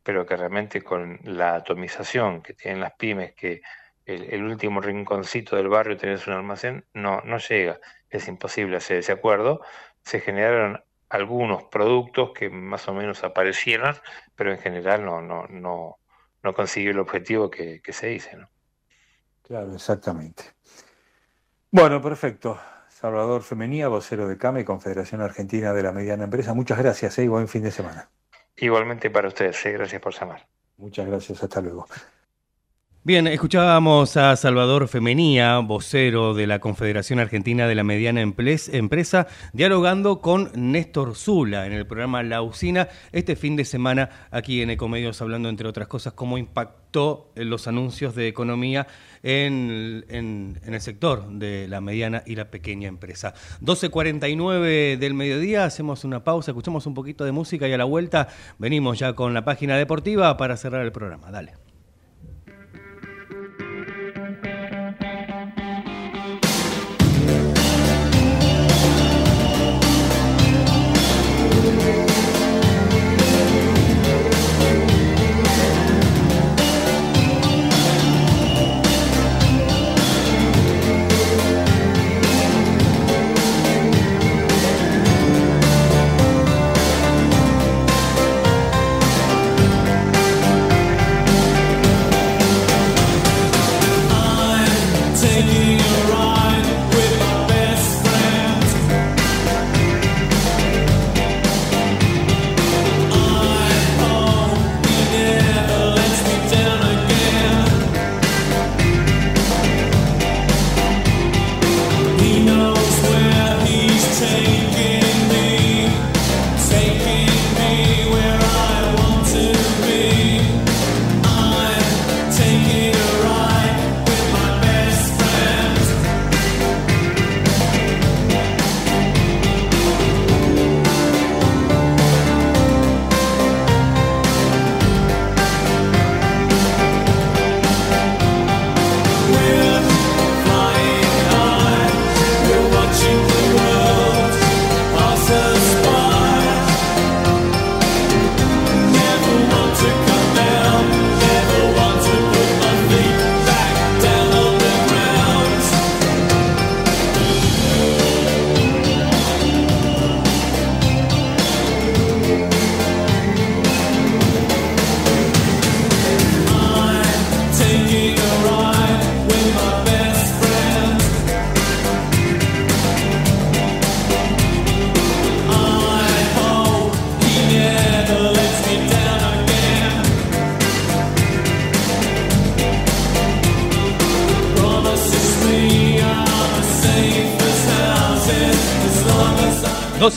pero 0.03 0.25
que 0.25 0.37
realmente 0.37 0.81
con 0.81 1.19
la 1.23 1.55
atomización 1.55 2.41
que 2.41 2.53
tienen 2.53 2.81
las 2.81 2.93
pymes, 2.93 3.33
que 3.33 3.61
el, 4.05 4.43
último 4.43 4.81
rinconcito 4.81 5.55
del 5.55 5.67
barrio 5.69 5.97
tenés 5.97 6.25
un 6.27 6.33
almacén, 6.33 6.85
no, 6.93 7.21
no 7.21 7.37
llega. 7.37 7.79
Es 8.09 8.27
imposible 8.27 8.77
hacer 8.77 8.97
ese 8.97 9.11
acuerdo. 9.11 9.61
Se 10.03 10.19
generaron 10.19 10.83
algunos 11.09 11.65
productos 11.65 12.31
que 12.33 12.49
más 12.49 12.87
o 12.87 12.93
menos 12.93 13.23
aparecieron, 13.23 13.95
pero 14.35 14.51
en 14.51 14.59
general 14.59 15.05
no, 15.05 15.21
no, 15.21 15.45
no, 15.49 15.98
no 16.43 16.53
consiguió 16.53 16.91
el 16.91 16.99
objetivo 16.99 17.49
que, 17.49 17.81
que 17.81 17.93
se 17.93 18.07
dice. 18.07 18.35
¿no? 18.37 18.49
Claro, 19.41 19.73
exactamente. 19.73 20.43
Bueno, 21.71 22.01
perfecto. 22.01 22.59
Salvador 22.87 23.43
Femenía, 23.43 23.87
vocero 23.87 24.27
de 24.27 24.37
CAME, 24.37 24.65
Confederación 24.65 25.21
Argentina 25.21 25.73
de 25.73 25.83
la 25.83 25.91
Mediana 25.91 26.25
Empresa. 26.25 26.53
Muchas 26.53 26.77
gracias 26.77 27.17
eh, 27.17 27.23
y 27.23 27.27
buen 27.27 27.47
fin 27.47 27.63
de 27.63 27.71
semana. 27.71 28.09
Igualmente 28.57 29.09
para 29.09 29.29
ustedes, 29.29 29.65
¿eh? 29.65 29.71
gracias 29.71 30.01
por 30.01 30.13
llamar. 30.13 30.47
Muchas 30.77 31.07
gracias, 31.07 31.41
hasta 31.41 31.61
luego. 31.61 31.87
Bien, 33.01 33.27
escuchábamos 33.27 34.17
a 34.17 34.35
Salvador 34.35 34.87
Femenía, 34.89 35.57
vocero 35.59 36.33
de 36.33 36.45
la 36.47 36.59
Confederación 36.59 37.19
Argentina 37.19 37.65
de 37.65 37.73
la 37.73 37.85
Mediana 37.85 38.21
Empresa, 38.21 39.25
dialogando 39.53 40.19
con 40.19 40.51
Néstor 40.53 41.15
Zula 41.15 41.65
en 41.65 41.71
el 41.71 41.87
programa 41.87 42.21
La 42.23 42.41
Usina 42.41 42.89
este 43.13 43.37
fin 43.37 43.55
de 43.55 43.63
semana 43.63 44.09
aquí 44.31 44.61
en 44.61 44.69
Ecomedios, 44.69 45.21
hablando 45.21 45.47
entre 45.47 45.67
otras 45.69 45.87
cosas 45.87 46.11
cómo 46.13 46.37
impactó 46.37 47.31
los 47.35 47.67
anuncios 47.69 48.15
de 48.15 48.27
economía 48.27 48.85
en, 49.23 50.05
en- 50.09 50.59
en 50.63 50.73
el 50.73 50.81
sector 50.81 51.25
de 51.31 51.69
la 51.69 51.79
mediana 51.79 52.21
y 52.25 52.35
la 52.35 52.51
pequeña 52.51 52.89
empresa. 52.89 53.33
12.49 53.61 54.97
del 54.97 55.13
mediodía, 55.13 55.63
hacemos 55.63 56.03
una 56.03 56.25
pausa, 56.25 56.51
escuchamos 56.51 56.85
un 56.85 56.93
poquito 56.93 57.23
de 57.23 57.31
música 57.31 57.65
y 57.67 57.71
a 57.73 57.77
la 57.77 57.85
vuelta 57.85 58.27
venimos 58.59 58.99
ya 58.99 59.13
con 59.13 59.33
la 59.33 59.45
página 59.45 59.77
deportiva 59.77 60.35
para 60.35 60.57
cerrar 60.57 60.83
el 60.85 60.91
programa. 60.91 61.31
Dale. 61.31 61.68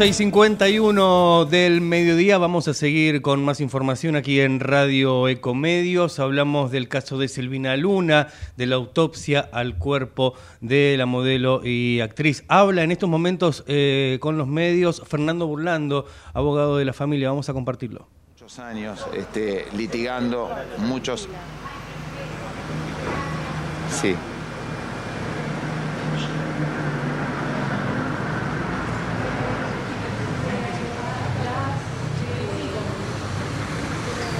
6.51 0.03 1.47
del 1.47 1.81
mediodía 1.81 2.37
vamos 2.37 2.67
a 2.67 2.75
seguir 2.75 3.23
con 3.23 3.45
más 3.45 3.61
información 3.61 4.17
aquí 4.17 4.41
en 4.41 4.59
Radio 4.59 5.29
Ecomedios. 5.29 6.19
Hablamos 6.19 6.73
del 6.73 6.89
caso 6.89 7.19
de 7.19 7.29
Silvina 7.29 7.77
Luna, 7.77 8.27
de 8.57 8.67
la 8.67 8.75
autopsia 8.75 9.49
al 9.53 9.79
cuerpo 9.79 10.35
de 10.61 10.97
la 10.99 11.07
modelo 11.07 11.65
y 11.65 12.01
actriz. 12.01 12.43
Habla 12.49 12.83
en 12.83 12.91
estos 12.91 13.09
momentos 13.09 13.63
eh, 13.69 14.19
con 14.21 14.39
los 14.39 14.49
medios 14.49 15.05
Fernando 15.07 15.47
Burlando, 15.47 16.07
abogado 16.35 16.79
de 16.79 16.85
la 16.85 16.93
familia. 16.93 17.29
Vamos 17.29 17.49
a 17.49 17.53
compartirlo. 17.53 18.09
Muchos 18.33 18.59
años 18.59 19.07
este, 19.15 19.67
litigando, 19.77 20.51
muchos... 20.79 21.29
Sí. 23.89 24.17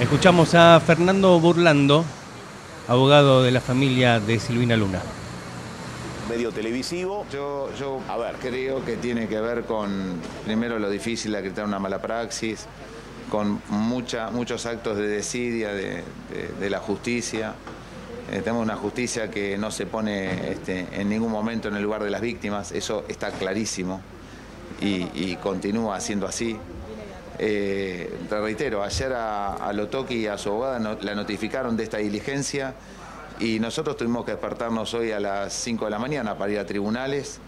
Escuchamos 0.03 0.53
a 0.53 0.81
Fernando 0.85 1.39
Burlando, 1.39 2.03
abogado 2.89 3.41
de 3.41 3.51
la 3.51 3.61
familia 3.61 4.19
de 4.19 4.37
Silvina 4.37 4.75
Luna. 4.75 5.01
medio 6.29 6.51
televisivo. 6.51 7.25
Yo, 7.31 7.69
yo, 7.79 7.99
a 8.09 8.17
ver, 8.17 8.35
creo 8.41 8.83
que 8.83 8.97
tiene 8.97 9.27
que 9.27 9.39
ver 9.39 9.63
con, 9.63 10.19
primero, 10.45 10.77
lo 10.79 10.89
difícil 10.89 11.31
de 11.31 11.37
acreditar 11.37 11.65
una 11.65 11.79
mala 11.79 12.01
praxis, 12.01 12.65
con 13.29 13.61
mucha, 13.69 14.29
muchos 14.29 14.65
actos 14.65 14.97
de 14.97 15.07
desidia 15.07 15.69
de, 15.73 16.03
de- 16.31 16.49
de 16.59 16.69
la 16.69 16.79
justicia. 16.79 17.53
Eh, 18.31 18.39
tenemos 18.43 18.63
una 18.63 18.75
justicia 18.75 19.31
que 19.31 19.57
no 19.57 19.71
se 19.71 19.85
pone 19.85 20.51
este, 20.51 20.87
en 20.93 21.07
ningún 21.09 21.31
momento 21.31 21.67
en 21.69 21.75
el 21.75 21.83
lugar 21.83 22.03
de 22.03 22.09
las 22.09 22.21
víctimas, 22.21 22.71
eso 22.73 23.05
está 23.07 23.31
clarísimo 23.31 24.01
y, 24.81 25.07
y 25.13 25.37
continúa 25.41 25.99
siendo 26.01 26.27
así. 26.27 26.57
Eh, 27.39 28.19
te 28.29 28.39
reitero, 28.39 28.83
ayer 28.83 29.13
a, 29.13 29.55
a 29.55 29.73
Lotoki 29.73 30.15
y 30.15 30.27
a 30.27 30.37
su 30.37 30.49
abogada 30.49 30.97
la 31.01 31.15
notificaron 31.15 31.75
de 31.75 31.83
esta 31.83 31.97
diligencia 31.97 32.75
y 33.39 33.59
nosotros 33.59 33.97
tuvimos 33.97 34.25
que 34.25 34.31
despertarnos 34.31 34.93
hoy 34.93 35.11
a 35.11 35.19
las 35.19 35.53
5 35.53 35.85
de 35.85 35.91
la 35.91 35.99
mañana 35.99 36.37
para 36.37 36.51
ir 36.51 36.59
a 36.59 36.65
tribunales, 36.65 37.39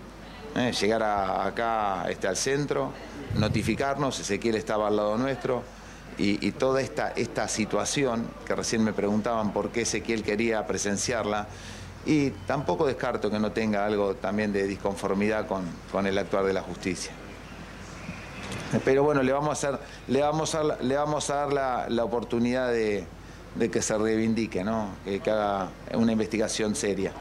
eh, 0.55 0.71
llegar 0.71 1.03
acá 1.03 2.05
este, 2.09 2.27
al 2.27 2.38
centro, 2.38 2.91
notificarnos, 3.36 4.19
Ezequiel 4.19 4.55
estaba 4.55 4.88
al 4.88 4.95
lado 4.95 5.17
nuestro 5.17 5.63
y, 6.17 6.51
toda 6.53 6.81
esta, 6.81 7.47
situación, 7.49 8.25
que 8.45 8.55
recién 8.55 8.83
me 8.83 8.93
preguntaban 8.93 9.51
por 9.51 9.71
qué 9.71 9.81
Ezequiel 9.81 10.23
quería 10.23 10.65
presenciarla, 10.65 11.47
y 12.05 12.29
tampoco 12.29 12.86
descarto 12.86 13.29
que 13.29 13.39
no 13.39 13.51
tenga 13.51 13.86
algo 13.86 14.15
también 14.15 14.53
de 14.53 14.65
disconformidad 14.65 15.45
con, 15.45 15.65
con 15.91 16.07
el 16.07 16.17
actuar 16.17 16.45
de 16.45 16.53
la 16.53 16.61
justicia. 16.61 17.11
Pero 18.84 19.03
bueno, 19.03 19.22
le 19.24 19.32
vamos 19.32 19.49
a, 19.49 19.51
hacer, 19.70 19.80
le 20.07 20.22
vamos 20.22 20.55
a, 20.55 20.63
dar- 20.63 20.84
le 20.84 20.95
vamos 20.95 21.30
a 21.30 21.36
dar 21.36 21.53
la, 21.53 21.86
la 21.89 22.03
oportunidad 22.03 22.72
de, 22.72 23.05
de 23.55 23.72
que 23.72 23.82
se 23.82 23.97
reivindique, 23.97 24.63
¿no? 24.63 24.89
que, 25.05 25.20
que 25.20 25.32
haga 25.32 25.70
una 25.93 26.11
investigación 26.11 26.76
seria. 26.76 27.11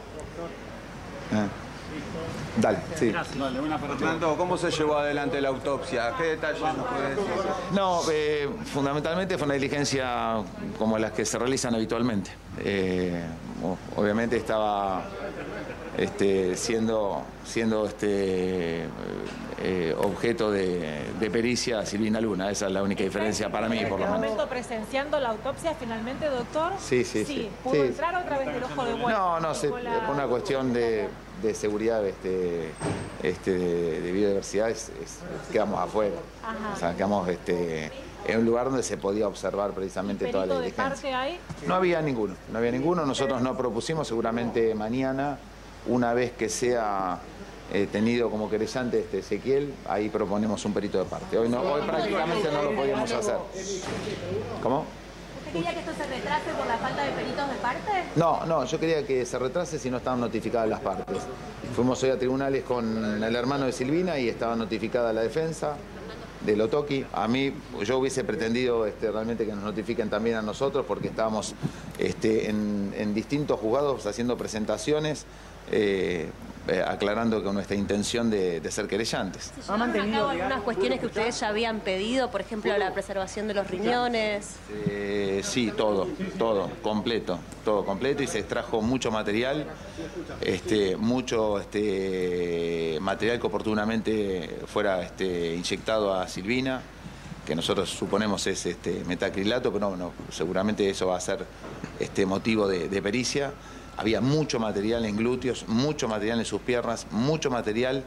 Eh. 1.33 1.47
Dale, 2.61 2.79
sí. 2.97 3.13
Vale, 3.37 3.61
una 3.61 3.79
para 3.79 3.97
Fernando, 3.97 4.37
¿cómo 4.37 4.57
se 4.57 4.71
llevó 4.71 4.97
adelante 4.99 5.41
la 5.41 5.49
autopsia? 5.49 6.13
¿Qué 6.17 6.25
detalles 6.25 6.61
nos 6.61 6.87
puede 6.87 7.11
decir? 7.11 7.25
No, 7.73 8.01
eh, 8.11 8.49
fundamentalmente 8.73 9.37
fue 9.37 9.47
una 9.47 9.55
diligencia 9.55 10.37
como 10.79 10.97
las 10.99 11.13
que 11.13 11.25
se 11.25 11.37
realizan 11.39 11.75
habitualmente. 11.75 12.31
Eh, 12.61 13.23
obviamente 13.97 14.37
estaba 14.37 15.03
este, 15.99 16.57
siendo, 16.57 17.23
siendo 17.45 17.87
este, 17.87 18.85
eh, 19.63 19.95
objeto 19.99 20.51
de, 20.51 21.05
de 21.21 21.31
pericia 21.31 21.85
Silvina 21.87 22.21
Luna. 22.21 22.51
Esa 22.51 22.67
es 22.67 22.73
la 22.73 22.83
única 22.83 23.05
diferencia 23.05 23.51
para 23.51 23.69
mí, 23.69 23.79
en 23.79 23.89
por 23.89 24.01
este 24.01 24.13
lo 24.13 24.19
menos. 24.19 24.31
momento 24.37 24.49
presenciando 24.51 25.21
la 25.21 25.31
autopsia 25.31 25.75
finalmente, 25.79 26.27
doctor. 26.27 26.73
Sí, 26.79 27.05
sí, 27.05 27.25
sí. 27.25 27.49
¿Pudo 27.63 27.75
Sí. 27.75 27.81
entrar 27.81 28.15
otra 28.17 28.39
vez 28.39 28.53
del 28.53 28.63
ojo 28.65 28.85
de 28.85 28.95
huevo? 28.95 29.09
No, 29.11 29.41
no, 29.41 29.53
la- 29.83 30.07
por 30.07 30.15
una 30.15 30.27
cuestión 30.27 30.73
de, 30.73 31.09
de 31.43 31.55
seguridad 31.55 32.05
este, 32.07 32.71
este, 33.23 33.51
de, 33.53 34.01
de 34.01 34.13
biodiversidad 34.13 34.71
es- 34.71 34.91
es- 35.03 35.19
quedamos 35.53 35.79
afuera. 35.81 36.17
Ajá. 36.43 36.75
O 36.75 36.77
sea, 36.79 36.95
quedamos 36.95 37.29
este, 37.29 37.91
en 38.27 38.39
un 38.41 38.45
lugar 38.47 38.67
donde 38.67 38.83
se 38.83 38.97
podía 38.97 39.29
observar 39.29 39.73
precisamente 39.73 40.27
toda 40.27 40.47
la 40.47 40.55
¿Perito 40.57 40.77
de 40.77 40.83
parte 40.91 41.13
hay? 41.13 41.39
No 41.67 41.75
había 41.75 42.01
ninguno, 42.03 42.35
no 42.51 42.59
había 42.59 42.71
ninguno. 42.73 43.05
Nosotros 43.07 43.41
no 43.43 43.57
propusimos, 43.57 44.09
seguramente 44.09 44.75
mañana, 44.75 45.39
una 45.87 46.14
vez 46.14 46.32
que 46.32 46.49
sea 46.49 47.18
eh, 47.72 47.89
tenido 47.91 48.30
como 48.30 48.51
querellante 48.51 49.01
este 49.01 49.18
Ezequiel, 49.18 49.72
ahí 49.89 50.09
proponemos 50.09 50.64
un 50.64 50.72
perito 50.72 50.99
de 50.99 51.05
parte. 51.05 51.39
Hoy, 51.39 51.49
no, 51.49 51.61
hoy 51.61 51.82
prácticamente 51.82 52.51
no 52.53 52.62
lo 52.62 52.74
podíamos 52.74 53.11
hacer. 53.11 53.37
¿Cómo? 54.62 54.85
¿Usted 55.39 55.53
quería 55.53 55.72
que 55.72 55.80
esto 55.80 55.93
se 55.97 56.07
retrase 56.07 56.51
por 56.59 56.66
la 56.66 56.76
falta 56.78 57.05
de 57.05 57.11
peritos 57.12 57.49
de 57.49 57.55
parte? 57.57 57.91
No, 58.16 58.45
no, 58.47 58.64
yo 58.64 58.80
quería 58.80 59.07
que 59.07 59.24
se 59.24 59.39
retrase 59.39 59.78
si 59.78 59.91
no 59.91 59.99
estaban 59.99 60.20
notificadas 60.20 60.68
las 60.68 60.80
partes. 60.80 61.16
Fuimos 61.74 62.03
hoy 62.03 62.11
a 62.11 62.18
tribunales 62.18 62.64
con 62.64 63.22
el 63.22 63.37
hermano 63.37 63.66
de 63.66 63.72
Silvina 63.72 64.18
y 64.18 64.28
estaba 64.28 64.57
notificada 64.57 65.12
la 65.12 65.22
defensa 65.22 65.76
de 66.45 66.57
Lotoki. 66.57 67.07
A 67.12 67.26
mí, 67.28 67.53
yo 67.85 67.99
hubiese 67.99 68.24
pretendido 68.24 68.87
este, 68.87 69.11
realmente 69.11 69.47
que 69.47 69.53
nos 69.53 69.64
notifiquen 69.64 70.11
también 70.11 70.37
a 70.37 70.43
nosotros 70.43 70.85
porque 70.87 71.09
estábamos 71.09 71.55
este, 71.99 72.51
en, 72.51 72.93
en 72.97 73.14
distintos 73.14 73.59
juzgados 73.59 74.07
haciendo 74.07 74.37
presentaciones. 74.37 75.24
Eh, 75.71 76.31
eh, 76.67 76.83
aclarando 76.83 77.45
con 77.45 77.55
nuestra 77.55 77.77
intención 77.77 78.31
de, 78.31 78.59
de 78.59 78.71
ser 78.71 78.87
querellantes. 78.87 79.53
¿Se 79.55 79.71
llevaron 79.71 79.91
a 79.91 80.11
cabo 80.11 80.29
algunas 80.31 80.62
cuestiones 80.62 80.99
que 80.99 81.05
ustedes 81.05 81.39
ya 81.39 81.49
habían 81.49 81.81
pedido? 81.81 82.31
Por 82.31 82.41
ejemplo, 82.41 82.75
la 82.79 82.91
preservación 82.95 83.47
de 83.49 83.53
los 83.53 83.71
riñones. 83.71 84.57
Eh, 84.87 85.43
sí, 85.45 85.75
todo, 85.77 86.09
todo, 86.39 86.71
completo, 86.81 87.39
todo 87.67 87.85
completo 87.85 88.23
y 88.23 88.27
se 88.27 88.39
extrajo 88.39 88.81
mucho 88.81 89.11
material, 89.11 89.67
este, 90.41 90.97
mucho 90.97 91.61
este, 91.61 92.97
material 92.99 93.39
que 93.39 93.47
oportunamente 93.47 94.61
fuera 94.67 95.03
este, 95.03 95.55
inyectado 95.55 96.15
a 96.15 96.27
Silvina, 96.29 96.81
que 97.45 97.55
nosotros 97.55 97.91
suponemos 97.91 98.47
es 98.47 98.65
este, 98.65 99.05
metacrilato, 99.05 99.71
pero 99.71 99.91
no, 99.91 99.97
no, 99.99 100.12
seguramente 100.31 100.89
eso 100.89 101.09
va 101.09 101.19
a 101.19 101.21
ser 101.21 101.45
este, 102.01 102.25
motivo 102.25 102.67
de, 102.67 102.89
de 102.89 103.03
pericia. 103.03 103.53
Había 103.97 104.21
mucho 104.21 104.59
material 104.59 105.05
en 105.05 105.17
glúteos, 105.17 105.67
mucho 105.69 106.09
material 106.09 106.39
en 106.41 106.45
sus 106.45 106.61
piernas, 106.61 107.07
mucho 107.11 107.51
material 107.51 108.05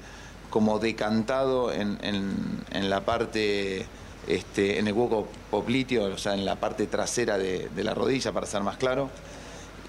como 0.50 0.80
decantado 0.80 1.72
en, 1.74 1.98
en- 2.02 2.64
en 2.72 2.90
la 2.90 3.02
parte, 3.02 3.86
este, 4.28 4.80
en 4.80 4.88
el 4.88 4.94
hueco 4.94 5.28
popliteo, 5.52 6.14
o 6.14 6.18
sea, 6.18 6.34
en 6.34 6.46
la 6.46 6.56
parte 6.58 6.88
trasera 6.88 7.38
de, 7.38 7.70
la 7.84 7.94
rodilla, 7.94 8.32
para 8.32 8.46
ser 8.48 8.62
más 8.64 8.78
claro. 8.78 9.10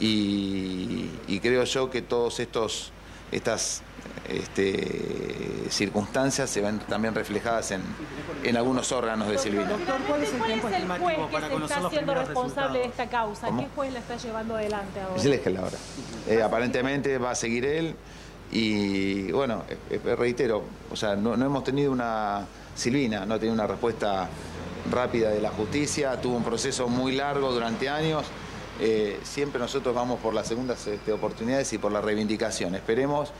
Y, 0.01 1.11
y 1.27 1.41
creo 1.41 1.65
yo 1.65 1.91
que 1.91 2.03
todos 2.03 2.39
estos 2.41 2.93
estas 3.33 3.83
este, 4.29 5.71
circunstancias 5.71 6.51
se 6.51 6.61
ven 6.61 6.79
también 6.81 7.15
reflejadas 7.15 7.71
en, 7.71 7.83
en 8.45 8.57
algunos 8.57 8.93
órganos 8.93 9.29
de 9.29 9.39
Silvina. 9.39 9.65
Doctor, 9.65 9.97
¿cuál 10.07 10.23
es 10.23 10.33
el 10.33 10.43
tiempo 10.43 10.69
estimativo 10.69 11.07
juez 11.07 11.17
que 11.19 11.33
para 11.33 11.47
se 11.47 11.53
conocer 11.53 11.77
está 11.77 11.83
los 11.83 11.93
primeros 11.95 12.27
responsable 12.27 12.79
de 12.81 12.85
esta 12.85 13.09
causa? 13.09 13.47
¿Cómo? 13.47 13.63
¿Qué 13.63 13.69
juez 13.75 13.93
la 13.93 13.99
está 14.01 14.17
llevando 14.17 14.57
adelante 14.57 15.01
ahora? 15.01 15.51
La 15.51 15.63
hora. 15.63 15.79
Eh, 16.29 16.43
aparentemente 16.43 17.17
va 17.17 17.31
a 17.31 17.35
seguir 17.35 17.65
él 17.65 17.95
y 18.51 19.31
bueno, 19.33 19.65
eh, 19.69 20.01
eh, 20.05 20.17
reitero, 20.17 20.65
o 20.91 20.97
sea, 20.97 21.17
no, 21.17 21.37
no 21.37 21.47
hemos 21.47 21.65
tenido 21.65 21.93
una, 21.93 22.47
Silvina 22.75 23.25
no 23.25 23.35
ha 23.35 23.39
tenido 23.39 23.55
una 23.55 23.67
respuesta 23.67 24.29
rápida 24.91 25.31
de 25.31 25.41
la 25.41 25.51
justicia, 25.51 26.21
tuvo 26.21 26.37
un 26.37 26.45
proceso 26.45 26.89
muy 26.89 27.13
largo 27.13 27.53
durante 27.53 27.89
años. 27.89 28.27
Eh, 28.81 29.19
siempre 29.25 29.59
nosotros 29.59 29.95
vamos 29.95 30.21
por 30.21 30.33
las 30.33 30.47
segundas 30.47 30.87
este, 30.87 31.13
oportunidades 31.13 31.73
y 31.73 31.79
por 31.79 31.91
la 31.91 32.01
reivindicación. 32.01 32.75
Esperemos 32.75 33.31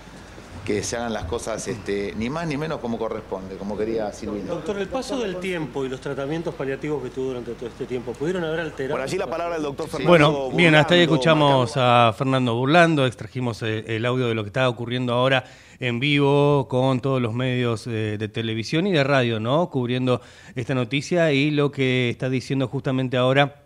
que 0.69 0.83
se 0.83 0.99
hagan 0.99 1.15
las 1.15 1.25
cosas 1.25 1.67
este, 1.67 2.13
ni 2.19 2.29
más 2.29 2.47
ni 2.47 2.59
menos 2.59 2.79
como 2.81 2.99
corresponde, 2.99 3.57
como 3.57 3.75
quería 3.75 4.13
Silvina. 4.13 4.49
Doctor, 4.49 4.79
el 4.79 4.89
paso 4.89 5.19
del 5.19 5.37
tiempo 5.37 5.87
y 5.87 5.89
los 5.89 5.99
tratamientos 5.99 6.55
paliativos 6.55 7.03
que 7.03 7.09
tuvo 7.09 7.29
durante 7.29 7.55
todo 7.55 7.71
este 7.71 7.87
tiempo, 7.87 8.13
¿pudieron 8.13 8.45
haber 8.45 8.61
alterado? 8.61 8.97
Por 8.97 9.01
allí 9.01 9.17
la 9.17 9.31
palabra 9.31 9.55
del 9.55 9.63
doctor 9.63 9.89
Fernando. 9.89 10.11
Bueno, 10.11 10.51
bien, 10.51 10.75
hasta 10.75 10.93
ahí 10.93 11.01
escuchamos 11.01 11.73
a 11.77 12.13
Fernando 12.15 12.55
Burlando, 12.55 13.07
extrajimos 13.07 13.63
eh, 13.63 13.83
el 13.97 14.05
audio 14.05 14.29
de 14.29 14.35
lo 14.35 14.45
que 14.45 14.49
está 14.49 14.69
ocurriendo 14.69 15.15
ahora 15.15 15.43
en 15.81 16.01
vivo 16.01 16.69
con 16.69 17.01
todos 17.01 17.23
los 17.23 17.33
medios 17.33 17.87
eh, 17.87 18.17
de 18.19 18.29
televisión 18.29 18.87
y 18.87 18.93
de 18.93 19.03
radio, 19.05 19.41
¿no? 19.41 19.71
Cubriendo 19.71 20.21
esta 20.55 20.75
noticia 20.75 21.33
y 21.33 21.51
lo 21.51 21.73
que 21.73 22.11
está 22.11 22.29
diciendo 22.29 22.69
justamente 22.69 23.17
ahora 23.17 23.63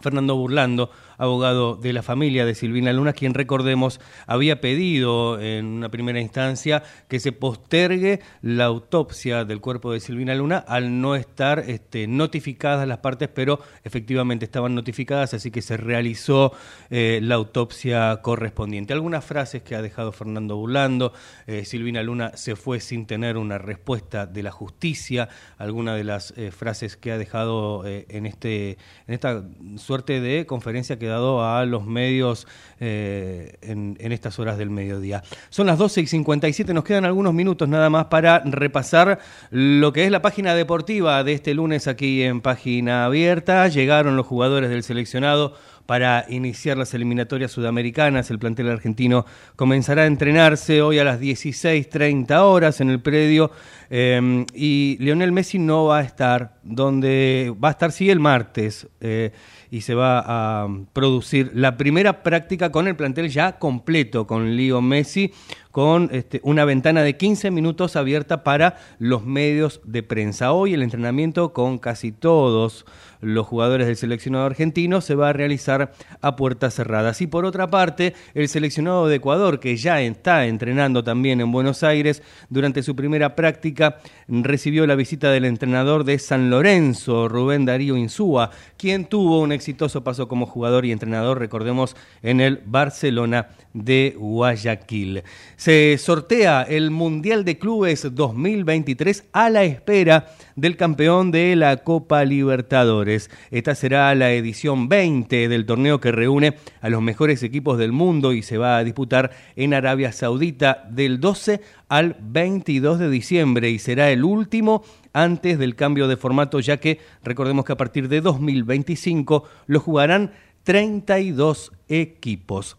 Fernando 0.00 0.36
Burlando, 0.36 0.90
abogado 1.20 1.76
de 1.76 1.92
la 1.92 2.02
familia 2.02 2.44
de 2.44 2.54
Silvina 2.54 2.92
Luna, 2.92 3.12
quien 3.12 3.34
recordemos 3.34 4.00
había 4.26 4.60
pedido 4.60 5.40
en 5.40 5.66
una 5.66 5.90
primera 5.90 6.20
instancia 6.20 6.82
que 7.08 7.20
se 7.20 7.32
postergue 7.32 8.20
la 8.42 8.64
autopsia 8.64 9.44
del 9.44 9.60
cuerpo 9.60 9.92
de 9.92 10.00
Silvina 10.00 10.34
Luna 10.34 10.58
al 10.58 11.00
no 11.00 11.14
estar 11.14 11.60
este, 11.60 12.06
notificadas 12.06 12.88
las 12.88 12.98
partes, 12.98 13.28
pero 13.28 13.60
efectivamente 13.84 14.46
estaban 14.46 14.74
notificadas, 14.74 15.34
así 15.34 15.50
que 15.50 15.62
se 15.62 15.76
realizó 15.76 16.52
eh, 16.88 17.20
la 17.22 17.34
autopsia 17.36 18.20
correspondiente. 18.22 18.92
Algunas 18.92 19.24
frases 19.24 19.62
que 19.62 19.74
ha 19.74 19.82
dejado 19.82 20.12
Fernando 20.12 20.56
Burlando, 20.56 21.12
eh, 21.46 21.64
Silvina 21.64 22.02
Luna 22.02 22.32
se 22.36 22.56
fue 22.56 22.80
sin 22.80 23.06
tener 23.06 23.36
una 23.36 23.58
respuesta 23.58 24.26
de 24.26 24.42
la 24.42 24.50
justicia, 24.50 25.28
algunas 25.58 25.96
de 25.96 26.04
las 26.04 26.32
eh, 26.36 26.50
frases 26.50 26.96
que 26.96 27.12
ha 27.12 27.18
dejado 27.18 27.86
eh, 27.86 28.06
en, 28.08 28.26
este, 28.26 28.78
en 29.06 29.14
esta 29.14 29.44
suerte 29.76 30.20
de 30.20 30.46
conferencia 30.46 30.98
que 30.98 31.09
dado 31.10 31.44
a 31.44 31.64
los 31.66 31.84
medios 31.86 32.46
eh, 32.80 33.58
en, 33.60 33.96
en 34.00 34.12
estas 34.12 34.38
horas 34.38 34.56
del 34.56 34.70
mediodía. 34.70 35.22
Son 35.50 35.66
las 35.66 35.76
12 35.76 36.00
y 36.00 36.06
57, 36.06 36.72
nos 36.72 36.84
quedan 36.84 37.04
algunos 37.04 37.34
minutos 37.34 37.68
nada 37.68 37.90
más 37.90 38.06
para 38.06 38.40
repasar 38.44 39.18
lo 39.50 39.92
que 39.92 40.06
es 40.06 40.10
la 40.10 40.22
página 40.22 40.54
deportiva 40.54 41.22
de 41.22 41.34
este 41.34 41.52
lunes 41.52 41.86
aquí 41.88 42.22
en 42.22 42.40
Página 42.40 43.04
Abierta. 43.04 43.68
Llegaron 43.68 44.16
los 44.16 44.26
jugadores 44.26 44.70
del 44.70 44.82
seleccionado 44.82 45.54
para 45.90 46.24
iniciar 46.28 46.76
las 46.76 46.94
eliminatorias 46.94 47.50
sudamericanas. 47.50 48.30
El 48.30 48.38
plantel 48.38 48.70
argentino 48.70 49.26
comenzará 49.56 50.02
a 50.02 50.06
entrenarse 50.06 50.82
hoy 50.82 51.00
a 51.00 51.04
las 51.04 51.20
16.30 51.20 52.30
horas 52.42 52.80
en 52.80 52.90
el 52.90 53.00
predio 53.00 53.50
eh, 53.90 54.46
y 54.54 54.96
Lionel 55.00 55.32
Messi 55.32 55.58
no 55.58 55.86
va 55.86 55.98
a 55.98 56.02
estar 56.02 56.54
donde 56.62 57.52
va 57.62 57.68
a 57.68 57.72
estar 57.72 57.90
sí 57.90 58.08
el 58.08 58.20
martes 58.20 58.86
eh, 59.00 59.32
y 59.70 59.82
se 59.82 59.94
va 59.94 60.22
a 60.26 60.68
producir 60.92 61.52
la 61.54 61.76
primera 61.76 62.22
práctica 62.22 62.70
con 62.72 62.88
el 62.88 62.96
plantel 62.96 63.28
ya 63.28 63.58
completo, 63.58 64.26
con 64.26 64.56
Leo 64.56 64.80
Messi, 64.80 65.32
con 65.70 66.08
este, 66.12 66.40
una 66.42 66.64
ventana 66.64 67.02
de 67.02 67.16
15 67.16 67.50
minutos 67.50 67.96
abierta 67.96 68.42
para 68.42 68.76
los 68.98 69.24
medios 69.24 69.80
de 69.84 70.02
prensa. 70.02 70.52
Hoy 70.52 70.74
el 70.74 70.82
entrenamiento 70.82 71.52
con 71.52 71.78
casi 71.78 72.10
todos 72.10 72.84
los 73.20 73.46
jugadores 73.46 73.86
del 73.86 73.96
seleccionado 73.96 74.46
argentino 74.46 75.00
se 75.00 75.14
va 75.14 75.28
a 75.28 75.32
realizar 75.32 75.92
a 76.20 76.36
puertas 76.36 76.74
cerradas. 76.74 77.20
Y 77.20 77.26
por 77.26 77.44
otra 77.44 77.68
parte, 77.68 78.14
el 78.34 78.48
seleccionado 78.48 79.08
de 79.08 79.16
Ecuador, 79.16 79.60
que 79.60 79.76
ya 79.76 80.00
está 80.00 80.46
entrenando 80.46 81.04
también 81.04 81.40
en 81.40 81.52
Buenos 81.52 81.82
Aires, 81.82 82.22
durante 82.48 82.82
su 82.82 82.96
primera 82.96 83.36
práctica 83.36 83.98
recibió 84.26 84.86
la 84.86 84.94
visita 84.94 85.30
del 85.30 85.44
entrenador 85.44 86.04
de 86.04 86.18
San 86.18 86.50
Lorenzo, 86.50 87.28
Rubén 87.28 87.66
Darío 87.66 87.96
Insúa, 87.96 88.50
quien 88.76 89.04
tuvo 89.04 89.40
un 89.40 89.52
exitoso 89.60 90.02
paso 90.02 90.26
como 90.26 90.46
jugador 90.46 90.86
y 90.86 90.92
entrenador, 90.92 91.38
recordemos, 91.38 91.94
en 92.22 92.40
el 92.40 92.62
Barcelona 92.64 93.48
de 93.74 94.16
Guayaquil. 94.18 95.22
Se 95.56 95.98
sortea 95.98 96.62
el 96.62 96.90
Mundial 96.90 97.44
de 97.44 97.58
Clubes 97.58 98.08
2023 98.10 99.24
a 99.32 99.50
la 99.50 99.64
espera 99.64 100.34
del 100.56 100.76
campeón 100.76 101.30
de 101.30 101.54
la 101.56 101.76
Copa 101.78 102.24
Libertadores. 102.24 103.30
Esta 103.50 103.74
será 103.74 104.14
la 104.14 104.32
edición 104.32 104.88
20 104.88 105.48
del 105.48 105.66
torneo 105.66 106.00
que 106.00 106.10
reúne 106.10 106.54
a 106.80 106.88
los 106.88 107.02
mejores 107.02 107.42
equipos 107.42 107.78
del 107.78 107.92
mundo 107.92 108.32
y 108.32 108.42
se 108.42 108.58
va 108.58 108.78
a 108.78 108.84
disputar 108.84 109.30
en 109.56 109.74
Arabia 109.74 110.12
Saudita 110.12 110.88
del 110.90 111.20
12 111.20 111.60
al 111.88 112.16
22 112.20 112.98
de 112.98 113.10
diciembre 113.10 113.70
y 113.70 113.78
será 113.78 114.10
el 114.10 114.24
último 114.24 114.82
antes 115.12 115.58
del 115.58 115.76
cambio 115.76 116.08
de 116.08 116.16
formato 116.16 116.60
ya 116.60 116.78
que 116.78 116.98
recordemos 117.22 117.64
que 117.64 117.72
a 117.72 117.76
partir 117.76 118.08
de 118.08 118.20
2025 118.20 119.44
lo 119.66 119.80
jugarán 119.80 120.32
32 120.64 121.72
equipos. 121.88 122.76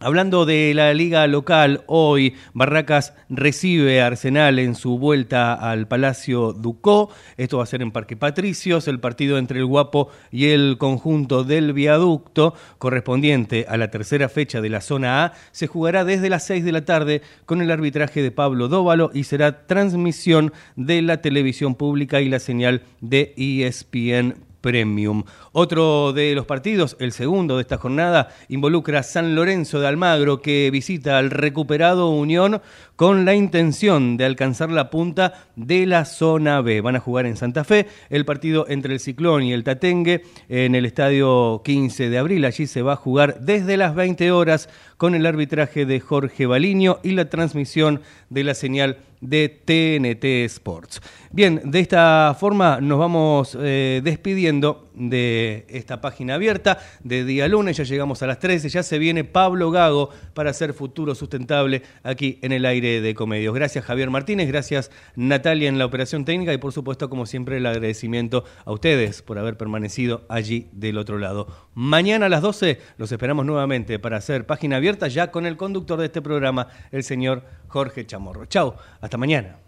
Hablando 0.00 0.46
de 0.46 0.74
la 0.74 0.94
liga 0.94 1.26
local, 1.26 1.82
hoy 1.88 2.36
Barracas 2.54 3.14
recibe 3.28 4.00
a 4.00 4.06
Arsenal 4.06 4.60
en 4.60 4.76
su 4.76 4.96
vuelta 4.96 5.54
al 5.54 5.88
Palacio 5.88 6.52
Ducó. 6.52 7.10
Esto 7.36 7.58
va 7.58 7.64
a 7.64 7.66
ser 7.66 7.82
en 7.82 7.90
Parque 7.90 8.16
Patricios, 8.16 8.86
el 8.86 9.00
partido 9.00 9.38
entre 9.38 9.58
el 9.58 9.66
Guapo 9.66 10.08
y 10.30 10.50
el 10.50 10.78
conjunto 10.78 11.42
del 11.42 11.72
viaducto, 11.72 12.54
correspondiente 12.78 13.66
a 13.68 13.76
la 13.76 13.90
tercera 13.90 14.28
fecha 14.28 14.60
de 14.60 14.68
la 14.68 14.82
zona 14.82 15.24
A, 15.24 15.32
se 15.50 15.66
jugará 15.66 16.04
desde 16.04 16.30
las 16.30 16.46
6 16.46 16.64
de 16.64 16.72
la 16.72 16.84
tarde 16.84 17.22
con 17.44 17.60
el 17.60 17.72
arbitraje 17.72 18.22
de 18.22 18.30
Pablo 18.30 18.68
Dóvalo 18.68 19.10
y 19.12 19.24
será 19.24 19.66
transmisión 19.66 20.52
de 20.76 21.02
la 21.02 21.22
televisión 21.22 21.74
pública 21.74 22.20
y 22.20 22.28
la 22.28 22.38
señal 22.38 22.82
de 23.00 23.34
ESPN 23.36 24.47
Premium. 24.60 25.24
Otro 25.52 26.12
de 26.12 26.34
los 26.34 26.46
partidos, 26.46 26.96
el 27.00 27.12
segundo 27.12 27.56
de 27.56 27.62
esta 27.62 27.78
jornada, 27.78 28.28
involucra 28.48 29.00
a 29.00 29.02
San 29.02 29.34
Lorenzo 29.34 29.80
de 29.80 29.86
Almagro 29.86 30.42
que 30.42 30.70
visita 30.70 31.18
al 31.18 31.30
recuperado 31.30 32.10
Unión 32.10 32.60
con 32.98 33.24
la 33.24 33.32
intención 33.32 34.16
de 34.16 34.24
alcanzar 34.24 34.72
la 34.72 34.90
punta 34.90 35.46
de 35.54 35.86
la 35.86 36.04
zona 36.04 36.60
B. 36.62 36.80
Van 36.80 36.96
a 36.96 37.00
jugar 37.00 37.26
en 37.26 37.36
Santa 37.36 37.62
Fe 37.62 37.86
el 38.10 38.24
partido 38.24 38.66
entre 38.68 38.92
el 38.92 38.98
Ciclón 38.98 39.44
y 39.44 39.52
el 39.52 39.62
Tatengue 39.62 40.24
en 40.48 40.74
el 40.74 40.84
estadio 40.84 41.62
15 41.64 42.10
de 42.10 42.18
abril. 42.18 42.44
Allí 42.44 42.66
se 42.66 42.82
va 42.82 42.94
a 42.94 42.96
jugar 42.96 43.38
desde 43.38 43.76
las 43.76 43.94
20 43.94 44.32
horas 44.32 44.68
con 44.96 45.14
el 45.14 45.26
arbitraje 45.26 45.86
de 45.86 46.00
Jorge 46.00 46.46
Baliño 46.46 46.98
y 47.04 47.12
la 47.12 47.30
transmisión 47.30 48.00
de 48.30 48.42
la 48.42 48.54
señal 48.54 48.98
de 49.20 49.48
TNT 49.48 50.24
Sports. 50.46 51.00
Bien, 51.30 51.60
de 51.64 51.78
esta 51.78 52.36
forma 52.38 52.80
nos 52.80 52.98
vamos 52.98 53.56
eh, 53.60 54.00
despidiendo 54.02 54.87
de 54.98 55.66
esta 55.68 56.00
página 56.00 56.34
abierta 56.34 56.78
de 57.02 57.24
día 57.24 57.48
lunes, 57.48 57.76
ya 57.76 57.84
llegamos 57.84 58.22
a 58.22 58.26
las 58.26 58.38
13, 58.38 58.68
ya 58.68 58.82
se 58.82 58.98
viene 58.98 59.24
Pablo 59.24 59.70
Gago 59.70 60.10
para 60.34 60.50
hacer 60.50 60.74
futuro 60.74 61.14
sustentable 61.14 61.82
aquí 62.02 62.38
en 62.42 62.52
el 62.52 62.66
aire 62.66 63.00
de 63.00 63.14
Comedios. 63.14 63.54
Gracias 63.54 63.84
Javier 63.84 64.10
Martínez, 64.10 64.48
gracias 64.48 64.90
Natalia 65.16 65.68
en 65.68 65.78
la 65.78 65.86
operación 65.86 66.24
técnica 66.24 66.52
y 66.52 66.58
por 66.58 66.72
supuesto 66.72 67.08
como 67.08 67.26
siempre 67.26 67.58
el 67.58 67.66
agradecimiento 67.66 68.44
a 68.64 68.72
ustedes 68.72 69.22
por 69.22 69.38
haber 69.38 69.56
permanecido 69.56 70.24
allí 70.28 70.68
del 70.72 70.98
otro 70.98 71.18
lado. 71.18 71.46
Mañana 71.74 72.26
a 72.26 72.28
las 72.28 72.42
12 72.42 72.78
los 72.96 73.12
esperamos 73.12 73.46
nuevamente 73.46 73.98
para 73.98 74.16
hacer 74.16 74.46
página 74.46 74.76
abierta 74.76 75.08
ya 75.08 75.30
con 75.30 75.46
el 75.46 75.56
conductor 75.56 75.98
de 75.98 76.06
este 76.06 76.22
programa, 76.22 76.68
el 76.90 77.04
señor 77.04 77.44
Jorge 77.68 78.06
Chamorro. 78.06 78.46
Chao, 78.46 78.76
hasta 79.00 79.16
mañana. 79.16 79.67